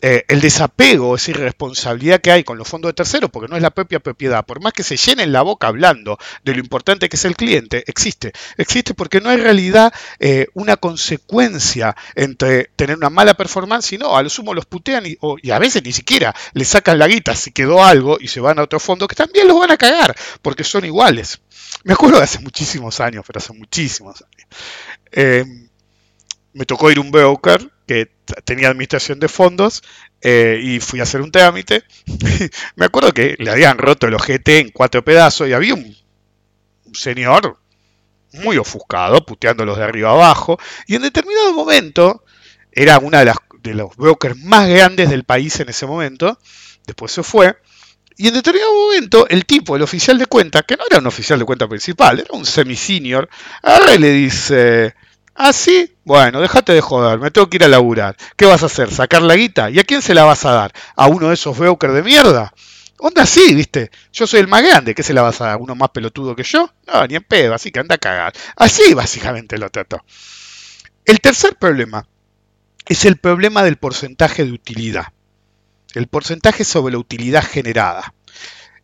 eh, 0.06 0.26
el 0.28 0.42
desapego, 0.42 1.16
esa 1.16 1.32
irresponsabilidad 1.32 2.20
que 2.20 2.30
hay 2.30 2.44
con 2.44 2.58
los 2.58 2.68
fondos 2.68 2.90
de 2.90 2.94
terceros, 2.94 3.30
porque 3.32 3.48
no 3.48 3.56
es 3.56 3.62
la 3.62 3.70
propia 3.70 4.02
propiedad, 4.02 4.46
por 4.46 4.62
más 4.62 4.74
que 4.74 4.84
se 4.84 4.98
llenen 4.98 5.32
la 5.32 5.44
boca 5.44 5.68
hablando 5.68 6.18
de 6.44 6.54
lo 6.54 6.60
importante 6.60 7.08
que 7.08 7.16
es 7.16 7.24
el 7.24 7.38
cliente, 7.38 7.86
existe. 7.88 8.34
Existe 8.58 8.94
porque 8.96 9.22
no 9.22 9.30
hay 9.30 9.38
realidad 9.38 9.94
eh, 10.20 10.48
una 10.56 10.76
consecuencia 10.76 11.96
entre 12.16 12.66
tener 12.76 12.98
una 12.98 13.10
mala 13.10 13.36
performance 13.36 13.94
y 13.94 13.98
no, 13.98 14.18
a 14.18 14.22
lo 14.22 14.30
sumo 14.30 14.54
los 14.54 14.66
putean 14.66 15.06
y, 15.06 15.18
y, 15.42 15.52
a 15.52 15.60
veces 15.60 15.82
ni 15.86 15.94
siquiera 15.94 16.36
le 16.52 16.66
sacan 16.66 17.00
la 17.00 17.08
guita 17.08 17.34
si 17.34 17.52
quedó 17.52 17.82
algo 17.82 18.18
y 18.20 18.28
se 18.28 18.42
van 18.42 18.60
a 18.60 18.64
otro 18.64 18.82
fondo 18.82 19.08
que 19.08 19.16
también 19.16 19.48
los 19.48 19.58
van 19.58 19.72
a 19.72 19.78
cagar, 19.78 20.14
porque 20.42 20.66
son 20.66 20.84
iguales. 20.84 21.40
Me 21.86 21.94
acuerdo 21.94 22.18
de 22.18 22.26
hace 22.26 22.40
muchísimos 22.40 23.00
años, 23.00 23.24
pero 23.26 23.38
hace 23.38 23.54
muchísimos 23.54 24.22
años. 24.22 24.50
Eh, 25.14 25.46
me 26.52 26.66
tocó 26.66 26.92
ir 26.92 26.98
a 26.98 27.02
un 27.02 27.10
broker 27.10 27.72
que 27.88 28.12
tenía 28.46 28.70
administración 28.70 29.20
de 29.20 29.28
fondos 29.28 29.84
eh, 30.22 30.60
y 30.64 30.80
fui 30.80 31.00
a 31.00 31.04
hacer 31.04 31.22
un 31.22 31.32
trámite. 31.32 31.84
me 32.76 32.86
acuerdo 32.86 33.12
que 33.12 33.36
le 33.40 33.52
habían 33.52 33.78
roto 33.78 34.08
el 34.08 34.14
ojete 34.14 34.60
en 34.60 34.70
cuatro 34.70 35.04
pedazos 35.04 35.48
y 35.48 35.54
había 35.54 35.74
un, 35.74 35.96
señor 36.94 37.58
muy 38.34 38.58
ofuscado, 38.58 39.26
puteándolos 39.26 39.78
de 39.78 39.84
arriba 39.84 40.12
abajo, 40.12 40.60
y 40.88 40.96
en 40.96 41.04
determinado 41.04 41.54
momento, 41.54 42.24
era 42.72 42.98
una 43.00 43.20
de, 43.20 43.26
las, 43.26 43.38
de 43.62 43.74
los 43.76 43.96
brokers 43.96 44.38
más 44.38 44.68
grandes 44.68 45.10
del 45.10 45.24
país 45.24 45.60
en 45.60 45.70
ese 45.70 45.86
momento, 45.86 46.40
después 46.86 47.12
se 47.12 47.22
fue, 47.22 47.56
y 48.16 48.28
en 48.28 48.34
determinado 48.34 48.74
momento, 48.74 49.28
el 49.28 49.46
tipo, 49.46 49.76
el 49.76 49.82
oficial 49.82 50.18
de 50.18 50.28
cuenta, 50.28 50.64
que 50.64 50.78
no 50.78 50.84
era 50.90 51.00
un 51.00 51.08
oficial 51.08 51.40
de 51.40 51.46
cuenta 51.46 51.68
principal, 51.68 52.20
era 52.20 52.30
un 52.32 52.46
semi-senior, 52.46 53.30
ahora 53.62 53.98
le 53.98 54.12
dice, 54.12 54.96
¿Ah, 55.36 55.52
sí? 55.54 55.92
Bueno, 56.06 56.42
déjate 56.42 56.74
de 56.74 56.82
joder, 56.82 57.20
me 57.20 57.32
tengo 57.32 57.50
que 57.50 57.58
ir 57.58 57.64
a 57.64 57.68
laburar. 57.68 58.16
¿Qué 58.36 58.46
vas 58.46 58.64
a 58.64 58.68
hacer? 58.68 58.92
¿Sacar 58.92 59.22
la 59.22 59.36
guita? 59.36 59.70
¿Y 59.70 59.80
a 59.80 59.84
quién 59.84 60.02
se 60.02 60.14
la 60.14 60.24
vas 60.24 60.46
a 60.46 60.52
dar? 60.52 60.74
¿A 60.96 61.08
uno 61.08 61.30
de 61.30 61.34
esos 61.34 61.58
brokers 61.58 61.94
de 61.94 62.04
mierda? 62.04 62.54
Onda 63.00 63.24
así, 63.24 63.54
¿viste? 63.56 63.90
Yo 64.14 64.28
soy 64.28 64.40
el 64.42 64.48
más 64.48 64.64
grande, 64.64 64.94
¿qué 64.96 65.04
se 65.04 65.14
la 65.14 65.24
vas 65.24 65.42
a 65.42 65.48
dar? 65.48 65.58
¿Uno 65.58 65.76
más 65.76 65.90
pelotudo 65.90 66.36
que 66.36 66.44
yo? 66.44 66.70
No, 66.88 67.06
ni 67.08 67.16
en 67.16 67.24
pedo, 67.24 67.54
así 67.54 67.72
que 67.72 67.80
anda 67.80 67.96
a 67.96 67.98
cagar. 67.98 68.34
Así 68.56 68.94
básicamente 68.94 69.58
lo 69.58 69.70
trato. 69.70 70.04
El 71.06 71.20
tercer 71.20 71.56
problema 71.58 72.08
es 72.86 73.06
el 73.06 73.18
problema 73.18 73.64
del 73.64 73.78
porcentaje 73.78 74.46
de 74.46 74.52
utilidad. 74.52 75.08
El 75.96 76.08
porcentaje 76.08 76.64
sobre 76.64 76.94
la 76.94 77.00
utilidad 77.00 77.44
generada. 77.44 78.14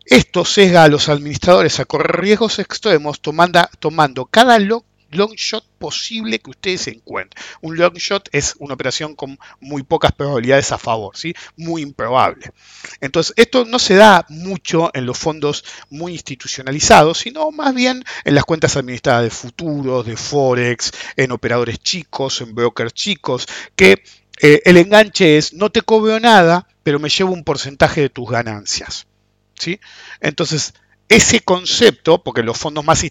Esto 0.04 0.44
sesga 0.44 0.84
a 0.84 0.88
los 0.88 1.08
administradores 1.08 1.80
a 1.80 1.84
correr 1.84 2.20
riesgos 2.20 2.58
extremos 2.58 3.20
tomando, 3.20 3.68
tomando 3.78 4.26
cada, 4.26 4.58
lo, 4.58 4.84
long 5.10 5.34
shot 5.34 5.64
posible 5.78 6.38
que 6.38 6.50
ustedes 6.50 6.86
encuentren. 6.88 7.42
Un 7.60 7.76
long 7.76 7.94
shot 7.94 8.28
es 8.32 8.54
una 8.58 8.74
operación 8.74 9.14
con 9.14 9.38
muy 9.60 9.82
pocas 9.82 10.12
probabilidades 10.12 10.72
a 10.72 10.78
favor, 10.78 11.16
¿sí? 11.16 11.34
muy 11.56 11.82
improbable. 11.82 12.52
Entonces, 13.00 13.34
esto 13.36 13.64
no 13.64 13.78
se 13.78 13.94
da 13.94 14.26
mucho 14.28 14.90
en 14.94 15.06
los 15.06 15.18
fondos 15.18 15.64
muy 15.88 16.12
institucionalizados, 16.12 17.18
sino 17.18 17.50
más 17.50 17.74
bien 17.74 18.04
en 18.24 18.34
las 18.34 18.44
cuentas 18.44 18.76
administradas 18.76 19.24
de 19.24 19.30
futuros, 19.30 20.06
de 20.06 20.16
forex, 20.16 20.92
en 21.16 21.32
operadores 21.32 21.78
chicos, 21.78 22.40
en 22.40 22.54
brokers 22.54 22.92
chicos, 22.92 23.46
que 23.76 24.02
eh, 24.42 24.62
el 24.64 24.76
enganche 24.76 25.36
es 25.36 25.52
no 25.52 25.70
te 25.70 25.82
cobro 25.82 26.18
nada, 26.20 26.66
pero 26.82 26.98
me 26.98 27.08
llevo 27.08 27.32
un 27.32 27.44
porcentaje 27.44 28.02
de 28.02 28.10
tus 28.10 28.30
ganancias. 28.30 29.06
¿sí? 29.58 29.80
Entonces, 30.20 30.74
ese 31.10 31.40
concepto, 31.40 32.22
porque 32.22 32.44
los 32.44 32.56
fondos 32.56 32.84
más 32.84 33.02
eh, 33.02 33.10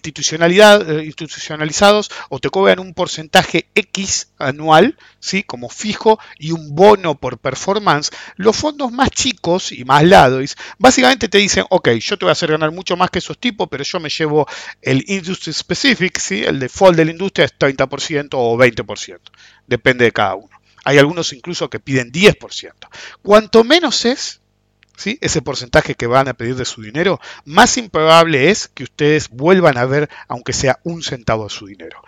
institucionalizados 1.04 2.10
o 2.30 2.38
te 2.38 2.48
cobran 2.48 2.78
un 2.78 2.94
porcentaje 2.94 3.68
X 3.74 4.32
anual, 4.38 4.96
¿sí? 5.18 5.42
como 5.42 5.68
fijo, 5.68 6.18
y 6.38 6.52
un 6.52 6.74
bono 6.74 7.14
por 7.16 7.38
performance, 7.38 8.10
los 8.36 8.56
fondos 8.56 8.90
más 8.90 9.10
chicos 9.10 9.70
y 9.70 9.84
más 9.84 10.02
lados, 10.02 10.56
básicamente 10.78 11.28
te 11.28 11.36
dicen, 11.36 11.66
ok, 11.68 11.90
yo 12.00 12.16
te 12.16 12.24
voy 12.24 12.30
a 12.30 12.32
hacer 12.32 12.50
ganar 12.50 12.72
mucho 12.72 12.96
más 12.96 13.10
que 13.10 13.18
esos 13.18 13.38
tipos, 13.38 13.68
pero 13.70 13.84
yo 13.84 14.00
me 14.00 14.08
llevo 14.08 14.48
el 14.80 15.04
industry 15.06 15.52
specific, 15.52 16.18
¿sí? 16.18 16.42
el 16.42 16.58
default 16.58 16.96
de 16.96 17.04
la 17.04 17.10
industria 17.10 17.44
es 17.44 17.58
30% 17.58 18.28
o 18.32 18.56
20%, 18.56 19.18
depende 19.66 20.06
de 20.06 20.12
cada 20.12 20.36
uno. 20.36 20.48
Hay 20.84 20.96
algunos 20.96 21.34
incluso 21.34 21.68
que 21.68 21.80
piden 21.80 22.10
10%. 22.10 22.72
Cuanto 23.20 23.62
menos 23.62 24.06
es, 24.06 24.39
ese 25.20 25.42
porcentaje 25.42 25.94
que 25.94 26.06
van 26.06 26.28
a 26.28 26.34
pedir 26.34 26.56
de 26.56 26.64
su 26.64 26.82
dinero, 26.82 27.20
más 27.44 27.76
improbable 27.76 28.50
es 28.50 28.68
que 28.68 28.84
ustedes 28.84 29.28
vuelvan 29.30 29.78
a 29.78 29.84
ver, 29.84 30.08
aunque 30.28 30.52
sea 30.52 30.80
un 30.82 31.02
centavo 31.02 31.44
de 31.44 31.50
su 31.50 31.66
dinero. 31.66 32.02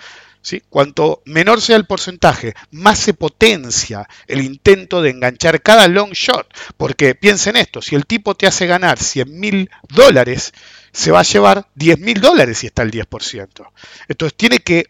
¿Sí? 0.45 0.61
Cuanto 0.69 1.23
menor 1.25 1.61
sea 1.61 1.77
el 1.77 1.87
porcentaje, 1.87 2.55
más 2.73 2.99
se 2.99 3.15
potencia 3.15 4.09
el 4.27 4.43
intento 4.43 5.01
de 5.01 5.11
enganchar 5.11 5.63
cada 5.63 5.87
long 5.87 6.11
shot. 6.13 6.53
Porque 6.77 7.15
piensen 7.15 7.57
esto, 7.57 7.81
si 7.81 7.95
el 7.95 8.07
tipo 8.07 8.35
te 8.35 8.49
hace 8.49 8.67
ganar 8.67 8.99
100 8.99 9.39
mil 9.39 9.71
dólares, 9.89 10.53
se 10.93 11.13
va 11.13 11.21
a 11.21 11.25
llevar 11.25 11.69
10 11.77 12.01
mil 12.01 12.21
dólares 12.21 12.59
si 12.59 12.67
está 12.67 12.83
el 12.83 12.91
10%. 12.91 13.71
Entonces 14.09 14.37
tiene 14.37 14.59
que 14.59 14.87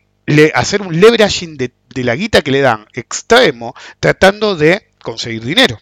hacer 0.55 0.81
un 0.81 0.99
leveraging 0.99 1.59
de 1.59 1.73
la 1.97 2.17
guita 2.17 2.41
que 2.41 2.51
le 2.51 2.62
dan 2.62 2.87
extremo 2.95 3.75
tratando 4.01 4.57
de 4.57 4.88
conseguir 5.03 5.45
dinero. 5.45 5.79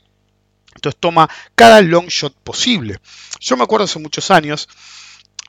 Entonces 0.74 0.98
toma 1.00 1.28
cada 1.54 1.80
long 1.82 2.06
shot 2.08 2.34
posible. 2.34 2.98
Yo 3.40 3.56
me 3.56 3.64
acuerdo 3.64 3.84
hace 3.84 3.98
muchos 3.98 4.30
años, 4.30 4.68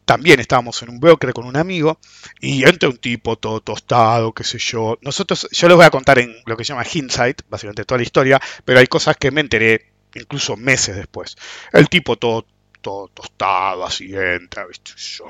también 0.05 0.39
estábamos 0.39 0.81
en 0.81 0.89
un 0.89 0.99
broker 0.99 1.31
con 1.31 1.45
un 1.45 1.55
amigo 1.55 1.99
y 2.39 2.67
entra 2.67 2.89
un 2.89 2.97
tipo 2.97 3.37
todo 3.37 3.61
tostado, 3.61 4.33
qué 4.33 4.43
sé 4.43 4.57
yo. 4.57 4.97
Nosotros, 5.01 5.47
yo 5.51 5.67
les 5.67 5.77
voy 5.77 5.85
a 5.85 5.91
contar 5.91 6.19
en 6.19 6.35
lo 6.45 6.57
que 6.57 6.65
se 6.65 6.73
llama 6.73 6.85
hindsight, 6.91 7.43
básicamente 7.49 7.85
toda 7.85 7.99
la 7.99 8.03
historia, 8.03 8.41
pero 8.65 8.79
hay 8.79 8.87
cosas 8.87 9.15
que 9.17 9.31
me 9.31 9.41
enteré 9.41 9.93
incluso 10.15 10.57
meses 10.57 10.95
después. 10.95 11.37
El 11.71 11.87
tipo 11.87 12.17
todo, 12.17 12.45
todo 12.81 13.07
tostado, 13.09 13.85
así 13.85 14.13
entra, 14.13 14.65
¿viste? 14.65 14.91
Yo, 14.97 15.25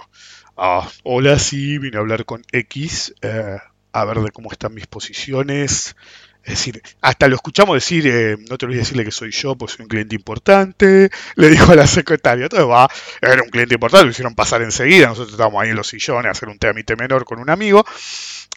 ah, 0.58 0.90
hola, 1.04 1.38
sí, 1.38 1.78
vine 1.78 1.98
a 1.98 2.00
hablar 2.00 2.26
con 2.26 2.44
X, 2.52 3.14
eh, 3.22 3.58
a 3.94 4.06
ver 4.06 4.20
de 4.20 4.32
cómo 4.32 4.52
están 4.52 4.74
mis 4.74 4.88
posiciones. 4.88 5.96
Es 6.44 6.58
decir, 6.58 6.82
hasta 7.02 7.28
lo 7.28 7.36
escuchamos 7.36 7.76
decir, 7.76 8.08
eh, 8.08 8.36
no 8.50 8.58
te 8.58 8.66
olvides 8.66 8.84
decirle 8.84 9.06
que 9.06 9.12
soy 9.12 9.32
yo, 9.32 9.56
pues 9.56 9.74
soy 9.74 9.84
un 9.84 9.90
cliente 9.90 10.16
importante, 10.16 11.12
le 11.36 11.50
dijo 11.50 11.72
a 11.72 11.76
la 11.76 11.86
secretaria, 11.86 12.46
entonces 12.46 12.68
va, 12.68 12.90
era 13.22 13.44
un 13.44 13.50
cliente 13.50 13.76
importante, 13.76 14.06
lo 14.06 14.12
hicieron 14.12 14.34
pasar 14.34 14.64
enseguida, 14.64 15.08
nosotros 15.08 15.34
estábamos 15.34 15.62
ahí 15.62 15.70
en 15.70 15.76
los 15.76 15.88
sillones 15.88 16.26
a 16.26 16.32
hacer 16.32 16.50
un 16.50 16.58
trámite 16.58 16.96
menor 16.96 17.26
con 17.26 17.40
un 17.40 17.50
amigo, 17.52 17.86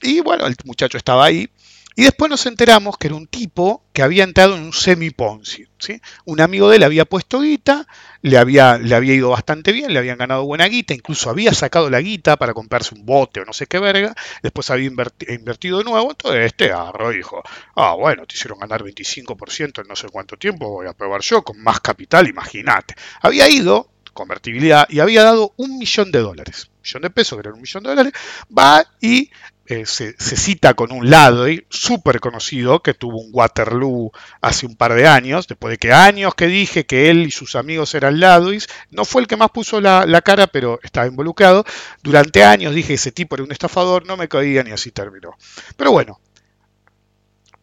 y 0.00 0.20
bueno, 0.20 0.46
el 0.46 0.56
muchacho 0.64 0.96
estaba 0.96 1.26
ahí, 1.26 1.50
Y 1.96 2.02
después 2.02 2.28
nos 2.28 2.46
enteramos 2.46 2.98
que 2.98 3.06
era 3.06 3.16
un 3.16 3.28
tipo 3.28 3.84
que 3.92 4.02
había 4.02 4.24
entrado 4.24 4.56
en 4.56 4.64
un 4.64 4.72
semi-Ponzi. 4.72 5.66
¿sí? 5.78 6.00
Un 6.24 6.40
amigo 6.40 6.68
de 6.68 6.76
él 6.76 6.82
había 6.82 7.04
puesto 7.04 7.40
guita, 7.40 7.86
le 8.22 8.36
había, 8.36 8.78
le 8.78 8.94
había 8.94 9.14
ido 9.14 9.30
bastante 9.30 9.70
bien, 9.70 9.92
le 9.92 9.98
habían 10.00 10.18
ganado 10.18 10.44
buena 10.44 10.66
guita, 10.66 10.94
incluso 10.94 11.30
había 11.30 11.52
sacado 11.52 11.90
la 11.90 12.00
guita 12.00 12.36
para 12.36 12.54
comprarse 12.54 12.94
un 12.94 13.06
bote 13.06 13.40
o 13.40 13.44
no 13.44 13.52
sé 13.52 13.66
qué 13.66 13.78
verga, 13.78 14.14
después 14.42 14.70
había 14.70 14.86
invertido 14.86 15.78
de 15.78 15.84
nuevo, 15.84 16.10
entonces 16.10 16.46
este 16.46 16.72
agarró 16.72 17.12
y 17.12 17.18
dijo, 17.18 17.42
ah, 17.76 17.94
bueno, 17.94 18.26
te 18.26 18.34
hicieron 18.34 18.58
ganar 18.58 18.82
25% 18.82 19.82
en 19.82 19.88
no 19.88 19.94
sé 19.94 20.08
cuánto 20.08 20.36
tiempo, 20.36 20.68
voy 20.70 20.86
a 20.86 20.94
probar 20.94 21.20
yo 21.20 21.42
con 21.42 21.62
más 21.62 21.80
capital, 21.80 22.26
imagínate. 22.26 22.94
Había 23.20 23.48
ido, 23.48 23.90
convertibilidad, 24.12 24.86
y 24.88 25.00
había 25.00 25.22
dado 25.22 25.52
un 25.56 25.78
millón 25.78 26.10
de 26.10 26.20
dólares, 26.20 26.70
millón 26.82 27.02
de 27.02 27.10
pesos, 27.10 27.36
que 27.36 27.40
eran 27.40 27.54
un 27.54 27.62
millón 27.62 27.82
de 27.82 27.90
dólares, 27.90 28.12
va 28.56 28.84
y 29.00 29.30
eh, 29.66 29.86
se, 29.86 30.14
cita 30.18 30.74
con 30.74 30.92
un 30.92 31.08
Ladry 31.08 31.66
súper 31.70 32.20
conocido 32.20 32.82
que 32.82 32.92
tuvo 32.92 33.18
un 33.18 33.30
Waterloo 33.32 34.12
hace 34.42 34.66
un 34.66 34.76
par 34.76 34.92
de 34.92 35.06
años, 35.06 35.48
después 35.48 35.70
de 35.72 35.78
que 35.78 35.92
años 35.92 36.34
que 36.34 36.48
dije 36.48 36.84
que 36.84 37.08
él 37.08 37.22
y 37.26 37.30
sus 37.30 37.56
amigos 37.56 37.94
eran 37.94 38.20
Ladrys, 38.20 38.68
no 38.90 39.06
fue 39.06 39.22
el 39.22 39.28
que 39.28 39.38
más 39.38 39.50
puso 39.50 39.80
la, 39.80 40.22
cara, 40.22 40.48
pero 40.48 40.80
estaba 40.82 41.06
involucrado. 41.06 41.64
Durante 42.02 42.44
años 42.44 42.74
dije 42.74 42.94
ese 42.94 43.10
tipo 43.10 43.36
era 43.36 43.44
un 43.44 43.52
estafador, 43.52 44.06
no 44.06 44.18
me 44.18 44.28
caía 44.28 44.62
ni 44.62 44.70
así 44.70 44.90
terminó. 44.90 45.34
Pero 45.78 45.92
bueno, 45.92 46.20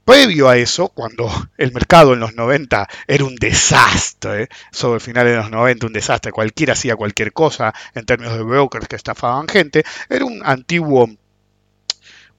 previo 0.03 0.49
a 0.49 0.57
eso, 0.57 0.89
cuando 0.89 1.29
el 1.57 1.71
mercado 1.71 2.13
en 2.13 2.19
los 2.19 2.33
90 2.33 2.87
era 3.07 3.23
un 3.25 3.35
desastre, 3.35 4.49
sobre 4.71 4.95
el 4.95 5.01
final 5.01 5.25
de 5.27 5.35
los 5.35 5.51
90 5.51 5.85
un 5.85 5.93
desastre, 5.93 6.31
cualquiera 6.31 6.73
hacía 6.73 6.95
cualquier 6.95 7.31
cosa 7.31 7.73
en 7.93 8.05
términos 8.05 8.35
de 8.35 8.43
brokers 8.43 8.87
que 8.87 8.95
estafaban 8.95 9.47
gente, 9.47 9.83
era 10.09 10.25
un 10.25 10.41
antiguo 10.43 11.07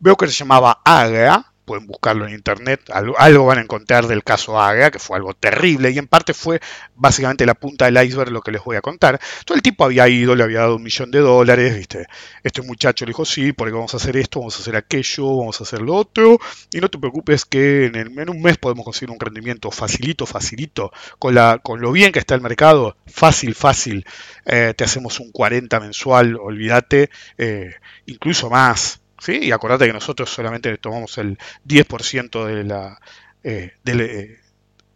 Veo 0.02 0.16
que 0.16 0.26
se 0.26 0.32
llamaba 0.32 0.80
Agra, 0.84 1.52
pueden 1.64 1.86
buscarlo 1.86 2.26
en 2.26 2.34
internet, 2.34 2.90
algo, 2.90 3.46
van 3.46 3.58
a 3.58 3.60
encontrar 3.60 4.08
del 4.08 4.24
caso 4.24 4.60
Agra, 4.60 4.90
que 4.90 4.98
fue 4.98 5.16
algo 5.16 5.32
terrible, 5.32 5.92
y 5.92 5.98
en 5.98 6.08
parte 6.08 6.34
fue 6.34 6.58
básicamente 6.96 7.46
la 7.46 7.54
punta 7.54 7.84
del 7.84 8.04
iceberg 8.04 8.32
lo 8.32 8.40
que 8.40 8.50
les 8.50 8.64
voy 8.64 8.74
a 8.74 8.80
contar. 8.80 9.20
Todo 9.44 9.54
el 9.54 9.62
tipo 9.62 9.84
había 9.84 10.08
ido, 10.08 10.34
le 10.34 10.42
había 10.42 10.58
dado 10.58 10.74
un 10.74 10.82
millón 10.82 11.12
de 11.12 11.20
dólares, 11.20 11.76
¿viste? 11.76 12.08
Este 12.42 12.62
muchacho 12.62 13.04
le 13.04 13.10
dijo, 13.10 13.24
sí, 13.24 13.52
porque 13.52 13.74
vamos 13.74 13.94
a 13.94 13.98
hacer 13.98 14.16
esto, 14.16 14.40
vamos 14.40 14.56
a 14.56 14.62
hacer 14.62 14.74
aquello, 14.74 15.36
vamos 15.36 15.60
a 15.60 15.62
hacer 15.62 15.80
lo 15.80 15.94
otro, 15.94 16.36
y 16.72 16.80
no 16.80 16.88
te 16.88 16.98
preocupes 16.98 17.44
que 17.44 17.86
en, 17.86 17.94
el, 17.94 18.18
en 18.18 18.28
un 18.28 18.42
mes 18.42 18.58
podemos 18.58 18.84
conseguir 18.84 19.12
un 19.12 19.20
rendimiento 19.20 19.70
facilito, 19.70 20.26
facilito, 20.26 20.90
con, 21.20 21.36
la, 21.36 21.60
con 21.62 21.80
lo 21.80 21.92
bien 21.92 22.10
que 22.10 22.18
está 22.18 22.34
el 22.34 22.40
mercado, 22.40 22.96
fácil, 23.06 23.54
fácil, 23.54 24.04
eh, 24.46 24.74
te 24.76 24.82
hacemos 24.82 25.20
un 25.20 25.30
40 25.30 25.78
mensual, 25.78 26.34
olvídate, 26.34 27.08
eh, 27.38 27.76
incluso 28.06 28.50
más. 28.50 29.01
¿Sí? 29.22 29.38
Y 29.40 29.52
acordate 29.52 29.86
que 29.86 29.92
nosotros 29.92 30.30
solamente 30.30 30.76
tomamos 30.78 31.16
el 31.18 31.38
10% 31.64 32.44
de 32.44 32.64
la, 32.64 33.00
eh, 33.44 33.72
del 33.84 34.00
eh, 34.00 34.40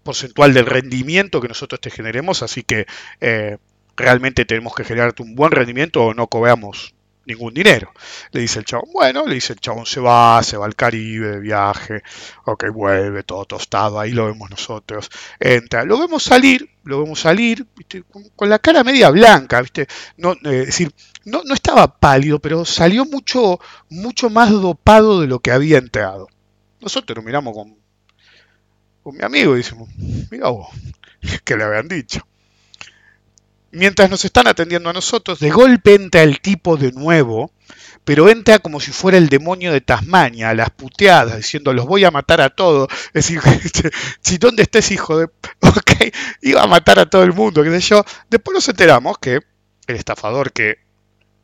porcentual 0.02 0.52
del 0.52 0.66
rendimiento 0.66 1.40
que 1.40 1.48
nosotros 1.48 1.80
te 1.80 1.90
generemos, 1.90 2.42
así 2.42 2.64
que 2.64 2.86
eh, 3.20 3.58
realmente 3.96 4.44
tenemos 4.44 4.74
que 4.74 4.84
generarte 4.84 5.22
un 5.22 5.36
buen 5.36 5.52
rendimiento 5.52 6.02
o 6.04 6.14
no 6.14 6.26
cobramos 6.26 6.95
ningún 7.26 7.52
dinero. 7.52 7.92
Le 8.30 8.40
dice 8.40 8.60
el 8.60 8.64
chabón, 8.64 8.90
bueno, 8.92 9.26
le 9.26 9.34
dice 9.34 9.52
el 9.52 9.60
chabón, 9.60 9.84
se 9.84 10.00
va, 10.00 10.42
se 10.42 10.56
va 10.56 10.64
al 10.64 10.74
Caribe 10.74 11.28
de 11.32 11.40
viaje, 11.40 12.02
ok, 12.44 12.66
vuelve 12.72 13.22
todo 13.24 13.44
tostado, 13.44 14.00
ahí 14.00 14.12
lo 14.12 14.26
vemos 14.26 14.48
nosotros, 14.48 15.10
entra, 15.38 15.84
lo 15.84 15.98
vemos 15.98 16.22
salir, 16.22 16.70
lo 16.84 17.02
vemos 17.02 17.20
salir, 17.20 17.66
Con, 18.34 18.48
la 18.48 18.58
cara 18.58 18.84
media 18.84 19.10
blanca, 19.10 19.60
¿viste? 19.60 19.86
No, 20.16 20.32
es 20.32 20.66
decir, 20.66 20.92
no, 21.24 21.42
no 21.44 21.54
estaba 21.54 21.98
pálido, 21.98 22.38
pero 22.38 22.64
salió 22.64 23.04
mucho, 23.04 23.60
mucho 23.90 24.30
más 24.30 24.50
dopado 24.50 25.20
de 25.20 25.26
lo 25.26 25.40
que 25.40 25.50
había 25.50 25.78
entrado. 25.78 26.28
Nosotros 26.80 27.16
lo 27.16 27.22
miramos 27.22 27.54
con, 27.54 27.76
con 29.02 29.16
mi 29.16 29.24
amigo 29.24 29.54
y 29.54 29.58
decimos, 29.58 29.88
mira 30.30 30.48
vos, 30.48 30.68
que 31.44 31.56
le 31.56 31.64
habían 31.64 31.88
dicho. 31.88 32.26
Mientras 33.76 34.08
nos 34.08 34.24
están 34.24 34.46
atendiendo 34.46 34.88
a 34.88 34.94
nosotros, 34.94 35.38
de 35.38 35.50
golpe 35.50 35.94
entra 35.94 36.22
el 36.22 36.40
tipo 36.40 36.78
de 36.78 36.92
nuevo, 36.92 37.52
pero 38.04 38.30
entra 38.30 38.58
como 38.58 38.80
si 38.80 38.90
fuera 38.90 39.18
el 39.18 39.28
demonio 39.28 39.70
de 39.70 39.82
Tasmania, 39.82 40.48
a 40.48 40.54
las 40.54 40.70
puteadas, 40.70 41.36
diciendo 41.36 41.74
los 41.74 41.84
voy 41.84 42.02
a 42.06 42.10
matar 42.10 42.40
a 42.40 42.48
todos. 42.48 42.88
Es 43.12 43.28
decir, 43.28 43.42
si 44.22 44.38
dónde 44.38 44.62
estés 44.62 44.90
hijo 44.92 45.18
de... 45.18 45.26
Ok, 45.60 45.92
iba 46.40 46.62
a 46.62 46.66
matar 46.66 46.98
a 46.98 47.10
todo 47.10 47.22
el 47.22 47.34
mundo, 47.34 47.62
qué 47.62 47.70
sé 47.70 47.80
yo. 47.80 48.02
Después 48.30 48.54
nos 48.54 48.66
enteramos 48.66 49.18
que 49.18 49.40
el 49.86 49.96
estafador 49.96 50.52
que 50.52 50.78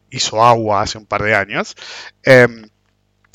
hizo 0.09 0.43
agua 0.43 0.81
hace 0.81 0.97
un 0.97 1.05
par 1.05 1.23
de 1.25 1.35
años, 1.35 1.77
em, 2.23 2.67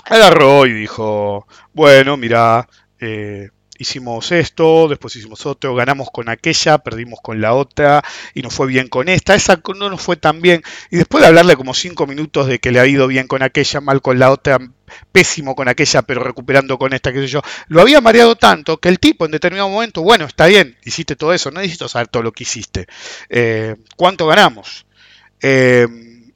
agarró 0.05 0.65
y 0.65 0.73
dijo, 0.73 1.45
bueno, 1.71 2.17
mira, 2.17 2.67
eh, 2.99 3.49
hicimos 3.77 4.31
esto, 4.31 4.87
después 4.87 5.15
hicimos 5.15 5.45
otro, 5.45 5.75
ganamos 5.75 6.09
con 6.11 6.29
aquella, 6.29 6.77
perdimos 6.79 7.19
con 7.21 7.41
la 7.41 7.53
otra 7.53 8.03
y 8.33 8.41
nos 8.41 8.53
fue 8.53 8.67
bien 8.67 8.87
con 8.87 9.09
esta, 9.09 9.35
esa 9.35 9.61
no 9.75 9.89
nos 9.89 10.01
fue 10.01 10.17
tan 10.17 10.41
bien. 10.41 10.63
Y 10.91 10.97
después 10.97 11.21
de 11.21 11.27
hablarle 11.27 11.55
como 11.55 11.73
cinco 11.73 12.07
minutos 12.07 12.47
de 12.47 12.59
que 12.59 12.71
le 12.71 12.79
ha 12.79 12.87
ido 12.87 13.07
bien 13.07 13.27
con 13.27 13.43
aquella, 13.43 13.81
mal 13.81 14.01
con 14.01 14.19
la 14.19 14.31
otra, 14.31 14.59
pésimo 15.11 15.55
con 15.55 15.67
aquella, 15.67 16.01
pero 16.01 16.23
recuperando 16.23 16.77
con 16.77 16.93
esta, 16.93 17.11
qué 17.11 17.19
sé 17.19 17.27
yo, 17.27 17.41
lo 17.67 17.81
había 17.81 18.01
mareado 18.01 18.35
tanto 18.35 18.77
que 18.77 18.89
el 18.89 18.99
tipo 18.99 19.25
en 19.25 19.31
determinado 19.31 19.69
momento, 19.69 20.01
bueno, 20.01 20.25
está 20.25 20.47
bien, 20.47 20.77
hiciste 20.83 21.15
todo 21.15 21.33
eso, 21.33 21.51
no 21.51 21.59
necesito 21.59 21.87
saber 21.87 22.07
todo 22.07 22.23
lo 22.23 22.31
que 22.31 22.43
hiciste. 22.43 22.87
Eh, 23.29 23.75
¿Cuánto 23.95 24.27
ganamos? 24.27 24.85
Eh, 25.41 25.87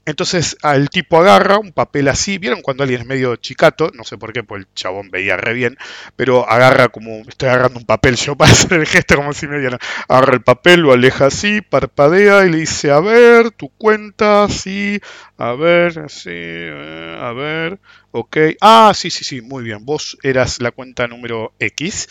entonces 0.05 0.57
al 0.63 0.89
tipo 0.89 1.17
agarra 1.17 1.57
un 1.57 1.71
papel 1.71 2.07
así, 2.07 2.37
¿vieron 2.37 2.61
cuando 2.61 2.83
alguien 2.83 3.01
es 3.01 3.07
medio 3.07 3.35
chicato? 3.35 3.91
No 3.93 4.03
sé 4.03 4.17
por 4.17 4.33
qué, 4.33 4.43
pues 4.43 4.61
el 4.61 4.73
chabón 4.73 5.11
veía 5.11 5.37
re 5.37 5.53
bien, 5.53 5.77
pero 6.15 6.49
agarra 6.49 6.89
como, 6.89 7.21
estoy 7.27 7.49
agarrando 7.49 7.79
un 7.79 7.85
papel 7.85 8.15
yo 8.15 8.35
para 8.37 8.51
hacer 8.51 8.73
el 8.73 8.87
gesto 8.87 9.15
como 9.15 9.33
si 9.33 9.47
me 9.47 9.59
dieran, 9.59 9.79
agarra 10.07 10.33
el 10.33 10.41
papel, 10.41 10.81
lo 10.81 10.91
aleja 10.91 11.27
así, 11.27 11.61
parpadea 11.61 12.45
y 12.45 12.51
le 12.51 12.57
dice, 12.57 12.91
a 12.91 12.99
ver, 12.99 13.51
tu 13.51 13.69
cuenta, 13.69 14.47
sí, 14.49 14.99
a 15.37 15.53
ver, 15.53 16.09
sí, 16.09 16.29
eh, 16.33 17.17
a 17.19 17.31
ver, 17.33 17.79
ok, 18.11 18.37
ah, 18.61 18.91
sí, 18.95 19.09
sí, 19.09 19.23
sí, 19.23 19.41
muy 19.41 19.63
bien, 19.63 19.85
vos 19.85 20.17
eras 20.23 20.61
la 20.61 20.71
cuenta 20.71 21.07
número 21.07 21.53
X, 21.59 22.07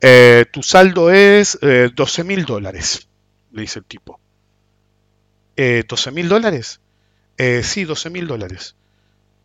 eh, 0.00 0.46
tu 0.50 0.62
saldo 0.62 1.10
es 1.10 1.58
12 1.60 2.20
eh, 2.20 2.24
mil 2.24 2.44
dólares, 2.44 3.08
le 3.52 3.62
dice 3.62 3.80
el 3.80 3.84
tipo. 3.84 4.18
Eh, 5.56 5.84
¿12 5.86 6.12
mil 6.12 6.28
dólares? 6.28 6.79
Eh, 7.42 7.62
sí, 7.62 7.84
12 7.84 8.10
mil 8.10 8.26
dólares. 8.26 8.74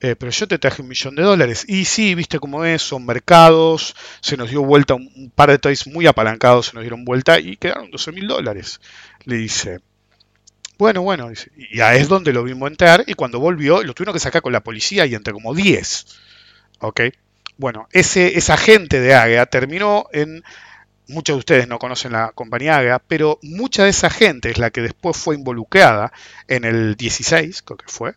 Eh, 0.01 0.17
pero 0.17 0.29
yo 0.29 0.49
te 0.49 0.59
traje 0.59 0.81
un 0.81 0.89
millón 0.89 1.15
de 1.15 1.23
dólares. 1.23 1.63
Y 1.65 1.85
sí, 1.85 2.13
viste 2.13 2.39
cómo 2.39 2.65
es, 2.65 2.81
son 2.81 3.05
mercados, 3.05 3.95
se 4.19 4.35
nos 4.35 4.49
dio 4.49 4.63
vuelta 4.63 4.95
un, 4.95 5.31
par 5.33 5.49
de 5.49 5.59
trades 5.59 5.87
muy 5.87 6.05
apalancados, 6.05 6.65
se 6.65 6.73
nos 6.73 6.81
dieron 6.81 7.05
vuelta 7.05 7.39
y 7.39 7.55
quedaron 7.55 7.91
12 7.91 8.11
mil 8.11 8.27
dólares. 8.27 8.81
Le 9.23 9.37
dice, 9.37 9.79
bueno, 10.77 11.03
bueno, 11.03 11.31
y 11.31 11.77
ya 11.77 11.95
es 11.95 12.09
donde 12.09 12.33
lo 12.33 12.43
vimos 12.43 12.69
entrar 12.69 13.05
y 13.07 13.13
cuando 13.13 13.39
volvió 13.39 13.81
lo 13.81 13.93
tuvieron 13.93 14.13
que 14.13 14.19
sacar 14.19 14.41
con 14.41 14.51
la 14.51 14.61
policía 14.61 15.05
y 15.05 15.15
entre 15.15 15.31
como 15.31 15.55
10. 15.55 16.05
¿Ok? 16.79 16.99
Bueno, 17.55 17.87
ese, 17.93 18.37
esa 18.37 18.57
gente 18.57 18.99
de 18.99 19.15
Águeda 19.15 19.45
terminó 19.45 20.07
en 20.11 20.43
muchos 21.07 21.35
de 21.35 21.39
ustedes 21.39 21.67
no 21.67 21.79
conocen 21.79 22.13
la 22.13 22.31
compañía 22.33 22.77
AGA, 22.77 22.99
pero 22.99 23.39
mucha 23.41 23.83
de 23.83 23.89
esa 23.89 24.09
gente 24.09 24.49
es 24.49 24.57
la 24.57 24.71
que 24.71 24.81
después 24.81 25.17
fue 25.17 25.35
involucrada 25.35 26.11
en 26.47 26.63
el 26.63 26.95
16, 26.95 27.61
creo 27.61 27.77
que 27.77 27.87
fue, 27.87 28.11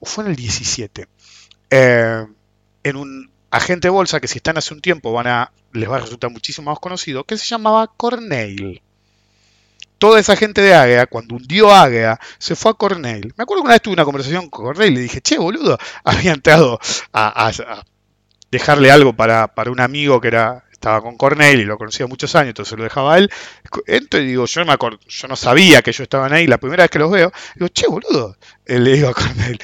o 0.00 0.06
fue 0.06 0.24
en 0.24 0.30
el 0.30 0.36
17, 0.36 1.08
eh, 1.70 2.26
en 2.82 2.96
un 2.96 3.30
agente 3.50 3.88
de 3.88 3.92
bolsa 3.92 4.20
que 4.20 4.28
si 4.28 4.38
están 4.38 4.58
hace 4.58 4.74
un 4.74 4.80
tiempo 4.80 5.12
van 5.12 5.26
a, 5.26 5.52
les 5.72 5.88
va 5.88 5.96
a 5.96 6.00
resultar 6.00 6.30
muchísimo 6.30 6.70
más 6.70 6.80
conocido, 6.80 7.24
que 7.24 7.36
se 7.36 7.46
llamaba 7.46 7.86
Cornell. 7.96 8.82
Toda 9.98 10.20
esa 10.20 10.36
gente 10.36 10.60
de 10.60 10.74
Águeda, 10.74 11.06
cuando 11.06 11.36
hundió 11.36 11.72
Águeda, 11.72 12.20
se 12.38 12.56
fue 12.56 12.72
a 12.72 12.74
Cornell. 12.74 13.32
Me 13.36 13.42
acuerdo 13.42 13.62
que 13.62 13.66
una 13.66 13.74
vez 13.74 13.82
tuve 13.82 13.94
una 13.94 14.04
conversación 14.04 14.50
con 14.50 14.66
Cornell 14.66 14.92
y 14.92 14.96
le 14.96 15.00
dije, 15.02 15.20
che, 15.20 15.38
boludo, 15.38 15.78
había 16.04 16.32
entrado 16.32 16.78
a, 17.12 17.52
dejarle 18.50 18.90
algo 18.90 19.14
para, 19.14 19.48
para, 19.48 19.70
un 19.70 19.80
amigo 19.80 20.20
que 20.20 20.28
era 20.28 20.63
estaba 20.84 21.00
con 21.00 21.16
Cornell 21.16 21.60
y 21.60 21.64
lo 21.64 21.78
conocía 21.78 22.06
muchos 22.06 22.34
años, 22.34 22.48
entonces 22.48 22.76
lo 22.76 22.84
dejaba 22.84 23.14
a 23.14 23.18
él. 23.18 23.30
Entro 23.86 24.20
y 24.20 24.26
digo, 24.26 24.44
yo 24.44 24.60
no, 24.60 24.66
me 24.66 24.72
acuerdo, 24.74 24.98
yo 25.08 25.28
no 25.28 25.34
sabía 25.34 25.80
que 25.80 25.90
ellos 25.90 26.00
estaban 26.00 26.34
ahí, 26.34 26.46
la 26.46 26.58
primera 26.58 26.84
vez 26.84 26.90
que 26.90 26.98
los 26.98 27.10
veo, 27.10 27.32
digo, 27.54 27.68
che, 27.68 27.86
boludo, 27.86 28.36
eh, 28.66 28.78
le 28.78 28.92
digo 28.92 29.08
a 29.08 29.14
Cornell, 29.14 29.58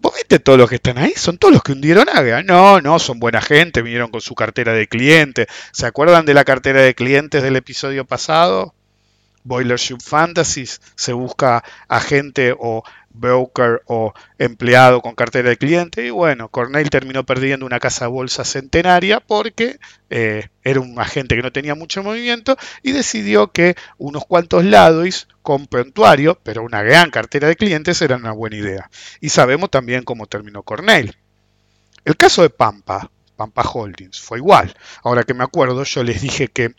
¿vos 0.00 0.14
viste 0.14 0.38
todos 0.38 0.58
los 0.58 0.70
que 0.70 0.76
están 0.76 0.96
ahí? 0.96 1.12
¿Son 1.16 1.36
todos 1.36 1.52
los 1.52 1.62
que 1.62 1.72
hundieron 1.72 2.08
Águeda? 2.08 2.42
No, 2.42 2.80
no, 2.80 2.98
son 2.98 3.18
buena 3.18 3.42
gente, 3.42 3.82
vinieron 3.82 4.10
con 4.10 4.22
su 4.22 4.34
cartera 4.34 4.72
de 4.72 4.88
clientes. 4.88 5.48
¿Se 5.72 5.84
acuerdan 5.84 6.24
de 6.24 6.32
la 6.32 6.44
cartera 6.44 6.80
de 6.80 6.94
clientes 6.94 7.42
del 7.42 7.56
episodio 7.56 8.06
pasado? 8.06 8.74
Boilership 9.48 9.98
Fantasies, 10.00 10.80
se 10.94 11.12
busca 11.12 11.64
agente 11.88 12.54
o 12.56 12.84
broker 13.10 13.82
o 13.86 14.12
empleado 14.38 15.00
con 15.00 15.14
cartera 15.14 15.50
de 15.50 15.56
cliente. 15.56 16.06
Y 16.06 16.10
bueno, 16.10 16.48
Cornell 16.48 16.90
terminó 16.90 17.24
perdiendo 17.24 17.66
una 17.66 17.80
casa 17.80 18.06
bolsa 18.06 18.44
centenaria 18.44 19.20
porque 19.20 19.78
eh, 20.10 20.48
era 20.62 20.80
un 20.80 21.00
agente 21.00 21.34
que 21.34 21.42
no 21.42 21.52
tenía 21.52 21.74
mucho 21.74 22.02
movimiento 22.02 22.56
y 22.82 22.92
decidió 22.92 23.50
que 23.50 23.74
unos 23.96 24.24
cuantos 24.24 24.64
lados 24.64 25.28
con 25.42 25.66
prontuario, 25.66 26.38
pero 26.42 26.62
una 26.62 26.82
gran 26.82 27.10
cartera 27.10 27.48
de 27.48 27.56
clientes, 27.56 28.02
era 28.02 28.16
una 28.16 28.32
buena 28.32 28.56
idea. 28.56 28.90
Y 29.20 29.30
sabemos 29.30 29.70
también 29.70 30.04
cómo 30.04 30.26
terminó 30.26 30.62
Cornell. 30.62 31.16
El 32.04 32.16
caso 32.16 32.42
de 32.42 32.50
Pampa. 32.50 33.10
Pampa 33.36 33.62
Holdings. 33.62 34.20
Fue 34.20 34.38
igual. 34.38 34.74
Ahora 35.04 35.22
que 35.22 35.32
me 35.32 35.44
acuerdo, 35.44 35.84
yo 35.84 36.02
les 36.02 36.20
dije 36.20 36.48
que 36.48 36.74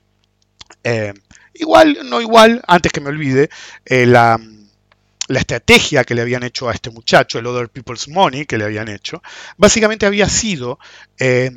eh, 0.84 1.14
igual, 1.54 1.98
no 2.06 2.22
igual, 2.22 2.62
antes 2.68 2.92
que 2.92 3.02
me 3.02 3.10
olvide, 3.10 3.50
eh, 3.86 4.06
la, 4.06 4.40
estrategia 5.30 6.04
que 6.04 6.16
le 6.16 6.22
habían 6.22 6.44
hecho 6.44 6.70
a 6.70 6.74
este 6.74 6.90
muchacho, 6.90 7.38
el 7.38 7.46
Other 7.46 7.70
People's 7.70 8.08
Money 8.08 8.46
que 8.46 8.58
le 8.58 8.66
habían 8.66 8.88
hecho, 8.88 9.22
básicamente 9.58 10.08
había 10.08 10.28
sido 10.28 10.80
eh, 11.20 11.52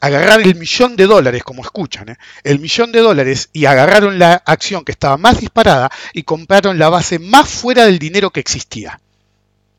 agarrar 0.00 0.40
el 0.40 0.54
millón 0.54 0.96
de 0.96 1.06
dólares, 1.06 1.42
como 1.44 1.62
escuchan, 1.62 2.16
el 2.42 2.58
millón 2.58 2.90
de 2.90 3.00
dólares 3.00 3.50
y 3.52 3.66
agarraron 3.66 4.18
la 4.18 4.34
acción 4.46 4.84
que 4.84 4.92
estaba 4.92 5.18
más 5.18 5.40
disparada 5.40 5.90
y 6.14 6.22
compraron 6.22 6.78
la 6.78 6.88
base 6.88 7.18
más 7.18 7.48
fuera 7.48 7.84
del 7.84 7.98
dinero 7.98 8.30
que 8.30 8.40
existía. 8.40 9.00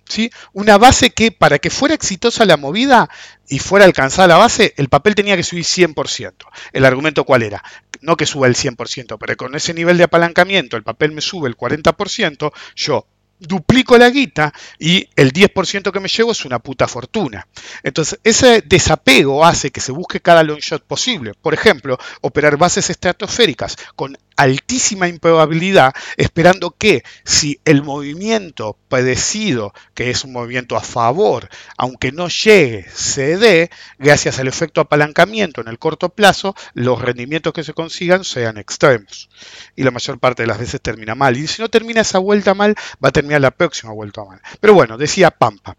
¿Sí? 0.10 0.32
Una 0.54 0.78
base 0.78 1.12
que 1.12 1.32
para 1.32 1.60
que 1.60 1.70
fuera 1.70 1.96
exitosa 1.96 2.44
la 2.44 2.58
movida 2.58 3.10
y 3.48 3.60
fuera 3.60 3.86
alcanzada 3.86 4.28
la 4.28 4.38
base, 4.38 4.74
el 4.76 4.90
papel 4.90 5.16
tenía 5.16 5.38
que 5.38 5.44
subir 5.44 5.64
100%. 5.64 6.34
¿El 6.74 6.84
argumento 6.84 7.24
cuál 7.24 7.44
era? 7.44 7.64
no 8.02 8.18
que 8.18 8.26
suba 8.26 8.48
el 8.48 8.56
100%, 8.56 9.18
pero 9.20 9.38
con 9.38 9.56
ese 9.56 9.74
nivel 9.74 9.98
de 9.98 10.06
apalancamiento 10.06 10.78
el 10.78 10.84
papel 10.84 11.12
me 11.12 11.22
sube 11.22 11.50
el 11.50 11.58
40%, 11.58 12.52
yo 12.76 13.06
duplico 13.40 13.98
la 13.98 14.10
guita 14.10 14.54
y 14.78 15.08
el 15.16 15.32
10% 15.32 15.92
que 15.92 16.00
me 16.02 16.10
llevo 16.10 16.34
es 16.34 16.44
una 16.44 16.60
puta 16.60 16.90
fortuna. 16.90 17.48
Entonces, 17.84 18.20
ese 18.26 18.62
desapego 18.66 19.46
hace 19.46 19.72
que 19.72 19.80
se 19.80 19.94
busque 19.94 20.20
cada 20.20 20.44
long 20.44 20.60
shot 20.60 20.84
posible. 20.84 21.34
Por 21.42 21.54
ejemplo, 21.54 21.98
operar 22.20 22.58
bases 22.58 22.90
estratosféricas 22.90 23.78
con 23.96 24.18
altísima 24.40 25.10
improbabilidad, 25.10 25.94
esperando 26.16 26.72
que 26.72 27.04
si 27.26 27.60
el 27.66 27.84
movimiento 27.84 28.78
padecido, 28.88 29.74
que 29.94 30.10
es 30.10 30.24
un 30.24 30.32
movimiento 30.32 30.78
a 30.78 30.82
favor, 30.82 31.50
aunque 31.78 32.14
no 32.14 32.30
llegue, 32.30 32.86
se 32.94 33.38
dé, 33.38 33.70
gracias 33.98 34.40
al 34.40 34.48
efecto 34.48 34.80
apalancamiento 34.80 35.60
en 35.60 35.68
el 35.68 35.78
corto 35.78 36.08
plazo, 36.08 36.56
los 36.74 37.02
rendimientos 37.02 37.52
que 37.52 37.66
se 37.66 37.74
consigan 37.74 38.24
sean 38.24 38.58
extremos. 38.58 39.30
Y 39.76 39.84
la 39.84 39.92
mayor 39.92 40.20
parte 40.20 40.44
de 40.44 40.48
las 40.48 40.58
veces 40.60 40.80
termina 40.80 41.16
mal. 41.16 41.36
Y 41.36 41.46
si 41.48 41.62
no 41.62 41.70
termina 41.70 42.02
esa 42.02 42.20
vuelta 42.20 42.54
mal, 42.54 42.76
va 43.04 43.10
a 43.10 43.12
terminar 43.12 43.42
la 43.42 43.52
próxima 43.52 43.92
vuelta 43.92 44.24
mal. 44.24 44.42
Pero 44.62 44.74
bueno, 44.74 44.98
decía 44.98 45.32
Pampa. 45.32 45.76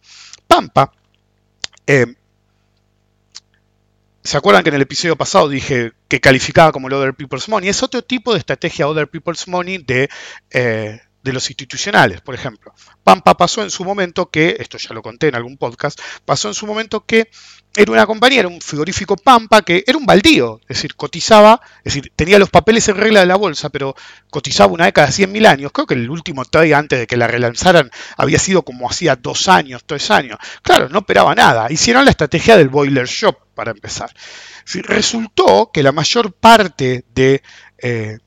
Pampa 0.47 0.93
eh, 1.87 2.15
¿Se 4.31 4.37
acuerdan 4.37 4.63
que 4.63 4.69
en 4.69 4.77
el 4.77 4.83
episodio 4.83 5.17
pasado 5.17 5.49
dije 5.49 5.91
que 6.07 6.21
calificaba 6.21 6.71
como 6.71 6.87
el 6.87 6.95
Other 6.95 7.15
People's 7.15 7.49
Money? 7.49 7.69
Es 7.69 7.83
otro 7.83 8.03
tipo 8.03 8.33
de 8.33 8.39
estrategia 8.39 8.87
Other 8.87 9.09
People's 9.09 9.49
Money 9.49 9.79
de, 9.79 10.09
eh, 10.53 11.01
de 11.21 11.33
los 11.33 11.51
institucionales, 11.51 12.21
por 12.21 12.37
ejemplo. 12.37 12.73
Pampa 13.03 13.37
pasó 13.37 13.65
en 13.65 13.73
su 13.73 13.85
momento 13.85 14.31
que, 14.31 14.55
esto 14.61 14.79
ya 14.79 14.95
lo 14.95 15.03
conté 15.03 15.27
en 15.27 15.35
algún 15.35 15.57
podcast, 15.57 16.01
pasó 16.25 16.47
en 16.47 16.55
su 16.55 16.65
momento 16.69 17.05
que 17.05 17.29
era 17.75 17.91
una 17.91 18.07
compañía, 18.07 18.39
era 18.39 18.49
un 18.49 18.61
frigorífico 18.61 19.17
Pampa 19.17 19.63
que 19.63 19.83
era 19.85 19.99
un 19.99 20.07
baldío, 20.07 20.61
es 20.63 20.77
decir, 20.77 20.95
cotizaba, 20.95 21.61
es 21.79 21.95
decir, 21.95 22.13
tenía 22.15 22.39
los 22.39 22.51
papeles 22.51 22.89
en 22.89 22.99
regla 22.99 23.19
de 23.19 23.27
la 23.27 23.35
bolsa, 23.35 23.69
pero 23.71 23.97
cotizaba 24.31 24.73
una 24.73 24.85
vez 24.85 24.93
cada 24.93 25.09
100.000 25.09 25.47
años. 25.49 25.73
Creo 25.73 25.89
que 25.89 25.95
el 25.95 26.09
último 26.09 26.45
trade 26.45 26.77
antes 26.77 27.01
de 27.01 27.07
que 27.09 27.17
la 27.17 27.27
relanzaran 27.27 27.91
había 28.17 28.39
sido 28.39 28.63
como 28.63 28.89
hacía 28.89 29.17
dos 29.17 29.49
años, 29.49 29.83
tres 29.85 30.09
años. 30.13 30.39
Claro, 30.63 30.89
no 30.89 31.01
operaba 31.01 31.35
nada. 31.35 31.67
Hicieron 31.69 32.05
la 32.05 32.13
estrategia 32.13 32.57
del 32.57 32.69
boiler 32.69 33.09
shop 33.09 33.50
para 33.61 33.73
empezar. 33.73 34.11
resultó 34.85 35.71
que 35.71 35.83
la 35.83 35.93
mayor 35.93 36.33
parte 36.33 37.05
de 37.15 37.43
eh, 37.77 38.19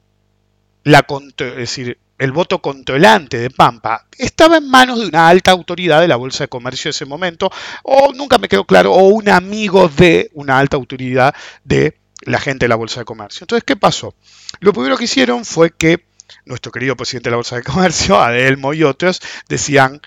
voto 2.32 2.62
controlante 2.62 3.40
de 3.40 3.50
Pampa 3.50 4.06
estaba 4.16 4.58
en 4.58 4.70
manos 4.70 5.00
de 5.00 5.08
una 5.08 5.28
alta 5.28 5.50
autoridad 5.50 6.02
de 6.02 6.08
la 6.08 6.18
Bolsa 6.18 6.44
de 6.44 6.50
Comercio 6.50 6.90
de 6.90 6.92
ese 6.92 7.06
momento, 7.06 7.50
o 7.82 8.14
nunca 8.14 8.38
me 8.38 8.48
quedó 8.48 8.64
claro, 8.66 8.94
o 8.94 9.08
un 9.08 9.28
amigo 9.28 9.90
de 9.90 10.30
una 10.36 10.60
alta 10.60 10.78
autoridad 10.78 11.34
de 11.64 11.98
la 12.22 12.40
gente 12.40 12.66
de 12.66 12.70
la 12.70 12.76
Bolsa 12.76 13.00
de 13.00 13.06
Comercio. 13.06 13.46
Entonces, 13.46 13.64
¿qué 13.66 13.76
pasó? 13.76 14.14
Lo 14.60 14.72
primero 14.72 14.98
que 14.98 15.06
hicieron 15.06 15.46
fue 15.46 15.72
que 15.72 16.06
nuestro 16.46 16.72
querido 16.72 16.96
presidente 16.96 17.30
de 17.30 17.32
la 17.32 17.38
Bolsa 17.38 17.56
de 17.56 17.64
Comercio, 17.64 18.22
Adelmo 18.22 18.76
y 18.76 18.84
otros, 18.84 19.20
decían, 19.50 20.00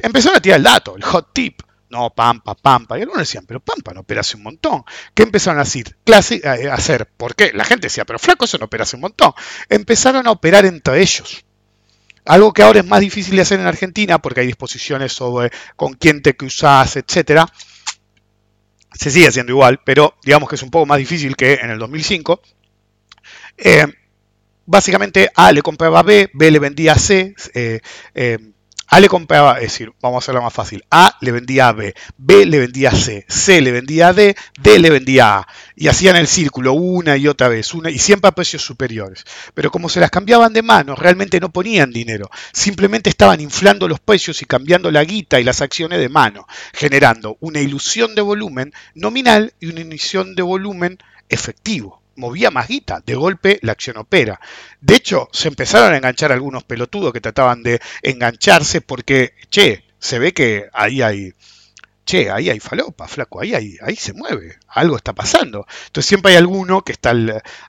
empezaron 0.00 0.36
a 0.36 0.40
tirar 0.40 0.58
el 0.58 0.62
dato, 0.62 0.94
el 0.94 1.02
hot 1.02 1.30
tip. 1.32 1.62
No, 1.90 2.10
Pampa, 2.10 2.54
Pampa. 2.54 2.98
Y 2.98 3.02
algunos 3.02 3.22
decían, 3.22 3.44
pero 3.46 3.60
Pampa 3.60 3.94
no 3.94 4.00
opera 4.00 4.20
hace 4.20 4.36
un 4.36 4.42
montón. 4.42 4.84
¿Qué 5.14 5.22
empezaron 5.22 5.60
a 5.60 5.64
decir? 5.64 5.96
Clase, 6.04 6.42
a 6.44 6.74
hacer. 6.74 7.06
¿Por 7.06 7.34
qué? 7.34 7.52
La 7.54 7.64
gente 7.64 7.86
decía, 7.86 8.04
pero 8.04 8.18
flaco, 8.18 8.44
eso 8.44 8.58
no 8.58 8.66
opera 8.66 8.82
hace 8.82 8.96
un 8.96 9.02
montón. 9.02 9.32
Empezaron 9.68 10.26
a 10.26 10.30
operar 10.30 10.66
entre 10.66 11.00
ellos. 11.00 11.44
Algo 12.26 12.52
que 12.52 12.62
ahora 12.62 12.80
es 12.80 12.86
más 12.86 13.00
difícil 13.00 13.36
de 13.36 13.42
hacer 13.42 13.58
en 13.58 13.66
Argentina 13.66 14.20
porque 14.20 14.40
hay 14.40 14.46
disposiciones 14.46 15.12
sobre 15.14 15.50
con 15.76 15.94
quién 15.94 16.20
te 16.20 16.36
cruzas, 16.36 16.96
etcétera. 16.96 17.46
Se 18.92 19.10
sigue 19.10 19.28
haciendo 19.28 19.52
igual, 19.52 19.80
pero 19.84 20.14
digamos 20.22 20.48
que 20.48 20.56
es 20.56 20.62
un 20.62 20.70
poco 20.70 20.84
más 20.84 20.98
difícil 20.98 21.36
que 21.36 21.54
en 21.54 21.70
el 21.70 21.78
2005. 21.78 22.42
Eh, 23.56 23.86
básicamente 24.66 25.30
A 25.34 25.52
le 25.52 25.62
compraba 25.62 26.00
a 26.00 26.02
B, 26.02 26.30
B 26.34 26.50
le 26.50 26.58
vendía 26.58 26.92
a 26.92 26.98
C, 26.98 27.34
eh, 27.54 27.80
eh, 28.14 28.38
a 28.90 29.00
le 29.00 29.08
compraba, 29.08 29.56
es 29.56 29.64
decir, 29.64 29.92
vamos 30.00 30.16
a 30.16 30.24
hacerlo 30.24 30.42
más 30.42 30.52
fácil. 30.52 30.82
A 30.90 31.14
le 31.20 31.30
vendía 31.30 31.68
a 31.68 31.72
B, 31.72 31.94
B 32.16 32.46
le 32.46 32.58
vendía 32.58 32.88
a 32.88 32.94
C, 32.94 33.26
C 33.28 33.60
le 33.60 33.70
vendía 33.70 34.08
a 34.08 34.12
D, 34.14 34.34
D 34.58 34.78
le 34.78 34.88
vendía 34.88 35.26
a 35.26 35.38
A. 35.40 35.48
Y 35.76 35.88
hacían 35.88 36.16
el 36.16 36.26
círculo 36.26 36.72
una 36.72 37.16
y 37.18 37.28
otra 37.28 37.48
vez, 37.48 37.74
una, 37.74 37.90
y 37.90 37.98
siempre 37.98 38.30
a 38.30 38.32
precios 38.32 38.62
superiores. 38.62 39.24
Pero 39.52 39.70
como 39.70 39.90
se 39.90 40.00
las 40.00 40.10
cambiaban 40.10 40.54
de 40.54 40.62
mano, 40.62 40.96
realmente 40.96 41.38
no 41.38 41.50
ponían 41.50 41.90
dinero. 41.90 42.30
Simplemente 42.52 43.10
estaban 43.10 43.42
inflando 43.42 43.88
los 43.88 44.00
precios 44.00 44.40
y 44.40 44.46
cambiando 44.46 44.90
la 44.90 45.04
guita 45.04 45.38
y 45.38 45.44
las 45.44 45.60
acciones 45.60 45.98
de 45.98 46.08
mano, 46.08 46.46
generando 46.72 47.36
una 47.40 47.60
ilusión 47.60 48.14
de 48.14 48.22
volumen 48.22 48.72
nominal 48.94 49.52
y 49.60 49.66
una 49.66 49.80
ilusión 49.80 50.34
de 50.34 50.42
volumen 50.42 50.98
efectivo 51.28 51.97
movía 52.18 52.50
más 52.50 52.68
guita. 52.68 53.00
De 53.04 53.14
golpe 53.14 53.58
la 53.62 53.72
acción 53.72 53.96
opera. 53.96 54.38
De 54.80 54.96
hecho, 54.96 55.28
se 55.32 55.48
empezaron 55.48 55.94
a 55.94 55.96
enganchar 55.96 56.32
algunos 56.32 56.64
pelotudos 56.64 57.12
que 57.12 57.20
trataban 57.20 57.62
de 57.62 57.80
engancharse 58.02 58.80
porque, 58.80 59.32
che, 59.48 59.84
se 59.98 60.18
ve 60.18 60.34
que 60.34 60.68
ahí 60.72 61.00
hay 61.00 61.32
che, 62.08 62.30
ahí 62.30 62.48
hay 62.48 62.58
falopa, 62.58 63.06
flaco, 63.06 63.42
ahí, 63.42 63.54
ahí, 63.54 63.76
ahí 63.82 63.94
se 63.94 64.14
mueve, 64.14 64.58
algo 64.68 64.96
está 64.96 65.12
pasando. 65.12 65.66
Entonces 65.88 66.08
siempre 66.08 66.32
hay 66.32 66.38
alguno 66.38 66.82
que 66.82 66.92
está 66.92 67.12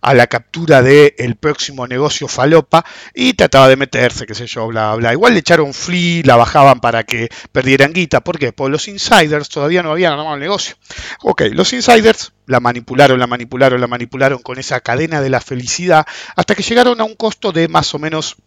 a 0.02 0.13
la 0.13 0.28
captura 0.28 0.82
del 0.82 1.36
próximo 1.36 1.86
negocio 1.88 2.30
falopa 2.30 2.86
y 3.13 3.34
trataba 3.34 3.67
de 3.67 3.75
meterse, 3.75 4.25
qué 4.25 4.34
sé 4.34 4.47
yo, 4.47 4.67
bla, 4.67 4.95
bla. 4.95 5.12
Igual 5.12 5.34
le 5.34 5.39
echaron 5.39 5.73
free, 5.73 6.23
la 6.23 6.38
bajaban 6.38 6.80
para 6.80 7.04
que 7.04 7.28
perdieran 7.52 7.91
guita. 7.91 8.21
¿Por 8.21 8.39
qué? 8.39 8.54
Porque 8.54 8.71
los 8.71 8.88
insiders 8.88 9.49
todavía 9.49 9.84
no 9.84 9.91
habían 9.91 10.13
armado 10.13 10.36
el 10.36 10.39
negocio. 10.39 10.78
Ok, 11.21 11.41
los 11.52 11.73
insiders 11.73 12.32
la 12.45 12.62
manipularon, 12.62 13.19
la 13.19 13.28
manipularon, 13.28 13.82
la 13.82 13.88
manipularon 13.88 14.41
con 14.41 14.58
esa 14.58 14.80
cadena 14.80 15.19
de 15.19 15.30
la 15.30 15.41
felicidad 15.41 16.08
hasta 16.38 16.56
que 16.56 16.63
llegaron 16.63 17.02
a 17.02 17.04
un 17.04 17.15
costo 17.15 17.52
de 17.52 17.67
más 17.67 17.93
o 17.93 17.99
menos 17.99 18.38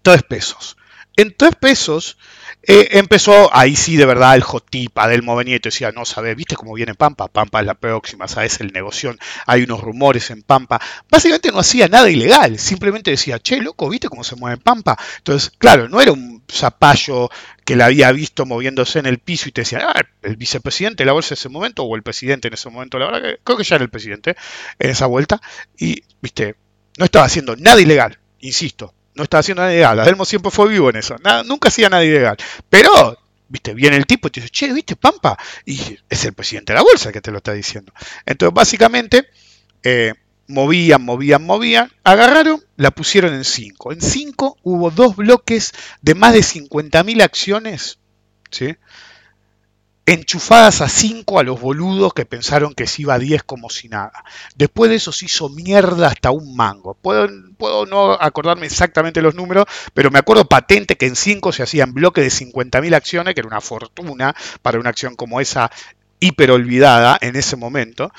3 0.00 0.22
pesos. 0.22 0.78
En 1.16 1.36
3 1.36 1.56
pesos 1.56 2.16
eh, 2.62 2.88
empezó, 2.92 3.48
ahí 3.54 3.74
sí 3.74 3.96
de 3.96 4.04
verdad 4.04 4.34
el 4.34 4.42
jotipa 4.42 5.08
del 5.08 5.22
Movenieto 5.22 5.68
decía, 5.68 5.92
no 5.92 6.04
sabes, 6.04 6.36
¿viste 6.36 6.56
cómo 6.56 6.74
viene 6.74 6.94
Pampa? 6.94 7.28
Pampa 7.28 7.60
es 7.60 7.66
la 7.66 7.74
próxima, 7.74 8.28
sabes 8.28 8.60
el 8.60 8.72
negocio, 8.72 9.14
hay 9.46 9.62
unos 9.62 9.80
rumores 9.80 10.30
en 10.30 10.42
Pampa. 10.42 10.80
Básicamente 11.10 11.50
no 11.52 11.60
hacía 11.60 11.88
nada 11.88 12.10
ilegal, 12.10 12.58
simplemente 12.58 13.10
decía, 13.10 13.38
che, 13.38 13.60
loco, 13.60 13.88
¿viste 13.88 14.08
cómo 14.08 14.24
se 14.24 14.36
mueve 14.36 14.58
Pampa? 14.58 14.98
Entonces, 15.18 15.50
claro, 15.56 15.88
no 15.88 16.00
era 16.02 16.12
un 16.12 16.42
zapallo 16.50 17.30
que 17.64 17.76
la 17.76 17.86
había 17.86 18.12
visto 18.12 18.44
moviéndose 18.44 18.98
en 18.98 19.06
el 19.06 19.18
piso 19.18 19.48
y 19.48 19.52
te 19.52 19.62
decía, 19.62 19.92
ah, 19.94 20.02
el 20.22 20.36
vicepresidente 20.36 21.02
de 21.02 21.06
la 21.06 21.12
bolsa 21.12 21.34
en 21.34 21.38
ese 21.38 21.48
momento, 21.48 21.84
o 21.84 21.96
el 21.96 22.02
presidente 22.02 22.48
en 22.48 22.54
ese 22.54 22.68
momento, 22.68 22.98
la 22.98 23.10
verdad 23.10 23.38
creo 23.42 23.56
que 23.56 23.64
ya 23.64 23.76
era 23.76 23.84
el 23.84 23.90
presidente 23.90 24.36
en 24.78 24.90
esa 24.90 25.06
vuelta, 25.06 25.40
y, 25.78 26.02
viste, 26.20 26.56
no 26.98 27.06
estaba 27.06 27.24
haciendo 27.24 27.56
nada 27.56 27.80
ilegal, 27.80 28.18
insisto, 28.40 28.92
no 29.14 29.24
estaba 29.24 29.40
haciendo 29.40 29.62
nada 29.62 29.72
ilegal. 29.72 30.00
Adelmo 30.00 30.24
siempre 30.24 30.50
fue 30.50 30.68
vivo 30.68 30.90
en 30.90 30.96
eso. 30.96 31.16
nunca 31.44 31.68
hacía 31.68 31.88
nada 31.88 32.04
ilegal. 32.04 32.36
Pero, 32.68 33.18
viste, 33.48 33.74
viene 33.74 33.96
el 33.96 34.06
tipo 34.06 34.28
y 34.28 34.30
te 34.30 34.40
dice, 34.40 34.50
che, 34.50 34.72
viste, 34.72 34.96
Pampa. 34.96 35.36
Y 35.66 35.98
es 36.08 36.24
el 36.24 36.32
presidente 36.32 36.72
de 36.72 36.78
la 36.78 36.82
bolsa 36.82 37.12
que 37.12 37.20
te 37.20 37.30
lo 37.30 37.38
está 37.38 37.52
diciendo. 37.52 37.92
Entonces, 38.26 38.54
básicamente, 38.54 39.28
eh, 39.82 40.14
movían, 40.48 41.02
movían, 41.02 41.44
movían. 41.44 41.90
Agarraron, 42.04 42.62
la 42.76 42.90
pusieron 42.90 43.34
en 43.34 43.44
5. 43.44 43.92
En 43.92 44.00
5 44.00 44.58
hubo 44.62 44.90
dos 44.90 45.16
bloques 45.16 45.72
de 46.02 46.14
más 46.14 46.32
de 46.32 46.40
50.000 46.40 47.22
acciones. 47.22 47.98
¿sí? 48.50 48.76
enchufadas 50.06 50.80
a 50.80 50.88
5 50.88 51.38
a 51.38 51.44
los 51.44 51.60
boludos 51.60 52.12
que 52.14 52.24
pensaron 52.24 52.74
que 52.74 52.88
se 52.88 53.02
iba 53.02 53.14
a 53.14 53.18
10 53.18 53.44
como 53.44 53.70
si 53.70 53.88
nada. 53.88 54.24
Después 54.56 54.90
de 54.90 54.96
eso 54.96 55.12
se 55.12 55.26
hizo 55.26 55.48
mierda 55.48 56.08
hasta 56.08 56.32
un 56.32 56.56
mango. 56.56 56.94
Puedo, 56.94 57.28
puedo 57.60 57.86
no 57.86 58.14
acordarme 58.14 58.66
exactamente 58.66 59.22
los 59.22 59.36
números, 59.36 59.66
pero 59.94 60.10
me 60.10 60.18
acuerdo 60.18 60.46
patente 60.46 60.96
que 60.96 61.06
en 61.06 61.14
5 61.14 61.52
se 61.52 61.62
hacían 61.62 61.94
bloques 61.94 62.24
de 62.24 62.46
50.000 62.46 62.94
acciones, 62.96 63.34
que 63.34 63.40
era 63.40 63.48
una 63.48 63.60
fortuna 63.60 64.34
para 64.62 64.80
una 64.80 64.90
acción 64.90 65.14
como 65.14 65.40
esa 65.40 65.70
hiper 66.18 66.50
olvidada 66.50 67.16
en 67.20 67.36
ese 67.36 67.54
momento. 67.54 68.10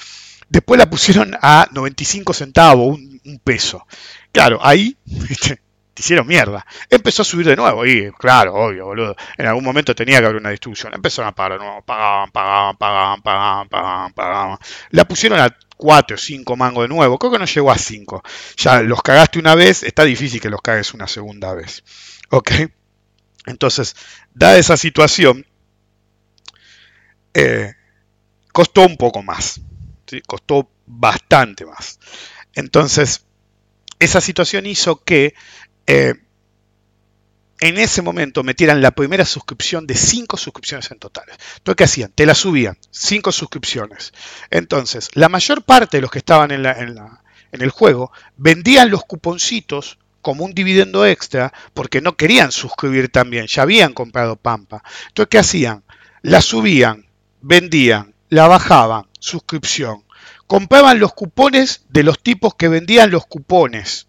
Después 0.50 0.78
la 0.78 0.90
pusieron 0.90 1.36
a 1.42 1.68
95 1.72 2.34
centavos, 2.34 2.98
un, 2.98 3.42
peso. 3.44 3.86
Claro, 4.32 4.60
ahí 4.62 4.98
te 5.94 6.02
hicieron 6.02 6.26
mierda. 6.26 6.66
Empezó 6.90 7.22
a 7.22 7.26
subir 7.26 7.46
de 7.46 7.56
nuevo 7.56 7.86
y, 7.86 8.12
claro, 8.12 8.54
obvio, 8.56 8.86
boludo. 8.86 9.16
En 9.38 9.46
algún 9.46 9.64
momento 9.64 9.94
tenía 9.94 10.20
que 10.20 10.26
haber 10.26 10.38
una 10.38 10.50
distribución. 10.50 10.94
Empezaron 10.94 11.30
a 11.30 11.36
pagar 11.36 11.54
de 11.54 11.66
nuevo. 11.66 11.82
Pagaban, 11.82 12.32
pagaban, 12.32 12.78
pagaban, 12.78 13.22
pagaban, 13.22 13.70
pagaban, 13.70 14.14
pagaban. 14.14 14.58
La 14.92 15.06
pusieron 15.06 15.40
a 15.40 15.56
4 15.78 16.16
o 16.16 16.18
5 16.18 16.56
mangos 16.56 16.84
de 16.84 16.88
nuevo. 16.88 17.18
Creo 17.20 17.32
que 17.32 17.40
no 17.40 17.46
llegó 17.46 17.72
a 17.72 17.78
5. 17.78 18.24
Ya 18.58 18.82
los 18.82 19.02
cagaste 19.02 19.40
una 19.40 19.56
vez, 19.56 19.84
está 19.84 20.04
difícil 20.04 20.40
que 20.40 20.50
los 20.50 20.62
cagues 20.62 20.94
una 20.94 21.08
segunda 21.08 21.54
vez. 21.54 21.84
¿Ok? 22.30 22.52
Entonces, 23.48 23.96
dada 24.34 24.58
esa 24.58 24.78
situación, 24.78 25.46
eh, 27.34 27.74
costó 28.54 28.86
un 28.86 28.98
poco 28.98 29.24
más. 29.24 29.60
Costó 30.28 30.70
bastante 30.86 31.66
más. 31.66 32.00
Entonces, 32.54 33.26
esa 34.00 34.20
situación 34.20 34.66
hizo 34.66 35.04
que 35.04 35.36
eh, 35.92 36.14
en 37.60 37.78
ese 37.78 38.02
momento 38.02 38.44
metieran 38.44 38.82
la 38.82 38.92
primera 38.92 39.26
suscripción 39.26 39.86
de 39.86 39.96
5 39.96 40.38
suscripciones 40.38 40.90
en 40.90 41.00
total. 41.00 41.26
Entonces, 41.30 41.76
¿qué 41.76 41.84
hacían? 41.84 42.12
Te 42.14 42.26
la 42.26 42.34
subían, 42.34 42.78
5 42.90 43.32
suscripciones. 43.32 44.14
Entonces, 44.50 45.10
la 45.14 45.28
mayor 45.28 45.64
parte 45.64 45.98
de 45.98 46.02
los 46.02 46.10
que 46.10 46.20
estaban 46.20 46.52
en, 46.52 46.66
en 46.66 47.62
el 47.62 47.70
juego 47.70 48.12
vendían 48.38 48.90
los 48.90 49.04
cuponcitos 49.04 50.00
como 50.22 50.46
un 50.46 50.54
dividendo 50.54 51.06
extra 51.06 51.54
porque 51.74 52.00
no 52.00 52.16
querían 52.16 52.52
suscribir 52.52 53.10
también, 53.10 53.48
ya 53.48 53.64
habían 53.64 53.94
comprado 53.94 54.38
Pampa. 54.38 54.82
Entonces, 55.10 55.30
¿qué 55.30 55.40
hacían? 55.40 55.84
La 56.22 56.42
subían, 56.42 57.06
vendían, 57.42 58.16
la 58.30 58.48
bajaban, 58.48 59.08
suscripción. 59.20 60.06
Compraban 60.48 61.00
los 61.00 61.14
cupones 61.14 61.86
de 61.90 62.04
los 62.04 62.24
tipos 62.24 62.56
que 62.56 62.70
vendían 62.70 63.12
los 63.12 63.26
cupones. 63.26 64.08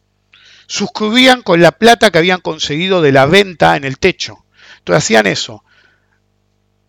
Suscribían 0.73 1.43
con 1.43 1.61
la 1.61 1.73
plata 1.73 2.11
que 2.11 2.17
habían 2.17 2.41
conseguido 2.41 3.03
de 3.03 3.13
la 3.13 3.27
venta 3.27 3.77
en 3.77 3.85
el 3.85 3.99
techo. 3.99 4.47
Entonces 4.79 5.05
hacían 5.05 5.27
eso. 5.27 5.63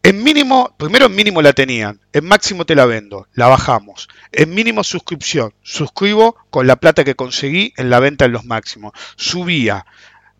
En 0.02 0.24
mínimo, 0.24 0.74
primero 0.78 1.08
en 1.08 1.16
mínimo 1.16 1.42
la 1.42 1.52
tenían, 1.52 2.00
en 2.14 2.24
máximo 2.24 2.66
te 2.66 2.76
la 2.76 2.86
vendo, 2.86 3.28
la 3.34 3.50
bajamos. 3.50 4.08
En 4.32 4.56
mínimo 4.56 4.86
suscripción, 4.86 5.54
suscribo 5.64 6.38
con 6.50 6.66
la 6.66 6.78
plata 6.78 7.04
que 7.04 7.16
conseguí 7.16 7.74
en 7.76 7.90
la 7.90 8.00
venta 8.00 8.24
en 8.24 8.32
los 8.32 8.46
máximos. 8.46 8.94
Subía, 9.18 9.86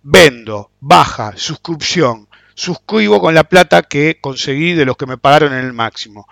vendo, 0.04 0.72
baja, 0.80 1.34
suscripción, 1.36 2.30
suscribo 2.54 3.20
con 3.20 3.34
la 3.34 3.44
plata 3.44 3.82
que 3.82 4.20
conseguí 4.22 4.72
de 4.72 4.86
los 4.86 4.96
que 4.96 5.06
me 5.06 5.18
pagaron 5.18 5.52
en 5.52 5.66
el 5.66 5.74
máximo. 5.74 6.30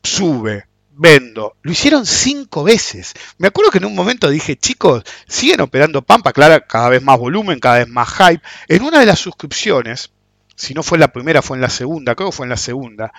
Sube, 0.00 0.68
vendo. 0.96 1.56
Lo 1.62 1.72
hicieron 1.72 2.06
cinco 2.06 2.64
veces. 2.64 3.14
Me 3.38 3.48
acuerdo 3.48 3.70
que 3.70 3.78
en 3.78 3.84
un 3.84 3.94
momento 3.94 4.28
dije, 4.28 4.56
chicos, 4.56 5.04
siguen 5.28 5.60
operando 5.60 6.02
Pampa, 6.02 6.32
claro, 6.32 6.64
cada 6.66 6.88
vez 6.88 7.02
más 7.02 7.18
volumen, 7.18 7.60
cada 7.60 7.78
vez 7.78 7.88
más 7.88 8.08
hype. 8.14 8.42
En 8.68 8.82
una 8.82 9.00
de 9.00 9.06
las 9.06 9.18
suscripciones, 9.18 10.10
si 10.56 10.74
no 10.74 10.82
fue 10.82 10.96
en 10.96 11.00
la 11.00 11.12
primera, 11.12 11.42
fue 11.42 11.56
en 11.56 11.60
la 11.60 11.70
segunda, 11.70 12.14
creo 12.14 12.30
que 12.30 12.36
fue 12.36 12.46
en 12.46 12.50
la 12.50 12.56
segunda, 12.56 13.12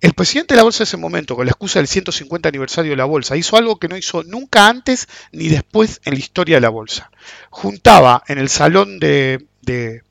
el 0.00 0.12
presidente 0.12 0.54
de 0.54 0.58
la 0.58 0.62
bolsa 0.62 0.82
en 0.82 0.88
ese 0.88 0.96
momento, 0.98 1.36
con 1.36 1.46
la 1.46 1.52
excusa 1.52 1.78
del 1.78 1.88
150 1.88 2.48
aniversario 2.48 2.90
de 2.92 2.96
la 2.96 3.06
bolsa, 3.06 3.36
hizo 3.36 3.56
algo 3.56 3.78
que 3.78 3.88
no 3.88 3.96
hizo 3.96 4.22
nunca 4.24 4.68
antes 4.68 5.08
ni 5.32 5.48
después 5.48 6.00
en 6.04 6.14
la 6.14 6.18
historia 6.20 6.56
de 6.56 6.60
la 6.60 6.68
bolsa. 6.68 7.10
Juntaba 7.50 8.22
en 8.28 8.38
el 8.38 8.48
salón 8.48 8.98
de, 8.98 9.46
de, 9.62 10.02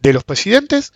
de 0.00 0.12
los 0.12 0.24
presidentes, 0.24 0.92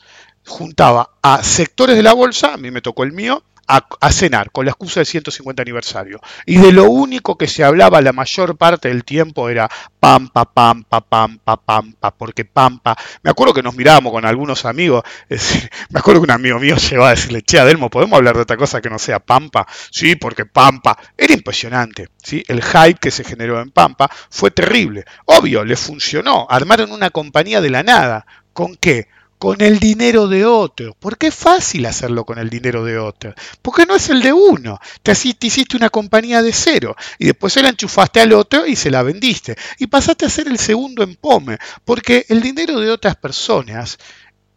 juntaba 0.46 1.10
a 1.22 1.42
sectores 1.44 1.96
de 1.96 2.02
la 2.02 2.12
bolsa, 2.12 2.54
a 2.54 2.56
mí 2.56 2.70
me 2.70 2.82
tocó 2.82 3.04
el 3.04 3.12
mío, 3.12 3.44
a, 3.68 4.10
cenar 4.10 4.50
con 4.50 4.64
la 4.64 4.70
excusa 4.70 5.00
del 5.00 5.06
150 5.06 5.62
aniversario. 5.62 6.20
Y 6.46 6.56
de 6.56 6.72
lo 6.72 6.84
único 6.84 7.36
que 7.36 7.46
se 7.46 7.62
hablaba 7.62 8.00
la 8.00 8.12
mayor 8.12 8.56
parte 8.56 8.88
del 8.88 9.04
tiempo 9.04 9.48
era 9.48 9.68
pampa, 10.00 10.46
pampa, 10.46 11.02
pampa, 11.02 11.56
pampa, 11.58 12.10
porque 12.12 12.46
pampa. 12.46 12.96
Me 13.22 13.30
acuerdo 13.30 13.52
que 13.52 13.62
nos 13.62 13.76
mirábamos 13.76 14.12
con 14.12 14.24
algunos 14.24 14.64
amigos, 14.64 15.04
me 15.90 16.00
acuerdo 16.00 16.20
que 16.22 16.24
un 16.24 16.30
amigo 16.30 16.58
mío 16.58 16.76
llegó 16.90 17.04
a 17.04 17.10
decirle, 17.10 17.42
che, 17.42 17.58
Adelmo, 17.58 17.90
¿podemos 17.90 18.16
hablar 18.16 18.36
de 18.36 18.42
otra 18.42 18.56
cosa 18.56 18.80
que 18.80 18.90
no 18.90 18.98
sea 18.98 19.18
pampa? 19.18 19.66
Sí, 19.90 20.16
porque 20.16 20.46
pampa. 20.46 20.98
Era 21.16 21.34
impresionante, 21.34 22.08
¿sí? 22.22 22.42
El 22.48 22.62
hype 22.62 22.98
que 23.00 23.10
se 23.10 23.24
generó 23.24 23.60
en 23.60 23.70
pampa 23.70 24.10
fue 24.30 24.50
terrible. 24.50 25.04
Obvio, 25.26 25.64
le 25.64 25.76
funcionó. 25.76 26.46
Armaron 26.48 26.90
una 26.90 27.10
compañía 27.10 27.60
de 27.60 27.70
la 27.70 27.82
nada. 27.82 28.26
¿Con 28.54 28.76
qué? 28.76 29.08
Con 29.38 29.60
el 29.60 29.78
dinero 29.78 30.28
de 30.28 30.44
otro. 30.44 30.96
Porque 30.98 31.28
es 31.28 31.34
fácil 31.34 31.86
hacerlo 31.86 32.24
con 32.24 32.38
el 32.38 32.50
dinero 32.50 32.84
de 32.84 32.98
otro. 32.98 33.34
Porque 33.62 33.86
no 33.86 33.94
es 33.94 34.10
el 34.10 34.20
de 34.22 34.32
uno. 34.32 34.78
Te, 35.02 35.12
hiciste 35.12 35.76
una 35.76 35.90
compañía 35.90 36.42
de 36.42 36.52
cero 36.52 36.96
y 37.18 37.26
después 37.26 37.52
se 37.52 37.62
la 37.62 37.70
enchufaste 37.70 38.20
al 38.20 38.32
otro 38.32 38.66
y 38.66 38.76
se 38.76 38.90
la 38.90 39.02
vendiste. 39.02 39.56
Y 39.78 39.86
pasaste 39.86 40.26
a 40.26 40.30
ser 40.30 40.48
el 40.48 40.58
segundo 40.58 41.02
en 41.02 41.16
Pome. 41.16 41.58
Porque 41.84 42.26
el 42.28 42.42
dinero 42.42 42.80
de 42.80 42.90
otras 42.90 43.16
personas 43.16 43.98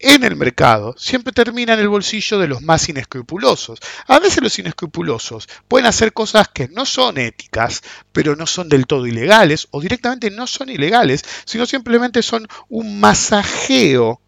en 0.04 0.24
el 0.24 0.36
mercado 0.36 0.96
siempre 0.98 1.32
termina 1.32 1.74
en 1.74 1.80
el 1.80 1.88
bolsillo 1.88 2.40
de 2.40 2.48
los 2.48 2.62
más 2.62 2.90
inescrupulosos. 2.90 3.80
A 4.08 4.20
veces 4.20 4.42
los 4.42 4.58
inescrupulosos 4.58 5.48
pueden 5.68 5.86
hacer 5.86 6.12
cosas 6.12 6.48
que 6.50 6.68
no 6.70 6.86
son 6.86 7.18
éticas, 7.18 7.84
pero 8.12 8.36
no 8.36 8.48
son 8.48 8.68
del 8.68 8.88
todo 8.88 9.06
ilegales, 9.06 9.68
o 9.72 9.80
directamente 9.80 10.32
no 10.32 10.48
son 10.48 10.70
ilegales, 10.70 11.24
sino 11.46 11.66
simplemente 11.66 12.24
son 12.24 12.48
un 12.68 13.00
masajeo 13.00 14.22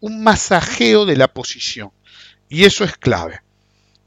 un 0.00 0.22
masajeo 0.22 1.04
de 1.06 1.16
la 1.16 1.28
posición. 1.28 1.90
Y 2.48 2.64
eso 2.64 2.84
es 2.84 2.96
clave. 2.96 3.40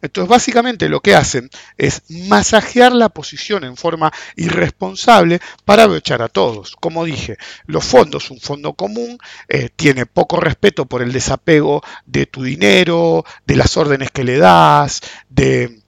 Entonces, 0.02 0.30
básicamente 0.30 0.89
lo 0.89 1.00
que 1.02 1.15
hacen 1.15 1.50
es 1.78 2.02
masajear 2.10 2.91
la 2.91 3.10
posición 3.10 3.63
en 3.63 3.78
forma 3.78 4.12
irresponsable 4.36 5.39
para 5.63 5.84
aprovechar 5.84 6.21
a 6.24 6.30
todos. 6.30 6.76
Como 6.76 7.06
dije, 7.06 7.38
los 7.67 7.86
fondos, 7.86 8.32
un 8.32 8.39
fondo 8.39 8.74
común, 8.74 9.19
eh, 9.47 9.69
tiene 9.76 10.08
poco 10.08 10.39
respeto 10.39 10.86
por 10.88 11.04
el 11.04 11.12
desapego 11.12 11.84
de 12.06 12.26
tu 12.26 12.43
dinero, 12.43 13.24
de 13.45 13.56
las 13.56 13.78
órdenes 13.78 14.10
que 14.10 14.24
le 14.24 14.38
das, 14.38 15.02
de 15.30 15.81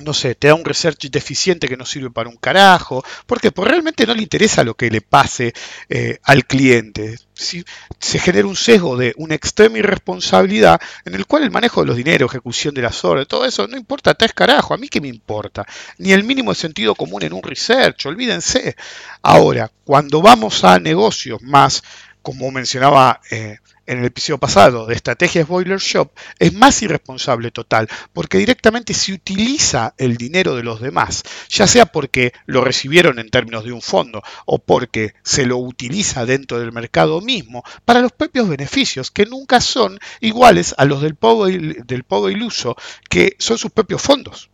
no 0.00 0.12
sé, 0.12 0.34
te 0.34 0.48
da 0.48 0.54
un 0.54 0.64
research 0.64 1.08
deficiente 1.10 1.68
que 1.68 1.76
no 1.76 1.86
sirve 1.86 2.10
para 2.10 2.28
un 2.28 2.36
carajo. 2.36 3.04
¿Por? 3.26 3.40
Porque 3.52 3.70
realmente 3.70 4.06
no 4.06 4.14
le 4.14 4.22
interesa 4.22 4.64
lo 4.64 4.74
que 4.74 4.90
le 4.90 5.00
pase 5.00 5.52
eh, 5.88 6.18
al 6.24 6.46
cliente. 6.46 7.18
Si, 7.34 7.64
se 8.00 8.18
genera 8.18 8.46
un 8.46 8.56
sesgo 8.56 8.96
de 8.96 9.12
una 9.16 9.34
extrema 9.34 9.78
irresponsabilidad 9.78 10.80
en 11.04 11.14
el 11.14 11.26
cual 11.26 11.42
el 11.42 11.50
manejo 11.50 11.80
de 11.80 11.86
los 11.88 11.96
dineros, 11.96 12.30
ejecución 12.30 12.74
de 12.74 12.82
las 12.82 13.04
obras, 13.04 13.26
todo 13.28 13.44
eso 13.44 13.66
no 13.68 13.76
importa 13.76 14.14
tres 14.14 14.32
carajo. 14.32 14.74
A 14.74 14.78
mí 14.78 14.88
qué 14.88 15.00
me 15.00 15.08
importa. 15.08 15.66
Ni 15.98 16.12
el 16.12 16.24
mínimo 16.24 16.54
sentido 16.54 16.94
común 16.94 17.22
en 17.22 17.32
un 17.32 17.42
research, 17.42 18.06
olvídense. 18.06 18.76
Ahora, 19.22 19.70
cuando 19.84 20.22
vamos 20.22 20.64
a 20.64 20.78
negocios 20.78 21.42
más, 21.42 21.82
como 22.22 22.50
mencionaba 22.50 23.20
eh, 23.30 23.58
en 23.86 23.98
el 23.98 24.04
episodio 24.06 24.38
pasado 24.38 24.86
de 24.86 24.94
estrategias 24.94 25.46
Boiler 25.46 25.78
Shop, 25.78 26.10
es 26.38 26.52
más 26.52 26.82
irresponsable 26.82 27.50
total, 27.50 27.88
porque 28.12 28.38
directamente 28.38 28.94
se 28.94 29.12
utiliza 29.12 29.94
el 29.98 30.16
dinero 30.16 30.56
de 30.56 30.62
los 30.62 30.80
demás, 30.80 31.22
ya 31.48 31.66
sea 31.66 31.86
porque 31.86 32.32
lo 32.46 32.62
recibieron 32.62 33.18
en 33.18 33.30
términos 33.30 33.64
de 33.64 33.72
un 33.72 33.82
fondo 33.82 34.22
o 34.46 34.58
porque 34.58 35.14
se 35.22 35.46
lo 35.46 35.58
utiliza 35.58 36.26
dentro 36.26 36.58
del 36.58 36.72
mercado 36.72 37.20
mismo 37.20 37.62
para 37.84 38.00
los 38.00 38.12
propios 38.12 38.48
beneficios, 38.48 39.10
que 39.10 39.26
nunca 39.26 39.60
son 39.60 39.98
iguales 40.20 40.74
a 40.78 40.84
los 40.84 41.02
del 41.02 41.14
pobre, 41.14 41.58
del 41.58 42.04
iluso, 42.30 42.76
que 43.08 43.36
son 43.38 43.58
sus 43.58 43.70
propios 43.70 44.02
fondos. 44.02 44.50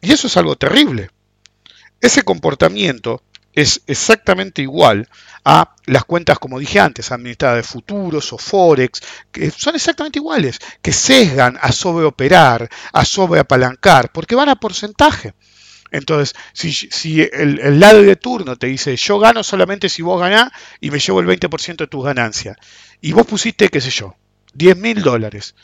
Y 0.00 0.12
eso 0.12 0.26
es 0.26 0.36
algo 0.36 0.56
terrible. 0.56 1.10
Ese 2.00 2.22
comportamiento 2.22 3.22
es 3.54 3.82
exactamente 3.86 4.62
igual 4.62 5.08
a 5.44 5.74
las 5.86 6.04
cuentas, 6.04 6.38
como 6.38 6.58
dije 6.58 6.78
antes, 6.80 7.10
administradas 7.10 7.56
de 7.56 7.62
futuros 7.62 8.32
o 8.32 8.38
forex, 8.38 9.00
que 9.32 9.50
son 9.50 9.74
exactamente 9.74 10.18
iguales, 10.18 10.58
que 10.82 10.92
sesgan 10.92 11.58
a 11.60 11.72
sobreoperar, 11.72 12.68
a 12.92 13.04
sobreapalancar, 13.04 14.12
porque 14.12 14.34
van 14.34 14.48
a 14.48 14.56
porcentaje. 14.56 15.34
Entonces, 15.90 16.36
si, 16.52 17.20
el, 17.20 17.80
lado 17.80 18.02
de 18.02 18.16
turno 18.16 18.56
te 18.56 18.68
dice, 18.68 18.96
yo 18.96 19.18
gano 19.18 19.42
solamente 19.42 19.88
si 19.88 20.02
vos 20.02 20.20
ganás 20.20 20.52
y 20.80 20.90
me 20.90 21.00
llevo 21.00 21.20
el 21.20 21.26
20% 21.26 21.76
de 21.76 21.86
tus 21.88 22.04
ganancias, 22.04 22.56
y 23.00 23.12
vos 23.12 23.26
pusiste, 23.26 23.68
qué 23.68 23.80
sé 23.80 23.90
yo, 23.90 24.14
10 24.54 24.76
mil 24.76 25.02
dólares, 25.02 25.54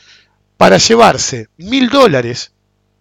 para 0.57 0.77
llevarse 0.77 1.47
mil 1.57 1.89
dólares, 1.89 2.51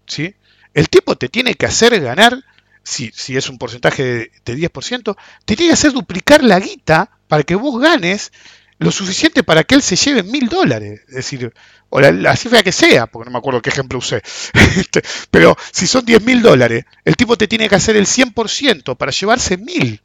¿sí? 0.07 0.34
el 0.74 0.89
tipo 0.89 1.16
te 1.16 1.28
tiene 1.28 1.55
que 1.55 1.66
hacer 1.66 1.99
ganar 2.01 2.45
si, 2.87 3.37
es 3.37 3.49
un 3.49 3.59
porcentaje 3.59 4.30
de, 4.45 4.70
10%, 4.70 5.16
te 5.45 5.57
tiene 5.57 5.70
que 5.70 5.74
hacer 5.74 5.93
duplicar 5.93 6.45
la 6.45 6.61
guita 6.61 7.11
para 7.26 7.43
que 7.43 7.57
vos 7.57 7.80
ganes 7.80 8.32
lo 8.78 8.93
suficiente 8.93 9.43
para 9.43 9.64
que 9.64 9.74
él 9.74 9.82
se 9.82 9.97
lleve 9.97 10.22
mil 10.22 10.49
dólares. 10.49 11.01
Es 11.09 11.14
decir, 11.16 11.53
o 11.89 12.01
la, 12.01 12.37
cifra 12.37 12.62
que 12.62 12.72
sea, 12.72 13.07
porque 13.07 13.24
no 13.26 13.32
me 13.32 13.39
acuerdo 13.39 13.61
qué 13.61 13.70
ejemplo 13.70 13.99
usé. 13.99 14.22
Este, 14.76 15.03
pero 15.30 15.57
si 15.72 15.87
son 15.87 16.05
10 16.05 16.22
mil 16.22 16.43
dólares, 16.43 16.84
el 17.05 17.16
tipo 17.16 17.37
te 17.37 17.49
tiene 17.49 17.68
que 17.68 17.74
hacer 17.74 17.97
el 17.97 18.07
100% 18.07 18.97
para 18.97 19.12
llevarse 19.12 19.57
mil. 19.57 20.01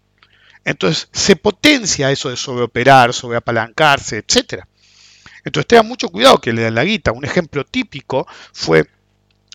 Entonces 0.63 1.09
se 1.11 1.35
potencia 1.35 2.11
eso 2.11 2.29
de 2.29 2.37
sobreoperar, 2.37 3.13
sobreapalancarse, 3.13 4.17
etc. 4.17 4.63
Entonces 5.43 5.67
tengan 5.67 5.87
mucho 5.87 6.09
cuidado 6.09 6.39
que 6.39 6.53
le 6.53 6.63
dan 6.63 6.75
la 6.75 6.85
guita. 6.85 7.11
Un 7.11 7.25
ejemplo 7.25 7.65
típico 7.65 8.27
fue 8.53 8.87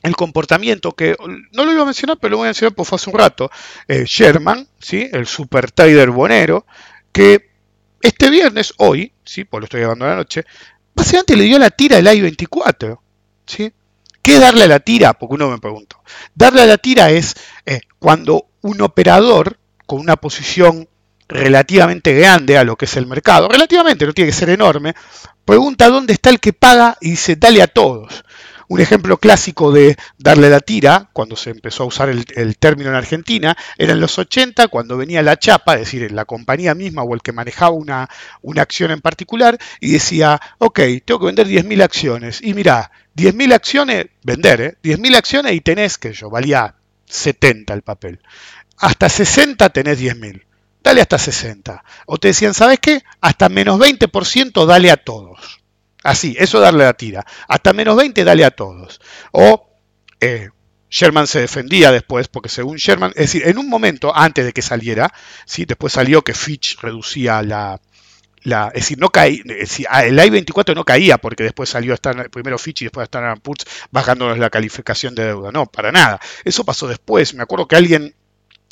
el 0.03 0.15
comportamiento 0.15 0.93
que 0.93 1.17
no 1.53 1.65
lo 1.65 1.73
iba 1.73 1.83
a 1.83 1.87
mencionar, 1.87 2.19
pero 2.21 2.33
lo 2.33 2.37
voy 2.39 2.47
a 2.47 2.49
mencionar 2.49 2.75
porque 2.75 2.89
fue 2.89 2.97
hace 2.97 3.11
un 3.11 3.19
rato. 3.19 3.51
Eh, 3.89 4.05
Sherman, 4.07 4.67
¿sí? 4.79 5.09
el 5.13 5.27
super 5.27 5.71
trader 5.73 6.11
bonero, 6.11 6.67
que 7.13 7.51
este 8.03 8.31
viernes, 8.31 8.75
hoy, 8.77 9.13
¿sí? 9.25 9.45
pues 9.45 9.61
lo 9.61 9.65
estoy 9.65 9.81
llevando 9.81 10.05
a 10.05 10.11
la 10.11 10.17
noche, 10.17 10.45
básicamente 10.95 11.37
le 11.37 11.45
dio 11.45 11.59
la 11.59 11.71
tira 11.71 11.99
el 11.99 12.07
I-24. 12.07 12.99
¿sí? 13.47 13.73
¿Qué 14.23 14.39
darle 14.39 14.65
a 14.65 14.69
la 14.69 14.81
tira? 14.81 15.15
Porque 15.15 15.35
uno 15.35 15.51
me 15.51 15.59
preguntó. 15.59 16.03
Darle 16.35 16.63
a 16.63 16.67
la 16.67 16.79
tira 16.79 17.11
es 17.11 17.35
eh, 17.65 17.81
cuando 17.99 18.47
un 18.63 18.81
operador 18.83 19.59
con 19.87 20.01
una 20.01 20.17
posición 20.17 20.89
relativamente 21.29 22.13
grande 22.15 22.59
a 22.59 22.65
lo 22.65 22.77
que 22.77 22.85
es 22.85 22.97
el 22.97 23.07
mercado, 23.07 23.49
relativamente, 23.49 24.07
no 24.07 24.13
tiene 24.13 24.31
que 24.31 24.37
ser 24.37 24.51
enorme, 24.51 24.95
pregunta 25.45 25.89
dónde 25.89 26.13
está 26.13 26.31
el 26.31 26.41
que 26.41 26.53
paga 26.53 26.97
y 27.01 27.11
dice 27.11 27.37
dale 27.37 27.63
a 27.63 27.69
todos. 27.69 28.25
Un 28.69 28.81
ejemplo 28.81 29.19
clásico 29.19 29.73
de 29.73 29.97
darle 30.19 30.51
la 30.51 30.61
tira, 30.61 31.09
cuando 31.13 31.37
se 31.37 31.51
empezó 31.51 31.85
a 31.85 31.87
usar 31.87 32.09
el, 32.09 32.57
término 32.59 32.91
en 32.91 32.97
Argentina, 32.97 33.57
era 33.79 33.93
en 33.93 34.01
los 34.01 34.19
80, 34.19 34.69
cuando 34.69 34.97
venía 34.97 35.23
la 35.23 35.39
chapa, 35.39 35.75
es 35.75 35.81
decir, 35.81 36.11
la 36.13 36.25
compañía 36.25 36.75
misma 36.75 37.03
o 37.03 37.15
el 37.15 37.23
que 37.23 37.33
manejaba 37.33 37.71
una, 37.71 38.09
una 38.43 38.63
acción 38.63 38.91
en 38.91 39.01
particular, 39.01 39.59
y 39.81 39.93
decía, 39.93 40.41
ok, 40.59 40.81
tengo 41.05 41.21
que 41.21 41.27
vender 41.27 41.47
10.000 41.47 41.83
acciones. 41.83 42.41
Y 42.43 42.55
mirá, 42.55 42.91
10.000 43.17 43.55
acciones, 43.55 44.07
vender, 44.23 44.61
¿eh? 44.61 44.77
10.000 44.83 45.17
acciones 45.17 45.53
y 45.55 45.61
tenés, 45.61 45.99
que 45.99 46.13
yo, 46.13 46.31
valía 46.31 46.75
70 47.07 47.73
el 47.75 47.83
papel. 47.83 48.21
Hasta 48.79 49.09
60 49.09 49.69
tenés 49.71 50.01
10.000. 50.01 50.43
Dale 50.83 51.01
hasta 51.01 51.19
60. 51.19 51.83
O 52.07 52.19
te 52.19 52.29
decían, 52.29 52.55
¿sabes 52.55 52.79
qué? 52.81 53.03
Hasta 53.21 53.49
menos 53.49 53.79
20% 53.79 54.67
dale 54.67 54.91
a 54.91 54.97
todos. 54.97 55.61
Así, 56.07 56.37
eso 56.39 56.61
darle 56.61 56.85
la 56.85 56.95
tira. 56.95 57.25
Hasta 57.49 57.73
menos 57.73 57.97
20 57.97 58.25
dale 58.25 58.45
a 58.45 58.51
todos. 58.51 59.01
O 59.33 59.69
eh, 60.21 60.51
Sherman 60.89 61.27
se 61.27 61.41
defendía 61.41 61.91
después, 61.91 62.29
porque 62.29 62.49
según 62.49 62.77
Sherman, 62.77 63.11
es 63.11 63.33
decir, 63.33 63.47
en 63.47 63.59
un 63.59 63.69
momento 63.69 64.15
antes 64.15 64.45
de 64.45 64.53
que 64.53 64.63
saliera, 64.63 65.13
¿sí? 65.45 65.65
después 65.65 65.93
salió 65.93 66.23
que 66.23 66.33
Fitch 66.33 66.79
reducía 66.81 67.43
la, 67.43 67.81
la, 68.45 68.69
es 68.69 68.83
decir, 68.83 68.99
no 68.99 69.09
caía, 69.11 69.43
ah, 69.91 70.05
el 70.05 70.19
I-24 70.19 70.75
no 70.75 70.85
caía 70.85 71.19
porque 71.19 71.43
después 71.43 71.69
salió 71.69 71.97
primero 72.31 72.57
Fitch 72.57 72.83
y 72.83 72.85
después 72.85 73.05
Standard 73.05 73.41
Poor's 73.41 73.67
bajándonos 73.91 74.39
la 74.39 74.49
calificación 74.49 75.15
de 75.17 75.27
deuda. 75.27 75.51
No, 75.51 75.67
para 75.67 75.91
nada. 75.91 76.21
Eso 76.45 76.65
pasó 76.65 76.87
después. 76.87 77.35
Me 77.35 77.43
acuerdo 77.43 77.67
que 77.67 77.77
alguien 77.77 78.15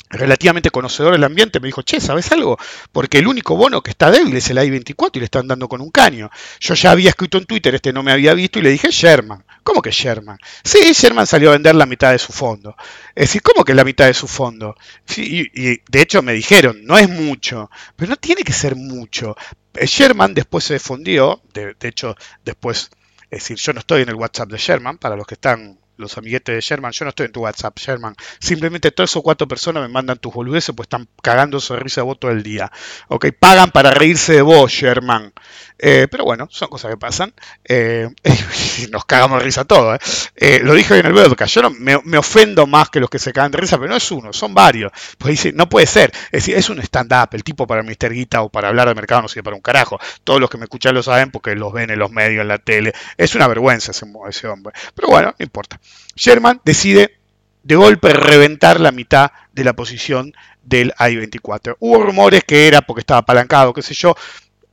relativamente 0.09 0.69
conocedor 0.69 1.13
del 1.13 1.23
ambiente, 1.23 1.59
me 1.59 1.67
dijo, 1.67 1.81
che, 1.81 1.99
¿sabes 1.99 2.31
algo? 2.31 2.57
Porque 2.91 3.19
el 3.19 3.27
único 3.27 3.55
bono 3.55 3.81
que 3.81 3.91
está 3.91 4.11
débil 4.11 4.35
es 4.35 4.49
el 4.49 4.57
I-24 4.57 5.11
y 5.15 5.19
le 5.19 5.25
están 5.25 5.47
dando 5.47 5.67
con 5.67 5.81
un 5.81 5.89
caño. 5.89 6.29
Yo 6.59 6.73
ya 6.75 6.91
había 6.91 7.09
escrito 7.09 7.37
en 7.37 7.45
Twitter, 7.45 7.73
este 7.75 7.91
no 7.91 8.03
me 8.03 8.11
había 8.11 8.33
visto, 8.33 8.59
y 8.59 8.61
le 8.61 8.69
dije, 8.69 8.89
Sherman. 8.91 9.43
¿Cómo 9.63 9.81
que 9.81 9.91
Sherman? 9.91 10.37
Sí, 10.63 10.93
Sherman 10.93 11.25
salió 11.25 11.49
a 11.49 11.53
vender 11.53 11.75
la 11.75 11.87
mitad 11.87 12.11
de 12.11 12.19
su 12.19 12.31
fondo. 12.31 12.75
Es 13.15 13.29
decir, 13.29 13.41
¿cómo 13.41 13.65
que 13.65 13.73
la 13.73 13.83
mitad 13.83 14.05
de 14.05 14.13
su 14.13 14.27
fondo? 14.27 14.75
Sí, 15.05 15.49
y, 15.53 15.81
de 15.89 16.01
hecho 16.01 16.21
me 16.21 16.33
dijeron, 16.33 16.81
no 16.83 16.97
es 16.97 17.09
mucho, 17.09 17.71
pero 17.95 18.11
no 18.11 18.15
tiene 18.17 18.43
que 18.43 18.53
ser 18.53 18.75
mucho. 18.75 19.35
Eh, 19.73 19.87
Sherman 19.87 20.33
después 20.35 20.65
se 20.65 20.75
difundió, 20.75 21.41
de, 21.53 21.73
de 21.79 21.87
hecho, 21.87 22.15
después, 22.43 22.91
es 23.23 23.39
decir, 23.39 23.57
yo 23.57 23.73
no 23.73 23.79
estoy 23.79 24.03
en 24.03 24.09
el 24.09 24.15
WhatsApp 24.15 24.49
de 24.49 24.57
Sherman, 24.57 24.99
para 24.99 25.15
los 25.15 25.25
que 25.25 25.33
están 25.33 25.79
los 25.97 26.17
amiguetes 26.17 26.55
de 26.55 26.61
Sherman, 26.61 26.91
yo 26.91 27.05
no 27.05 27.09
estoy 27.09 27.27
en 27.27 27.31
tu 27.31 27.41
WhatsApp, 27.41 27.77
Sherman. 27.77 28.15
Simplemente 28.39 28.91
tres 28.91 29.15
o 29.15 29.21
cuatro 29.21 29.47
personas 29.47 29.83
me 29.83 29.89
mandan 29.89 30.17
tus 30.17 30.33
boludeces, 30.33 30.75
pues 30.75 30.85
están 30.85 31.07
cagando 31.21 31.59
de 31.59 31.79
risa 31.79 32.01
de 32.01 32.05
vos 32.05 32.19
todo 32.19 32.31
el 32.31 32.43
día. 32.43 32.71
Ok, 33.07 33.27
pagan 33.39 33.71
para 33.71 33.91
reírse 33.91 34.33
de 34.33 34.41
vos, 34.41 34.71
Sherman. 34.71 35.33
Eh, 35.77 36.07
pero 36.09 36.23
bueno, 36.23 36.47
son 36.51 36.69
cosas 36.69 36.91
que 36.91 36.97
pasan. 36.97 37.33
Eh, 37.63 38.09
nos 38.91 39.05
cagamos 39.05 39.39
de 39.39 39.45
risa 39.45 39.65
todo. 39.65 39.97
Eh. 40.35 40.59
lo 40.63 40.73
dije 40.73 40.97
en 40.97 41.05
el 41.05 41.13
podcast. 41.13 41.53
Yo 41.53 41.61
no, 41.63 41.69
me, 41.69 42.17
ofendo 42.17 42.65
más 42.67 42.89
que 42.89 42.99
los 42.99 43.09
que 43.09 43.19
se 43.19 43.33
cagan 43.33 43.51
de 43.51 43.57
risa, 43.57 43.77
pero 43.77 43.89
no 43.89 43.95
es 43.95 44.11
uno, 44.11 44.33
son 44.33 44.53
varios. 44.53 44.91
Pues 45.17 45.31
dice, 45.31 45.51
no 45.53 45.67
puede 45.67 45.87
ser. 45.87 46.11
Es 46.25 46.43
decir, 46.43 46.55
es 46.55 46.69
un 46.69 46.79
stand-up. 46.79 47.29
El 47.33 47.43
tipo 47.43 47.67
para 47.67 47.83
Mr. 47.83 48.13
Guita 48.13 48.41
o 48.41 48.49
para 48.49 48.69
hablar 48.69 48.87
de 48.87 48.95
mercado 48.95 49.23
no 49.23 49.27
sirve 49.27 49.43
para 49.43 49.55
un 49.55 49.61
carajo. 49.61 49.99
Todos 50.23 50.39
los 50.39 50.49
que 50.49 50.57
me 50.57 50.65
escuchan 50.65 50.95
lo 50.95 51.03
saben 51.03 51.31
porque 51.31 51.55
los 51.55 51.73
ven 51.73 51.89
en 51.89 51.99
los 51.99 52.11
medios, 52.11 52.41
en 52.41 52.47
la 52.47 52.59
tele. 52.59 52.93
Es 53.17 53.35
una 53.35 53.47
vergüenza 53.47 53.91
ese, 53.91 54.05
ese 54.29 54.47
hombre. 54.47 54.73
Pero 54.93 55.09
bueno, 55.09 55.33
no 55.37 55.43
importa. 55.43 55.79
Sherman 56.15 56.61
decide 56.63 57.17
de 57.63 57.75
golpe 57.75 58.13
reventar 58.13 58.79
la 58.79 58.91
mitad 58.91 59.31
de 59.51 59.63
la 59.63 59.73
posición 59.73 60.33
del 60.61 60.93
I-24. 60.99 61.77
Hubo 61.79 62.03
rumores 62.03 62.43
que 62.43 62.67
era 62.67 62.81
porque 62.81 62.99
estaba 62.99 63.19
apalancado, 63.19 63.73
qué 63.73 63.81
sé 63.81 63.93
yo. 63.93 64.15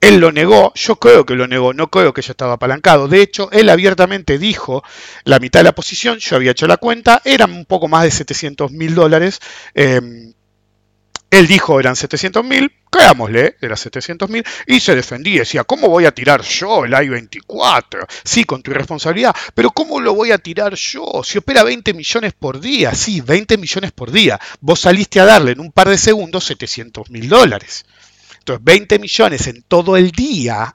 Él 0.02 0.18
lo 0.18 0.32
negó, 0.32 0.72
yo 0.74 0.96
creo 0.96 1.24
que 1.24 1.36
lo 1.36 1.46
negó, 1.46 1.72
no 1.72 1.88
creo 1.88 2.12
que 2.12 2.22
yo 2.22 2.32
estaba 2.32 2.54
apalancado. 2.54 3.06
De 3.06 3.22
hecho, 3.22 3.48
él 3.52 3.70
abiertamente 3.70 4.36
dijo 4.36 4.82
la 5.22 5.38
mitad 5.38 5.60
de 5.60 5.64
la 5.64 5.76
posición, 5.76 6.18
yo 6.18 6.34
había 6.34 6.50
hecho 6.50 6.66
la 6.66 6.76
cuenta, 6.76 7.22
eran 7.24 7.52
un 7.52 7.64
poco 7.64 7.86
más 7.86 8.02
de 8.02 8.10
700 8.10 8.72
mil 8.72 8.96
dólares. 8.96 9.38
Em, 9.74 10.34
él 11.30 11.46
dijo 11.46 11.78
eran 11.78 11.94
700 11.94 12.44
mil, 12.44 12.72
creámosle, 12.90 13.56
era 13.60 13.76
700 13.76 14.28
mil, 14.28 14.44
y 14.66 14.80
se 14.80 14.96
defendía, 14.96 15.40
decía, 15.40 15.62
¿cómo 15.62 15.88
voy 15.88 16.04
a 16.04 16.12
tirar 16.12 16.42
yo 16.42 16.84
el 16.84 16.92
I-24? 16.92 18.04
Sí, 18.24 18.42
con 18.42 18.60
tu 18.60 18.72
irresponsabilidad, 18.72 19.32
pero 19.54 19.70
¿cómo 19.70 20.00
lo 20.00 20.14
voy 20.14 20.32
a 20.32 20.38
tirar 20.38 20.74
yo? 20.74 21.22
Si 21.22 21.38
opera 21.38 21.62
20 21.62 21.94
millones 21.94 22.32
por 22.32 22.58
día, 22.58 22.92
sí, 22.92 23.20
20 23.20 23.56
millones 23.56 23.92
por 23.92 24.10
día, 24.10 24.40
vos 24.60 24.80
saliste 24.80 25.20
a 25.20 25.26
darle 25.26 25.52
en 25.52 25.60
un 25.60 25.70
par 25.70 25.88
de 25.88 25.96
segundos 25.96 26.44
700 26.44 27.08
mil 27.08 27.28
dólares. 27.28 27.86
Entonces, 28.42 28.64
20 28.64 28.98
millones 28.98 29.46
en 29.46 29.62
todo 29.62 29.96
el 29.96 30.10
día 30.10 30.74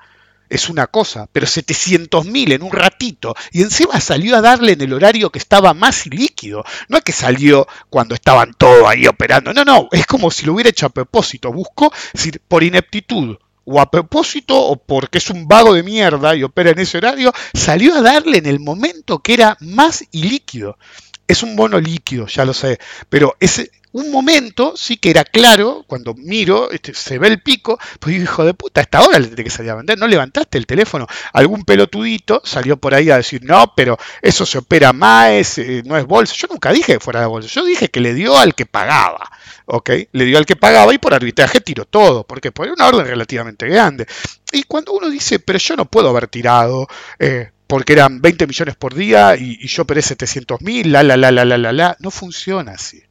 es 0.49 0.69
una 0.69 0.87
cosa, 0.87 1.27
pero 1.31 1.45
700 1.45 2.25
mil 2.25 2.53
en 2.53 2.63
un 2.63 2.71
ratito, 2.71 3.35
y 3.51 3.61
encima 3.61 3.99
salió 3.99 4.37
a 4.37 4.41
darle 4.41 4.71
en 4.71 4.81
el 4.81 4.93
horario 4.93 5.29
que 5.29 5.39
estaba 5.39 5.73
más 5.73 6.05
líquido, 6.07 6.63
no 6.87 6.97
es 6.97 7.03
que 7.03 7.11
salió 7.11 7.67
cuando 7.89 8.15
estaban 8.15 8.53
todos 8.53 8.87
ahí 8.87 9.05
operando, 9.07 9.53
no, 9.53 9.65
no, 9.65 9.89
es 9.91 10.05
como 10.05 10.31
si 10.31 10.45
lo 10.45 10.53
hubiera 10.53 10.69
hecho 10.69 10.85
a 10.85 10.89
propósito, 10.89 11.51
buscó, 11.51 11.91
decir, 12.13 12.41
por 12.47 12.63
ineptitud, 12.63 13.35
o 13.65 13.81
a 13.81 13.91
propósito, 13.91 14.57
o 14.57 14.77
porque 14.77 15.17
es 15.17 15.29
un 15.29 15.45
vago 15.45 15.73
de 15.73 15.83
mierda 15.83 16.33
y 16.33 16.43
opera 16.43 16.69
en 16.69 16.79
ese 16.79 16.99
horario, 16.99 17.33
salió 17.53 17.95
a 17.95 18.01
darle 18.01 18.37
en 18.37 18.45
el 18.45 18.61
momento 18.61 19.19
que 19.19 19.33
era 19.33 19.57
más 19.59 20.05
ilíquido. 20.11 20.77
Es 21.27 21.43
un 21.43 21.57
bono 21.57 21.77
líquido, 21.77 22.27
ya 22.27 22.45
lo 22.45 22.53
sé, 22.53 22.79
pero 23.09 23.35
ese, 23.41 23.69
un 23.97 24.11
momento 24.11 24.73
sí 24.77 24.97
que 24.97 25.09
era 25.09 25.23
claro, 25.23 25.83
cuando 25.87 26.13
miro, 26.13 26.69
este, 26.69 26.93
se 26.93 27.17
ve 27.17 27.27
el 27.29 27.41
pico, 27.41 27.79
pues 27.99 28.15
hijo 28.15 28.45
de 28.45 28.53
puta, 28.53 28.79
a 28.81 28.83
esta 28.83 29.01
hora 29.01 29.17
le 29.17 29.27
tiene 29.27 29.43
que 29.43 29.49
salir 29.49 29.71
a 29.71 29.75
vender, 29.75 29.97
no 29.97 30.07
levantaste 30.07 30.59
el 30.59 30.67
teléfono. 30.67 31.07
Algún 31.33 31.63
pelotudito 31.63 32.41
salió 32.45 32.77
por 32.77 32.93
ahí 32.93 33.09
a 33.09 33.17
decir, 33.17 33.43
no, 33.43 33.73
pero 33.75 33.97
eso 34.21 34.45
se 34.45 34.59
opera 34.59 34.93
más, 34.93 35.57
eh, 35.57 35.81
no 35.83 35.97
es 35.97 36.05
bolsa. 36.05 36.35
Yo 36.37 36.47
nunca 36.47 36.71
dije 36.71 36.93
que 36.93 36.99
fuera 36.99 37.21
de 37.21 37.25
bolsa, 37.25 37.49
yo 37.49 37.65
dije 37.65 37.89
que 37.89 37.99
le 37.99 38.13
dio 38.13 38.37
al 38.37 38.53
que 38.53 38.67
pagaba, 38.67 39.31
¿ok? 39.65 39.89
Le 40.11 40.25
dio 40.25 40.37
al 40.37 40.45
que 40.45 40.55
pagaba 40.55 40.93
y 40.93 40.99
por 40.99 41.13
arbitraje 41.15 41.59
tiró 41.61 41.85
todo, 41.85 42.23
porque 42.23 42.51
fue 42.55 42.71
una 42.71 42.87
orden 42.87 43.05
relativamente 43.07 43.67
grande. 43.67 44.05
Y 44.51 44.63
cuando 44.63 44.93
uno 44.93 45.09
dice, 45.09 45.39
pero 45.39 45.57
yo 45.57 45.75
no 45.75 45.85
puedo 45.85 46.09
haber 46.09 46.27
tirado, 46.27 46.87
eh, 47.17 47.49
porque 47.65 47.93
eran 47.93 48.21
20 48.21 48.47
millones 48.47 48.75
por 48.75 48.93
día 48.93 49.35
y, 49.35 49.57
y 49.59 49.67
yo 49.67 49.83
operé 49.83 50.01
700 50.01 50.61
mil, 50.61 50.91
la, 50.91 51.03
la, 51.03 51.17
la, 51.17 51.31
la, 51.31 51.45
la, 51.45 51.57
la, 51.57 51.73
la, 51.73 51.97
no 51.99 52.11
funciona 52.11 52.73
así. 52.73 53.01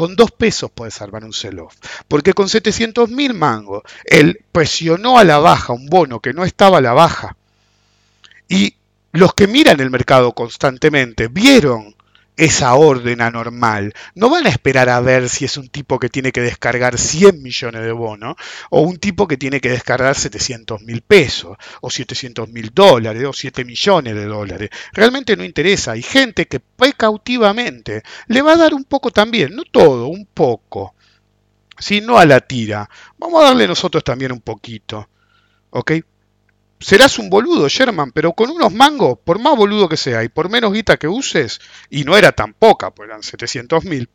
Con 0.00 0.16
dos 0.16 0.30
pesos 0.30 0.70
puedes 0.74 0.94
salvar 0.94 1.26
un 1.26 1.34
sell-off. 1.34 1.74
Porque 2.08 2.32
con 2.32 2.48
700 2.48 3.10
mil 3.10 3.34
mangos, 3.34 3.82
él 4.06 4.42
presionó 4.50 5.18
a 5.18 5.24
la 5.24 5.36
baja 5.36 5.74
un 5.74 5.90
bono 5.90 6.20
que 6.20 6.32
no 6.32 6.46
estaba 6.46 6.78
a 6.78 6.80
la 6.80 6.94
baja. 6.94 7.36
Y 8.48 8.76
los 9.12 9.34
que 9.34 9.46
miran 9.46 9.78
el 9.78 9.90
mercado 9.90 10.32
constantemente 10.32 11.28
vieron 11.28 11.94
esa 12.40 12.74
orden 12.74 13.20
anormal. 13.20 13.92
No 14.14 14.30
van 14.30 14.46
a 14.46 14.50
esperar 14.50 14.88
a 14.88 15.00
ver 15.00 15.28
si 15.28 15.44
es 15.44 15.58
un 15.58 15.68
tipo 15.68 15.98
que 15.98 16.08
tiene 16.08 16.32
que 16.32 16.40
descargar 16.40 16.98
100 16.98 17.42
millones 17.42 17.82
de 17.82 17.92
bonos 17.92 18.36
o 18.70 18.80
un 18.80 18.96
tipo 18.96 19.28
que 19.28 19.36
tiene 19.36 19.60
que 19.60 19.68
descargar 19.68 20.16
700 20.16 20.80
mil 20.80 21.02
pesos 21.02 21.58
o 21.82 21.90
700 21.90 22.48
mil 22.48 22.70
dólares 22.72 23.24
o 23.26 23.34
7 23.34 23.62
millones 23.66 24.14
de 24.14 24.24
dólares. 24.24 24.70
Realmente 24.92 25.36
no 25.36 25.44
interesa. 25.44 25.92
Hay 25.92 26.02
gente 26.02 26.46
que 26.46 26.60
precautivamente 26.60 28.02
le 28.28 28.40
va 28.40 28.54
a 28.54 28.56
dar 28.56 28.72
un 28.72 28.84
poco 28.84 29.10
también, 29.10 29.54
no 29.54 29.64
todo, 29.64 30.06
un 30.06 30.24
poco. 30.24 30.94
Si 31.78 32.00
no 32.00 32.18
a 32.18 32.24
la 32.24 32.40
tira. 32.40 32.88
Vamos 33.18 33.42
a 33.42 33.48
darle 33.48 33.68
nosotros 33.68 34.02
también 34.02 34.32
un 34.32 34.40
poquito. 34.40 35.10
¿Ok? 35.70 35.92
Serás 36.80 37.18
un 37.18 37.30
boludo, 37.30 37.68
Sherman, 37.68 38.12
pero 38.12 38.32
con 38.32 38.50
unos 38.50 38.72
mangos, 38.72 39.18
por 39.24 39.38
más 39.38 39.56
boludo 39.56 39.88
que 39.88 39.96
sea 39.96 40.24
y 40.24 40.28
por 40.28 40.48
menos 40.48 40.72
guita 40.72 40.96
que 40.96 41.08
uses, 41.08 41.60
y 41.90 42.04
no 42.04 42.16
era 42.16 42.32
tan 42.32 42.54
poca, 42.54 42.90
pues 42.90 43.08
eran 43.08 43.22
700 43.22 43.84
mil, 43.84 44.08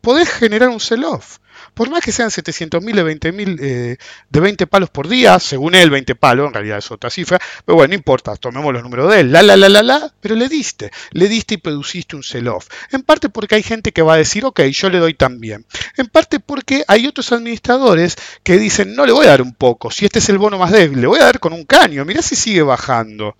podés 0.00 0.30
generar 0.30 0.68
un 0.68 0.80
sell-off. 0.80 1.38
Por 1.74 1.88
más 1.88 2.04
que 2.04 2.12
sean 2.12 2.30
700 2.30 2.82
mil 2.82 2.94
de 2.94 3.02
20 3.02 3.32
mil 3.32 3.58
eh, 3.60 3.96
de 4.28 4.40
20 4.40 4.66
palos 4.66 4.90
por 4.90 5.08
día, 5.08 5.38
según 5.38 5.74
él 5.74 5.90
20 5.90 6.14
palos, 6.14 6.48
en 6.48 6.54
realidad 6.54 6.78
es 6.78 6.90
otra 6.90 7.08
cifra, 7.08 7.38
pero 7.64 7.76
bueno, 7.76 7.92
no 7.92 7.94
importa, 7.94 8.36
tomemos 8.36 8.72
los 8.72 8.82
números 8.82 9.10
de 9.10 9.20
él, 9.20 9.32
la 9.32 9.42
la 9.42 9.56
la 9.56 9.68
la 9.68 9.82
la, 9.82 10.12
pero 10.20 10.34
le 10.34 10.48
diste, 10.48 10.90
le 11.12 11.28
diste 11.28 11.54
y 11.54 11.56
produciste 11.56 12.14
un 12.14 12.22
sell-off. 12.22 12.68
En 12.90 13.02
parte 13.02 13.30
porque 13.30 13.54
hay 13.54 13.62
gente 13.62 13.92
que 13.92 14.02
va 14.02 14.14
a 14.14 14.18
decir, 14.18 14.44
ok, 14.44 14.60
yo 14.64 14.90
le 14.90 14.98
doy 14.98 15.14
también. 15.14 15.64
En 15.96 16.06
parte 16.06 16.40
porque 16.40 16.84
hay 16.88 17.06
otros 17.06 17.32
administradores 17.32 18.16
que 18.42 18.58
dicen, 18.58 18.94
no 18.94 19.06
le 19.06 19.12
voy 19.12 19.26
a 19.26 19.30
dar 19.30 19.42
un 19.42 19.54
poco, 19.54 19.90
si 19.90 20.04
este 20.04 20.18
es 20.18 20.28
el 20.28 20.38
bono 20.38 20.58
más 20.58 20.72
débil, 20.72 21.00
le 21.00 21.06
voy 21.06 21.20
a 21.20 21.24
dar 21.24 21.40
con 21.40 21.52
un 21.52 21.64
caño, 21.64 22.04
mirá 22.04 22.20
si 22.22 22.36
sigue 22.36 22.62
bajando. 22.62 23.36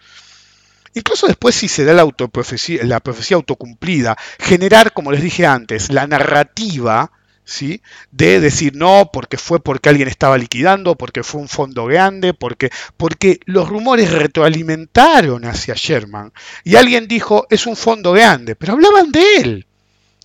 Incluso 0.95 1.27
después 1.27 1.55
si 1.55 1.69
se 1.69 1.85
da 1.85 1.95
la, 1.95 2.03
autoprofecía, 2.03 2.85
la 2.85 3.01
profecía 3.01 3.37
autocumplida, 3.37 4.17
generar, 4.39 4.93
como 4.93 5.11
les 5.11 5.23
dije 5.23 5.47
antes, 5.47 5.91
la 5.91 6.07
narrativa 6.07 7.11
¿sí? 7.45 7.83
De 8.11 8.41
decir 8.41 8.75
no, 8.77 9.11
porque 9.13 9.37
fue 9.37 9.61
porque 9.61 9.89
alguien 9.89 10.09
estaba 10.09 10.39
liquidando, 10.39 10.97
porque 10.97 11.23
fue 11.23 11.41
un 11.41 11.49
fondo 11.49 11.87
grande, 11.87 12.35
porque, 12.35 12.71
porque 12.97 13.41
los 13.45 13.69
rumores 13.69 14.11
retroalimentaron 14.11 15.45
hacia 15.45 15.75
Sherman. 15.77 16.33
Y 16.65 16.77
alguien 16.77 17.09
dijo, 17.09 17.47
es 17.51 17.67
un 17.67 17.77
fondo 17.77 18.13
grande, 18.13 18.57
pero 18.57 18.75
hablaban 18.75 19.13
de 19.13 19.37
él. 19.37 19.67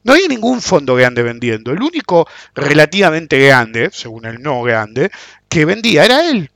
No 0.04 0.14
hay 0.14 0.28
ningún 0.28 0.62
fondo 0.62 0.96
grande 0.96 1.22
vendiendo. 1.22 1.72
El 1.72 1.82
único 1.82 2.28
relativamente 2.56 3.40
grande, 3.46 3.90
según 3.92 4.26
el 4.26 4.42
no 4.42 4.62
grande, 4.64 5.12
que 5.50 5.66
vendía 5.66 6.06
era 6.06 6.30
él. 6.30 6.50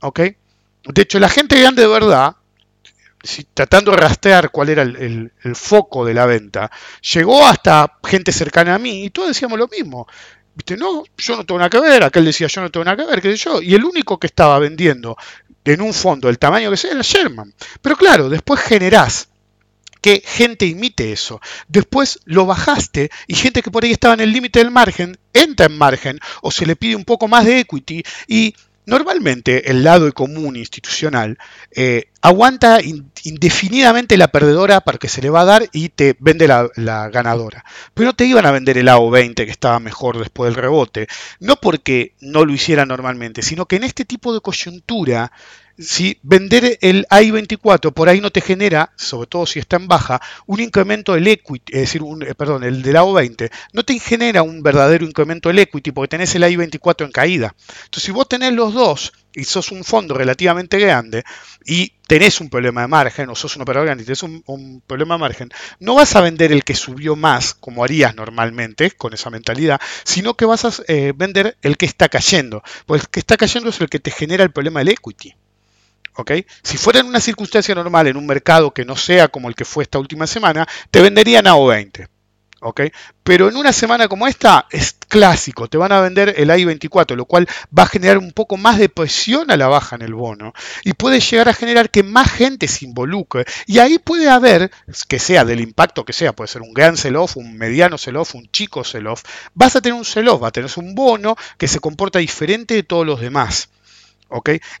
¿Ok? 0.00 0.20
De 0.84 1.02
hecho, 1.02 1.18
la 1.18 1.28
gente 1.28 1.60
grande 1.60 1.82
de 1.82 1.88
verdad 1.88 2.36
tratando 3.54 3.90
de 3.90 3.96
rastrear 3.96 4.50
cuál 4.50 4.68
era 4.68 4.82
el, 4.82 5.30
foco 5.54 6.04
de 6.04 6.14
la 6.14 6.26
venta, 6.26 6.70
llegó 7.12 7.46
hasta 7.46 7.98
gente 8.04 8.32
cercana 8.32 8.74
a 8.74 8.78
mí 8.78 9.04
y 9.04 9.10
todos 9.10 9.28
decíamos 9.28 9.58
lo 9.58 9.68
mismo. 9.68 10.06
¿Viste? 10.54 10.76
No, 10.76 11.02
yo 11.16 11.36
no 11.36 11.44
tengo 11.44 11.58
nada 11.58 11.70
que 11.70 11.80
ver, 11.80 12.04
aquel 12.04 12.24
decía 12.24 12.46
yo 12.46 12.60
no 12.60 12.70
tengo 12.70 12.84
nada 12.84 12.96
que 12.96 13.10
ver, 13.10 13.20
qué 13.20 13.36
sé 13.36 13.36
yo. 13.36 13.60
Y 13.60 13.74
el 13.74 13.84
único 13.84 14.18
que 14.18 14.28
estaba 14.28 14.58
vendiendo 14.58 15.16
en 15.64 15.80
un 15.80 15.92
fondo 15.92 16.28
del 16.28 16.38
tamaño 16.38 16.70
que 16.70 16.76
sea 16.76 16.92
era 16.92 17.02
Sherman. 17.02 17.52
Pero 17.82 17.96
claro, 17.96 18.28
después 18.28 18.60
generás 18.60 19.28
que 20.00 20.22
gente 20.24 20.66
imite 20.66 21.12
eso. 21.12 21.40
Después 21.66 22.20
lo 22.26 22.44
bajaste 22.44 23.10
y 23.26 23.34
gente 23.34 23.62
que 23.62 23.70
por 23.70 23.84
ahí 23.84 23.92
estaba 23.92 24.14
en 24.14 24.20
el 24.20 24.32
límite 24.32 24.58
del 24.58 24.70
margen 24.70 25.16
entra 25.32 25.66
en 25.66 25.78
margen 25.78 26.20
o 26.42 26.50
se 26.50 26.66
le 26.66 26.76
pide 26.76 26.94
un 26.94 27.06
poco 27.06 27.26
más 27.26 27.46
de 27.46 27.60
equity 27.60 28.02
y 28.28 28.54
Normalmente 28.86 29.70
el 29.70 29.82
lado 29.82 30.12
común 30.12 30.56
institucional 30.56 31.38
eh, 31.70 32.08
aguanta 32.20 32.80
indefinidamente 33.22 34.16
la 34.18 34.28
perdedora 34.28 34.82
para 34.82 34.98
que 34.98 35.08
se 35.08 35.22
le 35.22 35.30
va 35.30 35.40
a 35.40 35.46
dar 35.46 35.68
y 35.72 35.88
te 35.88 36.16
vende 36.18 36.46
la, 36.46 36.68
la, 36.76 37.08
ganadora. 37.08 37.64
Pero 37.94 38.08
no 38.08 38.14
te 38.14 38.26
iban 38.26 38.44
a 38.44 38.50
vender 38.50 38.76
el 38.76 38.88
AO20 38.88 39.34
que 39.34 39.50
estaba 39.50 39.80
mejor 39.80 40.18
después 40.18 40.48
del 40.48 40.62
rebote, 40.62 41.06
no 41.40 41.56
porque 41.56 42.14
no 42.20 42.44
lo 42.44 42.52
hiciera 42.52 42.84
normalmente, 42.84 43.42
sino 43.42 43.66
que 43.66 43.76
en 43.76 43.84
este 43.84 44.04
tipo 44.04 44.34
de 44.34 44.40
coyuntura 44.40 45.32
si 45.78 46.18
vender 46.22 46.78
el 46.80 47.06
AI24 47.08 47.92
por 47.92 48.08
ahí 48.08 48.20
no 48.20 48.30
te 48.30 48.40
genera, 48.40 48.92
sobre 48.96 49.26
todo 49.26 49.46
si 49.46 49.58
está 49.58 49.76
en 49.76 49.88
baja, 49.88 50.20
un 50.46 50.60
incremento 50.60 51.14
del 51.14 51.26
equity, 51.26 51.72
es 51.72 51.80
decir, 51.80 52.02
un, 52.02 52.22
eh, 52.22 52.34
perdón, 52.34 52.64
el 52.64 52.82
del 52.82 52.96
AO20, 52.96 53.50
no 53.72 53.84
te 53.84 53.98
genera 53.98 54.42
un 54.42 54.62
verdadero 54.62 55.04
incremento 55.04 55.48
del 55.48 55.58
equity 55.60 55.92
porque 55.92 56.08
tenés 56.08 56.34
el 56.34 56.44
AI24 56.44 57.04
en 57.04 57.12
caída. 57.12 57.54
Entonces, 57.84 58.04
si 58.04 58.12
vos 58.12 58.28
tenés 58.28 58.52
los 58.52 58.74
dos 58.74 59.12
y 59.34 59.44
sos 59.44 59.72
un 59.72 59.84
fondo 59.84 60.14
relativamente 60.14 60.78
grande 60.78 61.24
y 61.64 61.92
tenés 62.06 62.40
un 62.40 62.50
problema 62.50 62.82
de 62.82 62.88
margen, 62.88 63.28
o 63.30 63.34
sos 63.34 63.56
un 63.56 63.62
operador 63.62 63.86
grande 63.86 64.02
y 64.02 64.06
tenés 64.06 64.22
un, 64.22 64.82
problema 64.86 65.14
de 65.14 65.20
margen, 65.20 65.48
no 65.80 65.94
vas 65.94 66.14
a 66.14 66.20
vender 66.20 66.52
el 66.52 66.62
que 66.62 66.74
subió 66.74 67.16
más, 67.16 67.54
como 67.54 67.82
harías 67.82 68.14
normalmente 68.14 68.92
con 68.92 69.12
esa 69.14 69.30
mentalidad, 69.30 69.80
sino 70.04 70.34
que 70.34 70.44
vas 70.44 70.64
a 70.64 70.72
eh, 70.88 71.12
vender 71.16 71.56
el 71.62 71.76
que 71.76 71.86
está 71.86 72.08
cayendo. 72.08 72.62
Porque 72.86 73.02
el 73.02 73.08
que 73.08 73.20
está 73.20 73.36
cayendo 73.36 73.70
es 73.70 73.80
el 73.80 73.88
que 73.88 74.00
te 74.00 74.10
genera 74.10 74.44
el 74.44 74.52
problema 74.52 74.80
del 74.80 74.90
equity. 74.90 75.34
Si 76.62 76.76
fuera 76.76 77.00
en 77.00 77.06
una 77.06 77.20
circunstancia 77.20 77.74
normal, 77.74 78.06
en 78.06 78.16
un 78.16 78.26
mercado 78.26 78.72
que 78.72 78.84
no 78.84 78.96
sea 78.96 79.28
como 79.28 79.48
el 79.48 79.54
que 79.54 79.64
fue 79.64 79.84
esta 79.84 79.98
última 79.98 80.26
semana, 80.26 80.66
te 80.90 81.00
venderían 81.00 81.46
a 81.46 81.54
O20. 81.54 82.08
Pero 83.22 83.48
en 83.48 83.56
una 83.56 83.72
semana 83.72 84.08
como 84.08 84.26
esta 84.26 84.66
es 84.70 84.96
clásico, 85.08 85.68
te 85.68 85.76
van 85.76 85.92
a 85.92 86.00
vender 86.00 86.34
el 86.38 86.48
AI24, 86.48 87.14
lo 87.14 87.26
cual 87.26 87.46
va 87.76 87.82
a 87.82 87.88
generar 87.88 88.16
un 88.18 88.32
poco 88.32 88.56
más 88.56 88.78
de 88.78 88.88
presión 88.88 89.50
a 89.50 89.56
la 89.56 89.68
baja 89.68 89.96
en 89.96 90.02
el 90.02 90.14
bono 90.14 90.54
y 90.82 90.94
puede 90.94 91.20
llegar 91.20 91.48
a 91.48 91.54
generar 91.54 91.90
que 91.90 92.02
más 92.02 92.30
gente 92.30 92.68
se 92.68 92.86
involucre. 92.86 93.44
Y 93.66 93.80
ahí 93.80 93.98
puede 93.98 94.30
haber, 94.30 94.70
que 95.08 95.18
sea 95.18 95.44
del 95.44 95.60
impacto 95.60 96.04
que 96.04 96.12
sea, 96.12 96.32
puede 96.32 96.48
ser 96.48 96.62
un 96.62 96.72
gran 96.72 96.96
sell-off, 96.96 97.36
un 97.36 97.56
mediano 97.56 97.98
sell-off, 97.98 98.34
un 98.34 98.50
chico 98.50 98.82
sell-off, 98.82 99.24
vas 99.52 99.76
a 99.76 99.80
tener 99.82 99.98
un 99.98 100.04
sell-off, 100.04 100.42
va 100.42 100.48
a 100.48 100.52
tener 100.52 100.70
un 100.76 100.94
bono 100.94 101.36
que 101.58 101.68
se 101.68 101.80
comporta 101.80 102.18
diferente 102.18 102.74
de 102.74 102.82
todos 102.82 103.06
los 103.06 103.20
demás. 103.20 103.68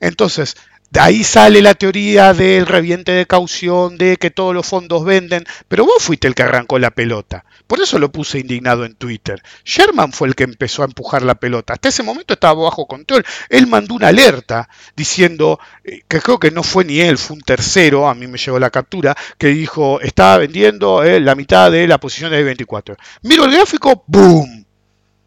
Entonces, 0.00 0.56
de 0.56 0.73
ahí 1.00 1.24
sale 1.24 1.60
la 1.62 1.74
teoría 1.74 2.32
del 2.32 2.66
reviente 2.66 3.12
de 3.12 3.26
caución, 3.26 3.98
de 3.98 4.16
que 4.16 4.30
todos 4.30 4.54
los 4.54 4.66
fondos 4.66 5.04
venden, 5.04 5.44
pero 5.68 5.84
vos 5.84 6.02
fuiste 6.02 6.28
el 6.28 6.34
que 6.34 6.42
arrancó 6.42 6.78
la 6.78 6.90
pelota. 6.90 7.44
Por 7.66 7.80
eso 7.80 7.98
lo 7.98 8.12
puse 8.12 8.38
indignado 8.38 8.84
en 8.84 8.94
Twitter. 8.94 9.42
Sherman 9.64 10.12
fue 10.12 10.28
el 10.28 10.34
que 10.34 10.44
empezó 10.44 10.82
a 10.82 10.86
empujar 10.86 11.22
la 11.22 11.34
pelota. 11.34 11.72
Hasta 11.72 11.88
ese 11.88 12.02
momento 12.02 12.34
estaba 12.34 12.62
bajo 12.62 12.86
control. 12.86 13.24
Él 13.48 13.66
mandó 13.66 13.94
una 13.94 14.08
alerta 14.08 14.68
diciendo, 14.94 15.58
eh, 15.84 16.02
que 16.06 16.20
creo 16.20 16.38
que 16.38 16.50
no 16.50 16.62
fue 16.62 16.84
ni 16.84 17.00
él, 17.00 17.18
fue 17.18 17.36
un 17.36 17.42
tercero, 17.42 18.08
a 18.08 18.14
mí 18.14 18.26
me 18.26 18.38
llegó 18.38 18.58
la 18.58 18.70
captura, 18.70 19.16
que 19.38 19.48
dijo, 19.48 20.00
estaba 20.00 20.38
vendiendo 20.38 21.02
eh, 21.02 21.20
la 21.20 21.34
mitad 21.34 21.70
de 21.70 21.88
la 21.88 21.98
posición 21.98 22.30
de 22.30 22.42
24. 22.42 22.96
Miro 23.22 23.44
el 23.44 23.52
gráfico, 23.52 24.04
¡boom! 24.06 24.64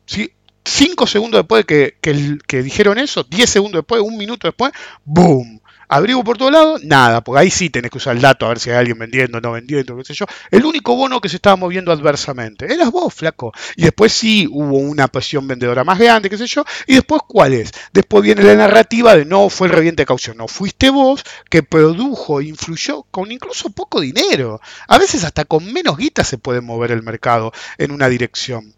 ¿Sí? 0.06 0.32
Cinco 0.68 1.08
segundos 1.08 1.40
después 1.40 1.66
de 1.66 1.96
que, 2.02 2.40
que, 2.46 2.62
dijeron 2.62 2.98
eso, 2.98 3.24
diez 3.24 3.50
segundos 3.50 3.80
después, 3.80 4.02
un 4.02 4.18
minuto 4.18 4.50
después, 4.50 4.74
¡boom! 5.06 5.62
Abrigo 5.88 6.22
por 6.26 6.38
todos 6.38 6.52
lados, 6.52 6.84
nada, 6.84 7.24
porque 7.24 7.40
ahí 7.40 7.50
sí 7.50 7.70
tenés 7.70 7.90
que 7.90 8.00
usar 8.00 8.18
el 8.18 8.22
dato 8.22 8.46
a 8.46 8.50
ver 8.50 8.60
si 8.60 8.70
hay 8.70 8.76
alguien 8.76 9.00
vendiendo, 9.00 9.40
no 9.40 9.54
vendiendo, 9.54 9.96
qué 9.96 10.04
sé 10.04 10.14
yo. 10.14 10.26
El 10.52 10.66
único 10.66 10.94
bono 10.98 11.22
que 11.22 11.30
se 11.30 11.38
estaba 11.38 11.56
moviendo 11.56 11.94
adversamente 11.94 12.72
eras 12.74 12.92
vos, 12.92 13.14
flaco. 13.14 13.54
Y 13.78 13.84
después 13.84 14.12
sí 14.12 14.46
hubo 14.52 14.78
una 14.78 15.08
presión 15.08 15.48
vendedora 15.48 15.86
más 15.86 15.98
grande, 15.98 16.30
qué 16.30 16.38
sé 16.38 16.48
yo. 16.48 16.66
Y 16.86 16.96
después, 16.96 17.22
¿cuál 17.26 17.54
es? 17.54 17.72
Después 17.94 18.22
viene 18.22 18.44
la 18.44 18.56
narrativa 18.56 19.16
de 19.16 19.24
no 19.24 19.50
fue 19.50 19.68
el 19.68 19.74
reviente 19.74 20.02
de 20.02 20.08
caución, 20.08 20.36
no 20.36 20.50
fuiste 20.50 20.90
vos 20.90 21.24
que 21.50 21.64
produjo, 21.64 22.42
influyó 22.42 23.04
con 23.04 23.32
incluso 23.32 23.70
poco 23.70 24.02
dinero. 24.02 24.60
A 24.90 24.98
veces 24.98 25.24
hasta 25.24 25.46
con 25.46 25.72
menos 25.72 25.96
guita 25.96 26.26
se 26.26 26.38
puede 26.38 26.60
mover 26.60 26.92
el 26.92 27.04
mercado 27.04 27.54
en 27.78 27.92
una 27.92 28.10
dirección. 28.10 28.77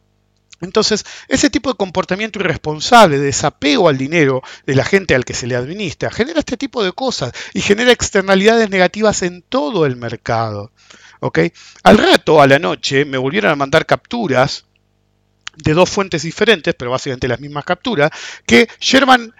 Entonces, 0.62 1.06
ese 1.28 1.50
tipo 1.50 1.70
de 1.70 1.78
comportamiento 1.78 2.40
irresponsable, 2.40 3.18
de 3.18 3.26
desapego 3.26 3.90
al 3.90 3.98
dinero 3.98 4.42
de 4.66 4.76
la 4.76 4.84
gente 4.84 5.16
al 5.16 5.26
que 5.26 5.34
se 5.34 5.48
le 5.48 5.56
administra, 5.56 6.12
genera 6.12 6.40
este 6.40 6.58
tipo 6.58 6.84
de 6.84 6.92
cosas 6.92 7.34
y 7.54 7.62
genera 7.62 7.92
externalidades 7.92 8.70
negativas 8.70 9.22
en 9.24 9.42
todo 9.42 9.86
el 9.86 9.96
mercado. 9.96 10.72
Al 11.84 11.98
rato, 11.98 12.42
a 12.42 12.48
la 12.48 12.60
noche, 12.60 13.06
me 13.06 13.18
volvieron 13.18 13.52
a 13.52 13.56
mandar 13.56 13.86
capturas 13.86 14.66
de 15.56 15.74
dos 15.74 15.90
fuentes 15.90 16.24
diferentes, 16.24 16.74
pero 16.76 16.92
básicamente 16.92 17.28
las 17.28 17.40
mismas 17.40 17.66
capturas, 17.66 18.12
que 18.46 18.70
Sherman 18.80 19.34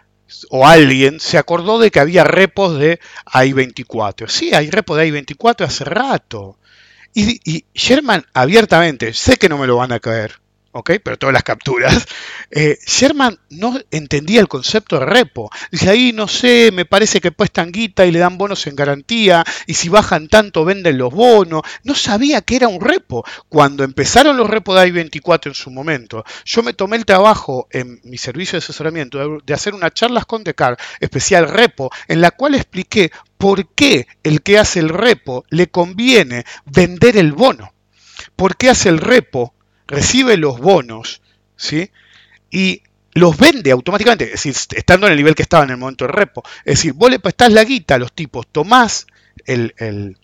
o 0.50 0.68
alguien 0.68 1.20
se 1.20 1.38
acordó 1.38 1.80
de 1.80 1.92
que 1.92 2.00
había 2.00 2.24
repos 2.24 2.78
de 2.78 3.00
AI-24. 3.26 4.28
Sí, 4.28 4.54
hay 4.54 4.70
repos 4.70 4.98
de 4.98 5.04
AI-24 5.04 5.66
hace 5.66 5.86
rato. 5.86 6.58
Y, 7.14 7.40
y 7.50 7.66
Sherman 7.74 8.26
abiertamente, 8.34 9.14
sé 9.14 9.38
que 9.38 9.50
no 9.50 9.58
me 9.58 9.68
lo 9.68 9.78
van 9.78 9.92
a 9.92 10.00
caer, 10.00 10.40
¿ok? 10.72 10.92
Pero 11.04 11.18
todas 11.18 11.34
las 11.34 11.44
capturas. 11.44 12.06
Eh, 12.52 12.80
Sherman 12.84 13.38
no 13.52 13.78
entendía 13.92 14.42
el 14.42 14.48
concepto 14.48 14.98
de 14.98 15.06
repo. 15.06 15.52
Dice, 15.72 15.88
ahí 15.88 16.12
no 16.14 16.28
sé, 16.28 16.72
me 16.74 16.84
parece 16.84 17.22
que 17.22 17.32
pues 17.32 17.52
guita 17.68 18.08
y 18.08 18.12
le 18.12 18.18
dan 18.18 18.40
bonos 18.40 18.66
en 18.66 18.76
garantía, 18.76 19.44
y 19.68 19.76
si 19.76 19.88
bajan 19.88 20.28
tanto 20.30 20.66
venden 20.66 20.98
los 20.98 21.14
bonos. 21.14 21.62
No 21.84 21.94
sabía 21.94 22.42
que 22.42 22.56
era 22.56 22.68
un 22.68 22.82
repo. 22.82 23.24
Cuando 23.50 23.84
empezaron 23.84 24.36
los 24.36 24.50
repos 24.50 24.82
de 24.82 24.88
I-24 24.88 25.48
en 25.48 25.54
su 25.54 25.70
momento, 25.70 26.26
yo 26.44 26.64
me 26.64 26.74
tomé 26.74 26.98
el 26.98 27.06
trabajo 27.06 27.68
en 27.70 28.00
mi 28.04 28.18
servicio 28.18 28.54
de 28.54 28.64
asesoramiento 28.64 29.40
de 29.46 29.54
hacer 29.54 29.76
una 29.76 29.92
charla 29.92 30.26
con 30.26 30.44
Decar 30.44 30.76
especial 31.00 31.48
repo, 31.48 31.92
en 32.08 32.22
la 32.22 32.32
cual 32.32 32.56
expliqué 32.56 33.12
por 33.38 33.68
qué 33.74 34.08
el 34.24 34.42
que 34.42 34.58
hace 34.58 34.80
el 34.80 34.90
repo 34.90 35.46
le 35.50 35.68
conviene 35.68 36.46
vender 36.66 37.16
el 37.16 37.34
bono. 37.34 37.74
¿Por 38.36 38.58
qué 38.58 38.70
hace 38.70 38.90
el 38.90 38.98
repo 38.98 39.54
recibe 39.90 40.38
los 40.38 40.60
bonos, 40.60 41.22
¿sí? 41.58 41.92
Y 42.52 42.84
los 43.14 43.38
vende 43.38 43.72
automáticamente, 43.72 44.26
es 44.26 44.44
decir, 44.44 44.56
estando 44.76 45.08
en 45.08 45.14
el 45.14 45.18
nivel 45.18 45.36
que 45.36 45.44
estaba 45.44 45.64
en 45.64 45.72
el 45.72 45.78
momento 45.78 46.06
del 46.06 46.14
repo. 46.14 46.44
Es 46.60 46.76
decir, 46.76 46.94
vos 46.94 47.10
le 47.10 47.20
prestás 47.20 47.52
la 47.52 47.64
guita 47.64 47.96
a 47.96 48.00
los 48.00 48.14
tipos, 48.14 48.48
tomás 48.48 49.08
el, 49.46 49.74
el, 49.78 50.18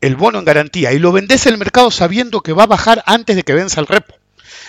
el 0.00 0.16
bono 0.16 0.38
en 0.38 0.44
garantía 0.44 0.92
y 0.92 0.98
lo 0.98 1.12
vendés 1.12 1.46
en 1.46 1.54
el 1.54 1.58
mercado 1.58 1.90
sabiendo 1.90 2.40
que 2.42 2.52
va 2.52 2.64
a 2.64 2.66
bajar 2.66 3.02
antes 3.06 3.36
de 3.36 3.44
que 3.44 3.54
venza 3.54 3.80
el 3.80 3.86
repo. 3.86 4.14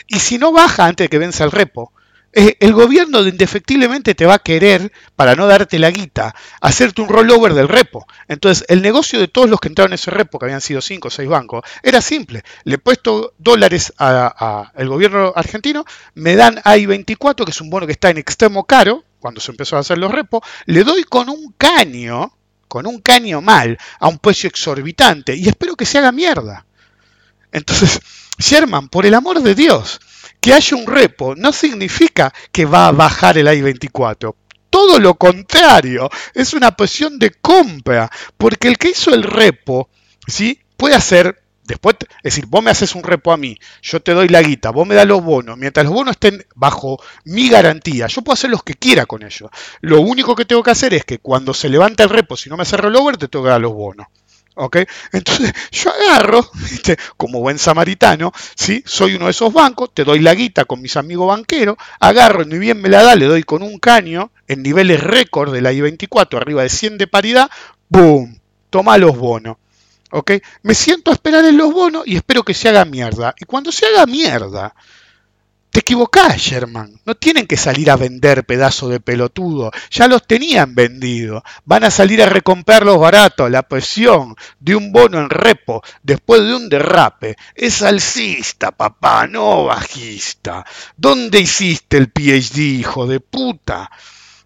Y 0.08 0.20
si 0.20 0.38
no 0.38 0.52
baja 0.52 0.86
antes 0.86 1.06
de 1.06 1.10
que 1.10 1.18
venza 1.18 1.44
el 1.44 1.52
repo, 1.52 1.92
eh, 2.32 2.58
el 2.60 2.74
gobierno 2.74 3.26
indefectiblemente 3.26 4.14
te 4.14 4.26
va 4.26 4.36
a 4.36 4.40
querer, 4.40 4.92
para 5.16 5.36
no 5.36 5.48
darte 5.48 5.80
la 5.80 5.90
guita, 5.90 6.36
hacerte 6.62 7.02
un 7.02 7.10
rollover 7.10 7.54
del 7.54 7.68
repo. 7.68 8.06
Entonces, 8.28 8.66
el 8.70 8.82
negocio 8.82 9.20
de 9.20 9.28
todos 9.28 9.50
los 9.50 9.60
que 9.60 9.68
entraron 9.68 9.92
en 9.92 9.96
ese 9.96 10.12
repo, 10.12 10.38
que 10.38 10.46
habían 10.46 10.62
sido 10.62 10.82
5 10.82 11.08
o 11.08 11.12
6 11.12 11.28
bancos, 11.28 11.64
era 11.82 12.02
simple. 12.02 12.44
Le 12.66 12.76
he 12.76 12.78
puesto 12.78 13.34
dólares 13.38 13.94
al 13.98 14.88
gobierno 14.88 15.34
argentino, 15.36 15.86
me 16.14 16.36
dan 16.36 16.58
I-24, 16.58 17.46
que 17.46 17.52
es 17.52 17.62
un 17.62 17.70
bono 17.70 17.88
que 17.88 17.94
está 17.94 18.10
en 18.10 18.20
extremo 18.20 18.64
caro, 18.66 19.04
cuando 19.20 19.42
se 19.42 19.52
empezó 19.52 19.76
a 19.76 19.80
hacer 19.80 19.98
los 19.98 20.12
repos, 20.12 20.42
le 20.66 20.84
doy 20.84 21.04
con 21.04 21.30
un 21.30 21.54
caño, 21.58 22.32
con 22.68 22.86
un 22.86 23.00
caño 23.00 23.42
mal, 23.42 23.78
a 24.00 24.08
un 24.08 24.20
precio 24.20 24.48
exorbitante, 24.48 25.36
y 25.36 25.48
espero 25.48 25.76
que 25.76 25.86
se 25.86 25.98
haga 25.98 26.12
mierda. 26.12 26.66
Entonces, 27.52 28.00
Sherman, 28.38 28.88
por 28.90 29.06
el 29.06 29.16
amor 29.16 29.42
de 29.42 29.56
Dios, 29.56 30.00
que 30.40 30.54
haya 30.54 30.78
un 30.78 30.88
repo 30.88 31.36
no 31.36 31.52
significa 31.52 32.34
que 32.52 32.66
va 32.66 32.88
a 32.88 32.92
bajar 32.92 33.38
el 33.38 33.48
I-24. 33.48 34.36
Todo 34.70 35.00
lo 35.00 35.16
contrario, 35.16 36.10
es 36.34 36.54
una 36.54 36.72
posición 36.72 37.18
de 37.18 37.32
compra, 37.32 38.10
porque 38.38 38.68
el 38.68 38.78
que 38.78 38.90
hizo 38.90 39.14
el 39.14 39.24
repo 39.24 39.90
¿sí? 40.28 40.60
puede 40.78 40.96
hacer 40.96 41.42
Después, 41.70 41.98
es 42.02 42.24
decir, 42.24 42.48
vos 42.48 42.64
me 42.64 42.72
haces 42.72 42.96
un 42.96 43.04
repo 43.04 43.32
a 43.32 43.38
mí, 43.38 43.56
yo 43.84 44.02
te 44.02 44.16
doy 44.16 44.28
la 44.28 44.42
guita, 44.42 44.72
vos 44.72 44.88
me 44.88 44.96
das 44.96 45.06
los 45.06 45.24
bonos, 45.24 45.56
mientras 45.56 45.86
los 45.86 45.94
bonos 45.94 46.14
estén 46.14 46.44
bajo 46.56 47.00
mi 47.26 47.48
garantía, 47.48 48.08
yo 48.08 48.24
puedo 48.24 48.34
hacer 48.34 48.50
lo 48.50 48.58
que 48.58 48.74
quiera 48.74 49.06
con 49.06 49.22
ellos. 49.22 49.52
Lo 49.82 50.02
único 50.02 50.36
que 50.36 50.46
tengo 50.46 50.64
que 50.64 50.72
hacer 50.72 50.96
es 50.96 51.06
que 51.06 51.20
cuando 51.20 51.54
se 51.54 51.70
levanta 51.70 52.02
el 52.02 52.10
repo, 52.10 52.36
si 52.36 52.50
no 52.50 52.58
me 52.58 52.64
hace 52.64 52.76
rollover, 52.76 53.18
te 53.18 53.28
tengo 53.28 53.46
que 53.46 53.52
dar 53.52 53.62
los 53.62 53.74
bonos. 53.74 54.08
¿Ok? 54.56 54.78
Entonces 55.12 55.54
yo 55.72 55.92
agarro, 55.92 56.50
como 57.18 57.40
buen 57.40 57.58
samaritano, 57.58 58.32
¿sí? 58.56 58.84
soy 58.86 59.16
uno 59.16 59.26
de 59.26 59.32
esos 59.32 59.54
bancos, 59.54 59.94
te 59.94 60.04
doy 60.04 60.20
la 60.20 60.36
guita 60.36 60.66
con 60.66 60.82
mis 60.82 60.98
amigos 60.98 61.28
banqueros, 61.28 61.78
agarro, 62.00 62.46
ni 62.46 62.58
bien 62.58 62.82
me 62.82 62.90
la 62.90 63.04
da, 63.04 63.16
le 63.16 63.26
doy 63.26 63.44
con 63.44 63.62
un 63.62 63.80
caño 63.80 64.32
en 64.48 64.64
niveles 64.64 65.02
récord 65.02 65.54
de 65.54 65.62
la 65.62 65.72
I-24, 65.72 66.38
arriba 66.38 66.64
de 66.64 66.70
100 66.70 66.98
de 66.98 67.08
paridad, 67.08 67.50
¡boom! 67.88 68.40
Toma 68.70 68.98
los 68.98 69.18
bonos. 69.18 69.58
¿Ok? 70.12 70.32
Me 70.64 70.74
siento 70.74 71.12
a 71.12 71.14
esperar 71.14 71.46
en 71.46 71.58
los 71.58 71.72
bonos 71.72 72.04
y 72.06 72.16
espero 72.16 72.44
que 72.44 72.54
se 72.54 72.70
haga 72.70 72.86
mierda. 72.86 73.36
Y 73.40 73.46
cuando 73.46 73.72
se 73.72 73.86
haga 73.86 74.06
mierda, 74.06 74.74
te 75.72 75.82
equivocás, 75.82 76.38
Sherman. 76.38 77.00
No 77.06 77.16
tienen 77.16 77.46
que 77.46 77.58
salir 77.58 77.92
a 77.92 77.96
vender 77.96 78.44
pedazo 78.44 78.90
de 78.90 79.00
pelotudo. 79.00 79.72
Ya 79.92 80.08
los 80.08 80.26
tenían 80.26 80.74
vendido. 80.74 81.44
Van 81.66 81.84
a 81.84 81.92
salir 81.92 82.24
a 82.24 82.30
recomprarlos 82.30 83.00
baratos. 83.00 83.52
La 83.52 83.64
presión 83.64 84.36
de 84.60 84.76
un 84.76 84.92
bono 84.92 85.20
en 85.20 85.30
repo 85.30 85.84
después 86.02 86.42
de 86.42 86.56
un 86.56 86.70
derrape 86.70 87.36
es 87.54 87.84
alcista, 87.84 88.72
papá, 88.72 89.28
no 89.28 89.66
bajista. 89.66 90.66
¿Dónde 90.98 91.40
hiciste 91.40 91.98
el 91.98 92.10
PhD, 92.10 92.58
hijo 92.80 93.06
de 93.06 93.20
puta? 93.20 93.92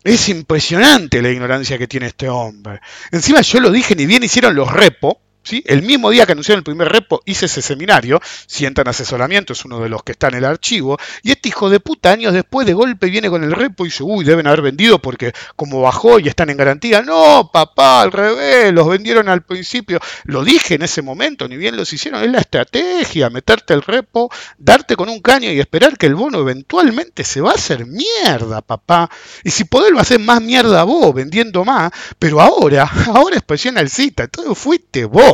Es 0.03 0.28
impresionante 0.28 1.21
la 1.21 1.30
ignorancia 1.30 1.78
que 1.78 1.88
tiene 1.88 2.07
este 2.07 2.28
hombre. 2.28 2.82
Encima 3.11 3.39
yo 3.39 3.61
lo 3.61 3.71
dije, 3.71 3.95
ni 3.95 4.05
bien 4.05 4.24
hicieron 4.24 4.55
los 4.55 4.69
repo, 4.69 5.21
el 5.66 5.84
mismo 5.84 6.10
día 6.10 6.26
que 6.26 6.32
anunciaron 6.32 6.60
el 6.60 6.64
primer 6.64 6.89
repo, 6.89 7.22
hice 7.26 7.46
ese 7.46 7.62
seminario, 7.62 8.22
sientan 8.48 8.88
asesoramiento, 8.88 9.54
es 9.54 9.66
uno 9.66 9.80
de 9.80 9.89
los 9.89 10.04
que 10.04 10.14
está 10.14 10.28
en 10.28 10.36
el 10.36 10.46
archivo, 10.46 10.98
y 11.22 11.32
este 11.32 11.50
hijo 11.50 11.70
de 11.70 11.80
puta 11.80 12.12
años 12.12 12.34
después 12.34 12.66
de 12.66 12.74
golpe 12.74 13.10
viene 13.10 13.30
con 13.30 13.44
el 13.44 13.52
repo 13.52 13.86
y 13.86 13.89
dice, 13.89 14.04
uy, 14.04 14.24
deben 14.24 14.48
haber 14.48 14.62
vendido 14.62 15.00
porque 15.00 15.34
como 15.56 15.82
bajó 15.82 16.20
y 16.20 16.28
están 16.28 16.50
en 16.50 16.58
garantía. 16.58 17.02
No, 17.02 17.50
papá, 17.52 18.02
al 18.02 18.12
revés, 18.12 18.74
los 18.74 18.88
vendieron 18.88 19.30
al 19.30 19.44
principio. 19.44 20.00
Lo 20.26 20.44
dije 20.44 20.76
en 20.76 20.84
ese 20.84 21.02
momento, 21.02 21.48
ni 21.48 21.58
bien 21.58 21.76
los 21.76 21.91
hicieron, 21.91 22.24
es 22.24 22.32
la 22.32 22.39
estrategia, 22.39 23.30
meterte 23.30 23.74
el 23.74 23.82
repo, 23.82 24.30
darte 24.58 24.96
con 24.96 25.10
un 25.10 25.20
caño 25.20 25.52
y 25.52 25.60
esperar 25.60 25.98
que 25.98 26.06
el 26.06 26.16
bono 26.16 26.39
eventualmente 26.39 27.24
se 27.24 27.41
va 27.41 27.52
a 27.52 27.56
hacer 27.56 27.86
mierda, 27.86 28.62
papá. 28.62 29.10
Y 29.44 29.52
si 29.52 29.66
podés 29.66 29.91
lo 29.91 30.00
hacer 30.00 30.20
más 30.20 30.41
mierda 30.41 30.84
vos, 30.84 31.14
vendiendo 31.14 31.66
más, 31.66 31.91
pero 32.20 32.41
ahora, 32.41 32.89
ahora 33.14 33.38
es 33.38 33.44
presión 33.44 33.78
alcista, 33.78 34.28
todo 34.28 34.56
fuiste 34.56 35.06
vos. 35.06 35.32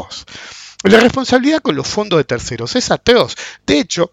La 0.84 1.00
responsabilidad 1.00 1.62
con 1.62 1.76
los 1.76 1.88
fondos 1.88 2.18
de 2.18 2.24
terceros 2.24 2.76
es 2.76 2.90
atroz. 2.92 3.36
De 3.66 3.80
hecho, 3.80 4.12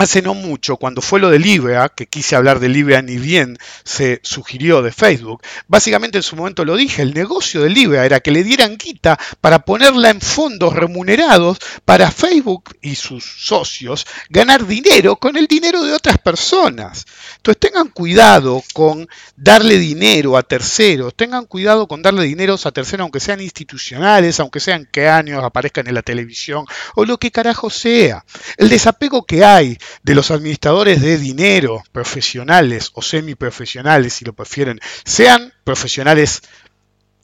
Hace 0.00 0.22
no 0.22 0.34
mucho, 0.34 0.76
cuando 0.76 1.02
fue 1.02 1.18
lo 1.18 1.28
del 1.28 1.44
IBEA, 1.44 1.88
que 1.88 2.06
quise 2.06 2.36
hablar 2.36 2.60
del 2.60 2.76
IBEA 2.76 3.02
ni 3.02 3.16
bien 3.16 3.58
se 3.84 4.20
sugirió 4.22 4.80
de 4.80 4.92
Facebook, 4.92 5.42
básicamente 5.66 6.18
en 6.18 6.22
su 6.22 6.36
momento 6.36 6.64
lo 6.64 6.76
dije, 6.76 7.02
el 7.02 7.14
negocio 7.14 7.62
del 7.62 7.76
IBEA 7.76 8.04
era 8.04 8.20
que 8.20 8.30
le 8.30 8.44
dieran 8.44 8.76
quita 8.76 9.18
para 9.40 9.64
ponerla 9.64 10.10
en 10.10 10.20
fondos 10.20 10.74
remunerados 10.74 11.58
para 11.84 12.12
Facebook 12.12 12.76
y 12.80 12.94
sus 12.94 13.24
socios 13.44 14.06
ganar 14.30 14.66
dinero 14.66 15.16
con 15.16 15.36
el 15.36 15.48
dinero 15.48 15.82
de 15.82 15.92
otras 15.92 16.18
personas. 16.18 17.04
Entonces 17.36 17.58
tengan 17.58 17.88
cuidado 17.88 18.62
con 18.74 19.08
darle 19.36 19.78
dinero 19.78 20.36
a 20.36 20.44
terceros, 20.44 21.14
tengan 21.16 21.46
cuidado 21.46 21.88
con 21.88 22.02
darle 22.02 22.22
dinero 22.22 22.54
a 22.62 22.70
terceros 22.70 23.02
aunque 23.02 23.20
sean 23.20 23.40
institucionales, 23.40 24.38
aunque 24.38 24.60
sean 24.60 24.86
que 24.90 25.08
años 25.08 25.42
aparezcan 25.42 25.88
en 25.88 25.94
la 25.94 26.02
televisión 26.02 26.66
o 26.94 27.04
lo 27.04 27.18
que 27.18 27.32
carajo 27.32 27.68
sea. 27.68 28.24
El 28.56 28.68
desapego 28.68 29.26
que 29.26 29.44
hay 29.44 29.76
de 30.02 30.14
los 30.14 30.30
administradores 30.30 31.00
de 31.00 31.18
dinero, 31.18 31.82
profesionales 31.92 32.90
o 32.94 33.02
semiprofesionales, 33.02 34.14
si 34.14 34.24
lo 34.24 34.32
prefieren, 34.32 34.80
sean 35.04 35.52
profesionales 35.64 36.42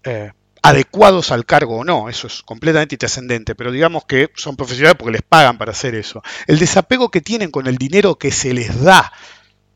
eh, 0.04 0.32
adecuados 0.64 1.30
al 1.30 1.44
cargo 1.44 1.78
o 1.78 1.84
no, 1.84 2.08
eso 2.08 2.26
es 2.26 2.42
completamente 2.42 2.96
trascendente, 2.96 3.54
pero 3.54 3.70
digamos 3.70 4.06
que 4.06 4.30
son 4.34 4.56
profesionales 4.56 4.96
porque 4.98 5.12
les 5.12 5.22
pagan 5.22 5.58
para 5.58 5.72
hacer 5.72 5.94
eso. 5.94 6.22
El 6.46 6.58
desapego 6.58 7.10
que 7.10 7.20
tienen 7.20 7.50
con 7.50 7.66
el 7.66 7.76
dinero 7.76 8.16
que 8.16 8.32
se 8.32 8.54
les 8.54 8.82
da 8.82 9.12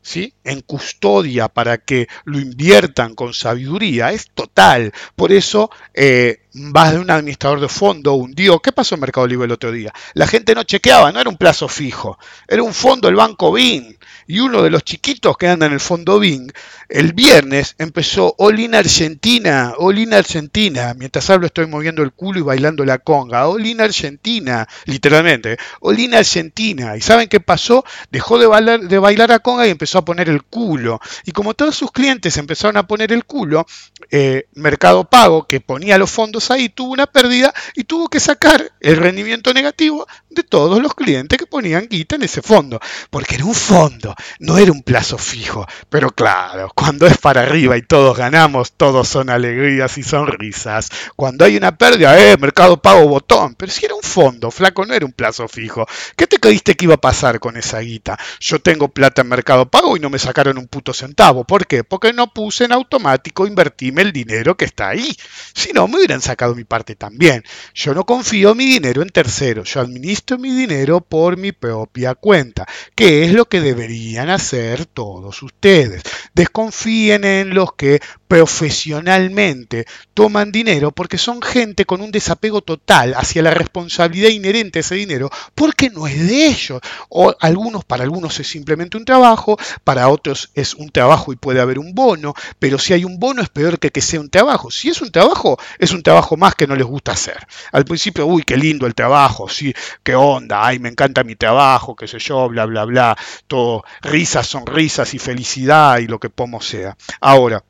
¿Sí? 0.01 0.33
en 0.43 0.61
custodia 0.61 1.49
para 1.49 1.77
que 1.77 2.07
lo 2.23 2.39
inviertan 2.39 3.13
con 3.13 3.33
sabiduría 3.33 4.11
es 4.11 4.31
total. 4.33 4.91
Por 5.15 5.31
eso 5.31 5.69
eh, 5.93 6.38
vas 6.59 6.93
de 6.93 6.99
un 6.99 7.09
administrador 7.09 7.59
de 7.59 7.69
fondo 7.69 8.13
hundido. 8.13 8.59
¿Qué 8.61 8.71
pasó 8.71 8.95
en 8.95 9.01
Mercado 9.01 9.27
Libre 9.27 9.45
el 9.45 9.51
otro 9.51 9.71
día? 9.71 9.93
La 10.13 10.27
gente 10.27 10.53
no 10.53 10.63
chequeaba, 10.63 11.11
no 11.11 11.19
era 11.19 11.29
un 11.29 11.37
plazo 11.37 11.67
fijo, 11.67 12.19
era 12.47 12.63
un 12.63 12.73
fondo 12.73 13.07
del 13.07 13.15
Banco 13.15 13.51
BIN. 13.51 13.97
Y 14.27 14.41
uno 14.41 14.61
de 14.61 14.69
los 14.69 14.83
chiquitos 14.83 15.37
que 15.37 15.47
anda 15.47 15.65
en 15.65 15.73
el 15.73 15.79
fondo 15.79 16.19
BIN, 16.19 16.51
el 16.87 17.13
viernes 17.13 17.73
empezó 17.79 18.35
Olin 18.37 18.75
Argentina, 18.75 19.73
Olin 19.77 20.13
Argentina. 20.13 20.93
Mientras 20.95 21.29
hablo 21.31 21.47
estoy 21.47 21.65
moviendo 21.65 22.03
el 22.03 22.11
culo 22.11 22.39
y 22.39 22.43
bailando 22.43 22.85
la 22.85 22.99
conga. 22.99 23.47
Olin 23.47 23.81
Argentina, 23.81 24.67
literalmente. 24.85 25.57
Olin 25.79 26.13
Argentina. 26.13 26.95
¿Y 26.95 27.01
saben 27.01 27.27
qué 27.27 27.39
pasó? 27.39 27.83
Dejó 28.11 28.37
de 28.37 28.45
bailar, 28.45 28.81
de 28.81 28.99
bailar 28.99 29.31
a 29.31 29.39
conga 29.39 29.65
y 29.65 29.71
empezó 29.71 29.97
a 29.97 30.05
poner 30.05 30.29
el 30.29 30.43
culo. 30.43 30.99
Y 31.25 31.31
como 31.31 31.55
todos 31.55 31.75
sus 31.75 31.91
clientes 31.91 32.37
empezaron 32.37 32.77
a 32.77 32.85
poner 32.85 33.11
el 33.11 33.25
culo, 33.25 33.65
eh, 34.11 34.45
Mercado 34.53 35.05
Pago, 35.05 35.47
que 35.47 35.59
ponía 35.59 35.97
los 35.97 36.11
fondos 36.11 36.48
ahí 36.51 36.69
tuvo 36.69 36.93
una 36.93 37.07
pérdida 37.07 37.53
y 37.75 37.83
tuvo 37.83 38.07
que 38.07 38.19
sacar 38.19 38.71
el 38.79 38.97
rendimiento 38.97 39.53
negativo 39.53 40.07
de 40.29 40.43
todos 40.43 40.81
los 40.81 40.93
clientes 40.93 41.37
que 41.37 41.45
ponían 41.45 41.87
guita 41.87 42.15
en 42.15 42.23
ese 42.23 42.41
fondo. 42.41 42.79
Porque 43.09 43.35
era 43.35 43.45
un 43.45 43.55
fondo, 43.55 44.15
no 44.39 44.57
era 44.57 44.71
un 44.71 44.83
plazo 44.83 45.17
fijo. 45.17 45.65
Pero 45.89 46.11
claro, 46.11 46.71
cuando 46.75 47.07
es 47.07 47.17
para 47.17 47.41
arriba 47.41 47.77
y 47.77 47.81
todos 47.81 48.17
ganamos, 48.17 48.73
todos 48.73 49.07
son 49.07 49.29
alegrías 49.29 49.97
y 49.97 50.03
sonrisas. 50.03 50.89
Cuando 51.15 51.45
hay 51.45 51.57
una 51.57 51.77
pérdida, 51.77 52.17
eh, 52.19 52.37
mercado 52.37 52.81
pago 52.81 53.07
botón. 53.07 53.55
Pero 53.55 53.71
si 53.71 53.85
era 53.85 53.95
un 53.95 54.03
fondo, 54.03 54.51
flaco, 54.51 54.85
no 54.85 54.93
era 54.93 55.05
un 55.05 55.13
plazo 55.13 55.47
fijo. 55.47 55.85
¿Qué 56.15 56.27
te 56.27 56.37
creíste 56.37 56.75
que 56.75 56.85
iba 56.85 56.95
a 56.95 57.01
pasar 57.01 57.39
con 57.39 57.57
esa 57.57 57.79
guita? 57.79 58.17
Yo 58.39 58.59
tengo 58.59 58.89
plata 58.89 59.21
en 59.21 59.29
mercado 59.29 59.69
pago 59.69 59.97
y 59.97 59.99
no 59.99 60.09
me 60.09 60.19
sacaron 60.19 60.57
un 60.57 60.67
puto 60.67 60.93
centavo. 60.93 61.43
¿Por 61.43 61.67
qué? 61.67 61.83
Porque 61.83 62.13
no 62.13 62.31
puse 62.33 62.65
en 62.65 62.71
automático 62.71 63.47
invertirme 63.47 64.01
el 64.01 64.11
dinero 64.11 64.55
que 64.55 64.65
está 64.65 64.89
ahí. 64.89 65.15
Si 65.53 65.73
no, 65.73 65.87
me 65.87 65.97
hubieran 65.97 66.21
sacado 66.21 66.55
mi 66.55 66.63
parte 66.63 66.95
también. 66.95 67.43
Yo 67.73 67.93
no 67.93 68.05
confío 68.05 68.55
mi 68.55 68.65
dinero 68.65 69.01
en 69.01 69.09
terceros, 69.09 69.73
yo 69.73 69.81
administro 69.81 70.18
mi 70.37 70.51
dinero 70.51 71.01
por 71.01 71.37
mi 71.37 71.51
propia 71.51 72.15
cuenta, 72.15 72.67
que 72.95 73.23
es 73.23 73.33
lo 73.33 73.45
que 73.45 73.61
deberían 73.61 74.29
hacer 74.29 74.85
todos 74.85 75.41
ustedes. 75.43 76.03
Desconfíen 76.33 77.23
en 77.23 77.53
los 77.53 77.73
que 77.73 77.99
profesionalmente 78.27 79.85
toman 80.13 80.51
dinero 80.51 80.91
porque 80.91 81.17
son 81.17 81.41
gente 81.41 81.85
con 81.85 82.01
un 82.01 82.11
desapego 82.11 82.61
total 82.61 83.15
hacia 83.15 83.41
la 83.41 83.51
responsabilidad 83.51 84.29
inherente 84.29 84.79
a 84.79 84.81
ese 84.81 84.95
dinero 84.95 85.29
porque 85.55 85.89
no 85.89 86.05
es 86.07 86.27
de 86.27 86.47
ellos. 86.47 86.79
O 87.09 87.35
algunos, 87.39 87.83
para 87.85 88.03
algunos 88.03 88.39
es 88.39 88.47
simplemente 88.47 88.97
un 88.97 89.05
trabajo, 89.05 89.57
para 89.83 90.09
otros 90.09 90.51
es 90.53 90.75
un 90.75 90.89
trabajo 90.89 91.33
y 91.33 91.37
puede 91.37 91.59
haber 91.59 91.79
un 91.79 91.95
bono, 91.95 92.33
pero 92.59 92.77
si 92.77 92.93
hay 92.93 93.03
un 93.03 93.19
bono 93.19 93.41
es 93.41 93.49
peor 93.49 93.79
que 93.79 93.89
que 93.91 94.01
sea 94.01 94.19
un 94.19 94.29
trabajo. 94.29 94.69
Si 94.71 94.89
es 94.89 95.01
un 95.01 95.11
trabajo, 95.11 95.57
es 95.79 95.91
un 95.91 96.03
trabajo 96.03 96.37
más 96.37 96.55
que 96.55 96.67
no 96.67 96.75
les 96.75 96.85
gusta 96.85 97.13
hacer. 97.13 97.47
Al 97.71 97.85
principio, 97.85 98.25
uy, 98.25 98.43
qué 98.43 98.57
lindo 98.57 98.85
el 98.85 98.95
trabajo, 98.95 99.49
sí, 99.49 99.73
onda, 100.15 100.65
ay, 100.65 100.79
me 100.79 100.89
encanta 100.89 101.23
mi 101.23 101.35
trabajo, 101.35 101.95
qué 101.95 102.07
sé 102.07 102.19
yo, 102.19 102.47
bla, 102.49 102.65
bla, 102.65 102.85
bla, 102.85 103.17
todo 103.47 103.83
risas, 104.01 104.47
sonrisas 104.47 105.13
y 105.13 105.19
felicidad 105.19 105.99
y 105.99 106.07
lo 106.07 106.19
que 106.19 106.29
pomo 106.29 106.61
sea. 106.61 106.95
Ahora, 107.21 107.63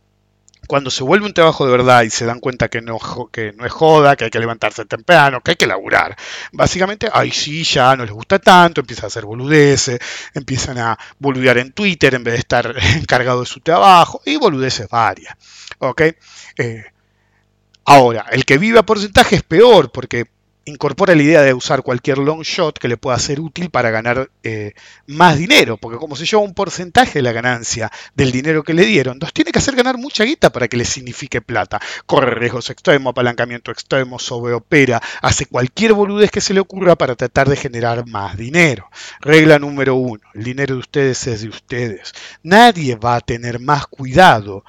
cuando 0.69 0.91
se 0.91 1.03
vuelve 1.03 1.25
un 1.25 1.33
trabajo 1.33 1.65
de 1.65 1.71
verdad 1.71 2.03
y 2.03 2.11
se 2.11 2.25
dan 2.25 2.39
cuenta 2.39 2.67
que 2.69 2.79
no, 2.79 2.99
que 3.31 3.53
no 3.53 3.65
es 3.65 3.71
joda, 3.71 4.15
que 4.15 4.25
hay 4.25 4.29
que 4.29 4.39
levantarse 4.39 4.85
temprano, 4.85 5.41
que 5.41 5.51
hay 5.51 5.57
que 5.57 5.65
laburar, 5.65 6.15
básicamente, 6.51 7.09
ahí 7.11 7.31
sí, 7.31 7.63
ya 7.63 7.95
no 7.95 8.03
les 8.03 8.13
gusta 8.13 8.37
tanto, 8.37 8.81
empiezan 8.81 9.05
a 9.05 9.07
hacer 9.07 9.25
boludeces, 9.25 9.99
empiezan 10.35 10.77
a 10.77 10.97
boludear 11.17 11.57
en 11.57 11.71
Twitter 11.71 12.13
en 12.13 12.23
vez 12.23 12.35
de 12.35 12.39
estar 12.41 12.75
encargado 12.95 13.39
de 13.39 13.47
su 13.47 13.61
trabajo, 13.61 14.21
y 14.25 14.37
boludeces 14.37 14.87
varias. 14.87 15.35
¿Ok? 15.79 16.01
Eh, 16.57 16.85
ahora, 17.85 18.27
el 18.29 18.45
que 18.45 18.59
vive 18.59 18.77
a 18.77 18.83
porcentaje 18.83 19.37
es 19.37 19.43
peor, 19.43 19.91
porque 19.91 20.27
incorpora 20.69 21.15
la 21.15 21.23
idea 21.23 21.41
de 21.41 21.53
usar 21.53 21.83
cualquier 21.83 22.17
long 22.17 22.41
shot 22.41 22.77
que 22.79 22.87
le 22.87 22.97
pueda 22.97 23.19
ser 23.19 23.39
útil 23.39 23.69
para 23.69 23.89
ganar 23.89 24.29
eh, 24.43 24.73
más 25.07 25.37
dinero, 25.37 25.77
porque 25.77 25.97
como 25.97 26.15
se 26.15 26.25
lleva 26.25 26.41
un 26.41 26.53
porcentaje 26.53 27.19
de 27.19 27.23
la 27.23 27.31
ganancia 27.31 27.91
del 28.15 28.31
dinero 28.31 28.63
que 28.63 28.73
le 28.73 28.85
dieron, 28.85 29.13
entonces 29.13 29.33
tiene 29.33 29.51
que 29.51 29.59
hacer 29.59 29.75
ganar 29.75 29.97
mucha 29.97 30.23
guita 30.23 30.51
para 30.51 30.67
que 30.67 30.77
le 30.77 30.85
signifique 30.85 31.41
plata. 31.41 31.79
Corre 32.05 32.35
riesgos 32.35 32.69
extremos, 32.69 33.11
apalancamiento 33.11 33.71
extremo, 33.71 34.19
sobreopera, 34.19 35.01
hace 35.21 35.45
cualquier 35.45 35.93
boludez 35.93 36.31
que 36.31 36.41
se 36.41 36.53
le 36.53 36.59
ocurra 36.59 36.95
para 36.95 37.15
tratar 37.15 37.49
de 37.49 37.55
generar 37.55 38.05
más 38.07 38.37
dinero. 38.37 38.89
Regla 39.19 39.59
número 39.59 39.95
uno, 39.95 40.21
el 40.33 40.43
dinero 40.43 40.75
de 40.75 40.79
ustedes 40.79 41.27
es 41.27 41.41
de 41.41 41.49
ustedes. 41.49 42.13
Nadie 42.43 42.95
va 42.95 43.15
a 43.15 43.21
tener 43.21 43.59
más 43.59 43.87
cuidado 43.87 44.63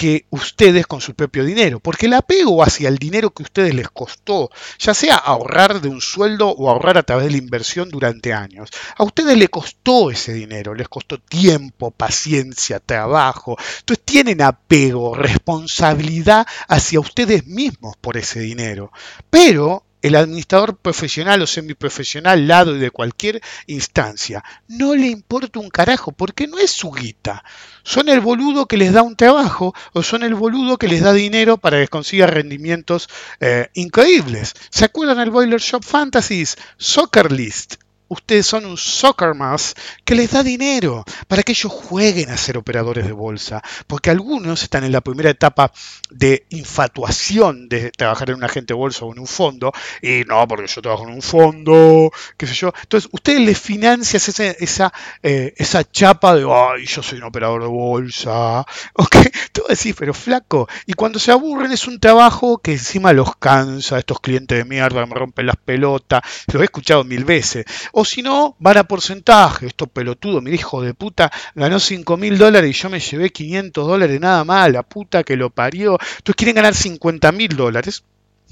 que 0.00 0.24
ustedes 0.30 0.86
con 0.86 1.02
su 1.02 1.12
propio 1.14 1.44
dinero, 1.44 1.78
porque 1.78 2.06
el 2.06 2.14
apego 2.14 2.62
hacia 2.62 2.88
el 2.88 2.96
dinero 2.96 3.34
que 3.34 3.42
ustedes 3.42 3.74
les 3.74 3.90
costó, 3.90 4.48
ya 4.78 4.94
sea 4.94 5.16
ahorrar 5.16 5.82
de 5.82 5.90
un 5.90 6.00
sueldo 6.00 6.48
o 6.48 6.70
ahorrar 6.70 6.96
a 6.96 7.02
través 7.02 7.26
de 7.26 7.32
la 7.32 7.36
inversión 7.36 7.90
durante 7.90 8.32
años, 8.32 8.70
a 8.96 9.04
ustedes 9.04 9.36
les 9.36 9.50
costó 9.50 10.10
ese 10.10 10.32
dinero, 10.32 10.72
les 10.72 10.88
costó 10.88 11.18
tiempo, 11.18 11.90
paciencia, 11.90 12.80
trabajo, 12.80 13.58
entonces 13.80 14.02
tienen 14.06 14.40
apego, 14.40 15.14
responsabilidad 15.14 16.46
hacia 16.66 16.98
ustedes 16.98 17.46
mismos 17.46 17.94
por 18.00 18.16
ese 18.16 18.40
dinero, 18.40 18.92
pero 19.28 19.84
el 20.02 20.16
administrador 20.16 20.76
profesional 20.76 21.42
o 21.42 21.46
semiprofesional, 21.46 22.46
lado 22.48 22.76
y 22.76 22.78
de 22.78 22.90
cualquier 22.90 23.40
instancia, 23.66 24.44
no 24.68 24.94
le 24.94 25.08
importa 25.08 25.60
un 25.60 25.70
carajo 25.70 26.12
porque 26.12 26.46
no 26.46 26.58
es 26.58 26.70
su 26.70 26.90
guita. 26.90 27.44
Son 27.82 28.08
el 28.08 28.20
boludo 28.20 28.66
que 28.66 28.76
les 28.76 28.92
da 28.92 29.02
un 29.02 29.16
trabajo 29.16 29.74
o 29.92 30.02
son 30.02 30.22
el 30.22 30.34
boludo 30.34 30.78
que 30.78 30.88
les 30.88 31.02
da 31.02 31.12
dinero 31.12 31.58
para 31.58 31.78
que 31.78 31.88
consiga 31.88 32.26
rendimientos 32.26 33.08
eh, 33.40 33.68
increíbles. 33.74 34.54
¿Se 34.70 34.84
acuerdan 34.84 35.20
el 35.20 35.30
Boiler 35.30 35.60
Shop 35.60 35.82
Fantasies? 35.82 36.56
Soccer 36.76 37.32
List 37.32 37.76
ustedes 38.10 38.46
son 38.46 38.66
un 38.66 38.76
soccer 38.76 39.34
más 39.34 39.74
que 40.04 40.14
les 40.14 40.32
da 40.32 40.42
dinero 40.42 41.04
para 41.28 41.42
que 41.42 41.52
ellos 41.52 41.72
jueguen 41.72 42.30
a 42.30 42.36
ser 42.36 42.58
operadores 42.58 43.06
de 43.06 43.12
bolsa, 43.12 43.62
porque 43.86 44.10
algunos 44.10 44.62
están 44.62 44.84
en 44.84 44.92
la 44.92 45.00
primera 45.00 45.30
etapa 45.30 45.72
de 46.10 46.44
infatuación 46.50 47.68
de 47.68 47.90
trabajar 47.92 48.30
en 48.30 48.36
un 48.36 48.44
agente 48.44 48.74
de 48.74 48.78
bolsa 48.78 49.04
o 49.04 49.12
en 49.12 49.20
un 49.20 49.26
fondo, 49.26 49.72
y 50.02 50.22
no, 50.26 50.46
porque 50.48 50.66
yo 50.66 50.82
trabajo 50.82 51.04
en 51.04 51.14
un 51.14 51.22
fondo, 51.22 52.10
qué 52.36 52.46
sé 52.46 52.54
yo. 52.54 52.72
Entonces, 52.82 53.08
ustedes 53.12 53.40
les 53.40 53.58
financian 53.58 54.16
esa, 54.16 54.50
esa, 54.50 54.92
eh, 55.22 55.54
esa 55.56 55.88
chapa 55.88 56.34
de, 56.34 56.44
ay, 56.50 56.86
yo 56.86 57.02
soy 57.02 57.18
un 57.18 57.24
operador 57.24 57.62
de 57.62 57.68
bolsa, 57.68 58.66
¿ok? 58.94 59.16
Tú 59.52 59.62
decís, 59.68 59.94
pero 59.96 60.14
flaco, 60.14 60.68
y 60.86 60.94
cuando 60.94 61.20
se 61.20 61.30
aburren 61.30 61.70
es 61.70 61.86
un 61.86 62.00
trabajo 62.00 62.58
que 62.58 62.72
encima 62.72 63.12
los 63.12 63.36
cansa, 63.36 63.98
estos 63.98 64.18
clientes 64.20 64.58
de 64.58 64.64
mierda 64.64 65.06
me 65.06 65.14
rompen 65.14 65.46
las 65.46 65.56
pelotas, 65.56 66.22
lo 66.52 66.60
he 66.60 66.64
escuchado 66.64 67.04
mil 67.04 67.24
veces 67.24 67.64
o 68.00 68.04
si 68.04 68.22
no, 68.22 68.56
van 68.58 68.78
a 68.78 68.84
porcentaje. 68.84 69.66
Esto 69.66 69.86
pelotudo, 69.86 70.40
mi 70.40 70.52
hijo 70.52 70.82
de 70.82 70.94
puta, 70.94 71.30
ganó 71.54 71.78
5 71.78 72.16
mil 72.16 72.38
dólares 72.38 72.70
y 72.70 72.80
yo 72.80 72.90
me 72.90 73.00
llevé 73.00 73.30
500 73.30 73.86
dólares 73.86 74.20
nada 74.20 74.44
más, 74.44 74.70
la 74.70 74.82
puta 74.82 75.22
que 75.22 75.36
lo 75.36 75.50
parió. 75.50 75.98
Entonces 76.18 76.36
quieren 76.36 76.56
ganar 76.56 76.74
50 76.74 77.32
mil 77.32 77.56
dólares 77.56 78.04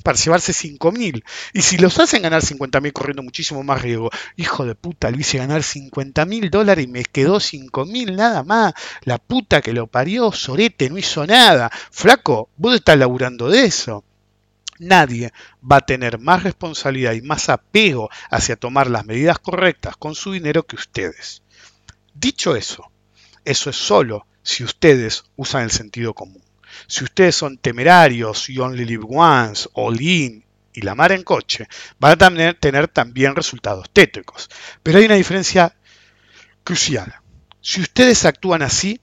para 0.02 0.18
llevarse 0.18 0.52
5 0.52 0.92
mil. 0.92 1.24
Y 1.52 1.62
si 1.62 1.78
los 1.78 1.98
hacen 1.98 2.22
ganar 2.22 2.42
50 2.42 2.80
mil 2.80 2.92
corriendo 2.92 3.22
muchísimo 3.22 3.62
más 3.62 3.80
riesgo, 3.82 4.10
hijo 4.36 4.64
de 4.64 4.74
puta, 4.74 5.10
lo 5.10 5.18
hice 5.18 5.38
ganar 5.38 5.62
50 5.62 6.24
mil 6.26 6.50
dólares 6.50 6.84
y 6.84 6.88
me 6.88 7.04
quedó 7.04 7.40
5 7.40 7.86
mil 7.86 8.16
nada 8.16 8.44
más. 8.44 8.74
La 9.02 9.18
puta 9.18 9.60
que 9.60 9.72
lo 9.72 9.86
parió, 9.86 10.30
Sorete, 10.32 10.90
no 10.90 10.98
hizo 10.98 11.26
nada. 11.26 11.70
Flaco, 11.90 12.50
vos 12.56 12.74
estás 12.74 12.98
laburando 12.98 13.48
de 13.48 13.64
eso. 13.64 14.04
Nadie 14.78 15.32
va 15.60 15.76
a 15.76 15.86
tener 15.86 16.18
más 16.18 16.42
responsabilidad 16.42 17.12
y 17.12 17.22
más 17.22 17.48
apego 17.48 18.10
hacia 18.30 18.56
tomar 18.56 18.88
las 18.88 19.04
medidas 19.04 19.38
correctas 19.38 19.96
con 19.96 20.14
su 20.14 20.32
dinero 20.32 20.64
que 20.64 20.76
ustedes. 20.76 21.42
Dicho 22.14 22.56
eso, 22.56 22.90
eso 23.44 23.70
es 23.70 23.76
solo 23.76 24.26
si 24.42 24.64
ustedes 24.64 25.24
usan 25.36 25.62
el 25.62 25.70
sentido 25.70 26.14
común. 26.14 26.42
Si 26.86 27.04
ustedes 27.04 27.34
son 27.34 27.58
temerarios, 27.58 28.46
you 28.48 28.62
only 28.62 28.84
live 28.84 29.04
once, 29.08 29.68
all 29.74 30.00
in 30.00 30.44
y 30.72 30.82
la 30.82 30.94
mar 30.94 31.12
en 31.12 31.24
coche, 31.24 31.66
van 31.98 32.12
a 32.22 32.54
tener, 32.54 32.88
también 32.88 33.34
resultados 33.34 33.90
tétricos. 33.90 34.48
Pero 34.82 34.98
hay 34.98 35.06
una 35.06 35.16
diferencia 35.16 35.76
crucial. 36.62 37.14
Si 37.60 37.80
ustedes 37.80 38.24
actúan 38.24 38.62
así, 38.62 39.00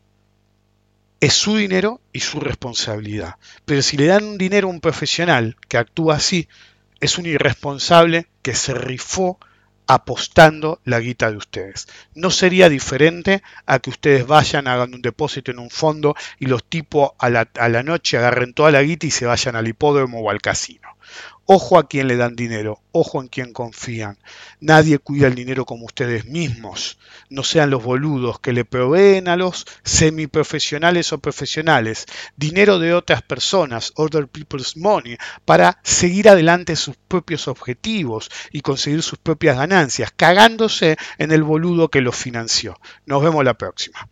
es 1.20 1.34
su 1.34 1.58
dinero 1.58 2.02
y 2.14 2.20
su 2.20 2.40
responsabilidad. 2.40 3.36
Pero 3.66 3.82
si 3.82 3.98
le 3.98 4.08
dan 4.08 4.24
un 4.24 4.38
dinero 4.38 4.68
a 4.68 4.72
un 4.72 4.82
profesional 4.82 5.56
que 5.68 5.78
actúa 5.78 6.16
así, 6.16 6.48
es 7.00 7.18
un 7.18 7.26
irresponsable 7.26 8.28
que 8.42 8.56
se 8.56 8.74
rifó 8.74 9.40
apostando 9.88 10.80
la 10.84 11.00
guita 11.00 11.30
de 11.30 11.38
ustedes. 11.38 11.88
No 12.16 12.32
sería 12.32 12.70
diferente 12.70 13.44
a 13.66 13.80
que 13.80 13.92
ustedes 13.92 14.26
vayan, 14.26 14.68
hagan 14.68 14.94
un 14.94 15.02
depósito 15.02 15.52
en 15.52 15.60
un 15.60 15.70
fondo 15.70 16.16
y 16.40 16.48
los 16.48 16.64
tipos 16.64 17.12
a 17.20 17.30
la, 17.30 17.50
a 17.60 17.70
la 17.70 17.84
noche 17.84 18.18
agarren 18.18 18.54
toda 18.54 18.72
la 18.72 18.82
guita 18.82 19.06
y 19.06 19.12
se 19.12 19.26
vayan 19.26 19.56
al 19.56 19.68
hipódromo 19.68 20.22
o 20.22 20.30
al 20.30 20.42
casino. 20.42 20.95
Ojo 21.48 21.78
a 21.78 21.88
quien 21.88 22.08
le 22.08 22.18
dan 22.18 22.36
dinero, 22.36 22.82
ojo 22.92 23.22
en 23.22 23.28
quien 23.28 23.54
confían. 23.54 24.18
Nadie 24.60 24.98
cuida 24.98 25.28
el 25.28 25.36
dinero 25.36 25.64
como 25.64 25.86
ustedes 25.86 26.26
mismos. 26.26 26.98
No 27.30 27.44
sean 27.44 27.70
los 27.70 27.84
boludos 27.84 28.40
que 28.40 28.52
le 28.52 28.66
proveen 28.66 29.28
a 29.28 29.36
los 29.36 29.68
semiprofesionales 29.84 31.14
o 31.14 31.20
profesionales 31.20 32.08
dinero 32.36 32.80
de 32.80 32.96
otras 32.96 33.22
personas, 33.22 33.94
other 33.96 34.28
people's 34.28 34.76
money, 34.76 35.18
para 35.46 35.80
seguir 35.84 36.30
adelante 36.30 36.76
sus 36.76 36.96
propios 36.96 37.48
objetivos 37.48 38.32
y 38.52 38.62
conseguir 38.62 39.04
sus 39.04 39.20
propias 39.20 39.56
ganancias, 39.56 40.12
cagándose 40.16 40.98
en 41.20 41.32
el 41.32 41.44
boludo 41.44 41.90
que 41.90 42.02
los 42.02 42.16
financió. 42.16 42.80
Nos 43.06 43.22
vemos 43.22 43.46
la 43.46 43.54
próxima. 43.54 44.10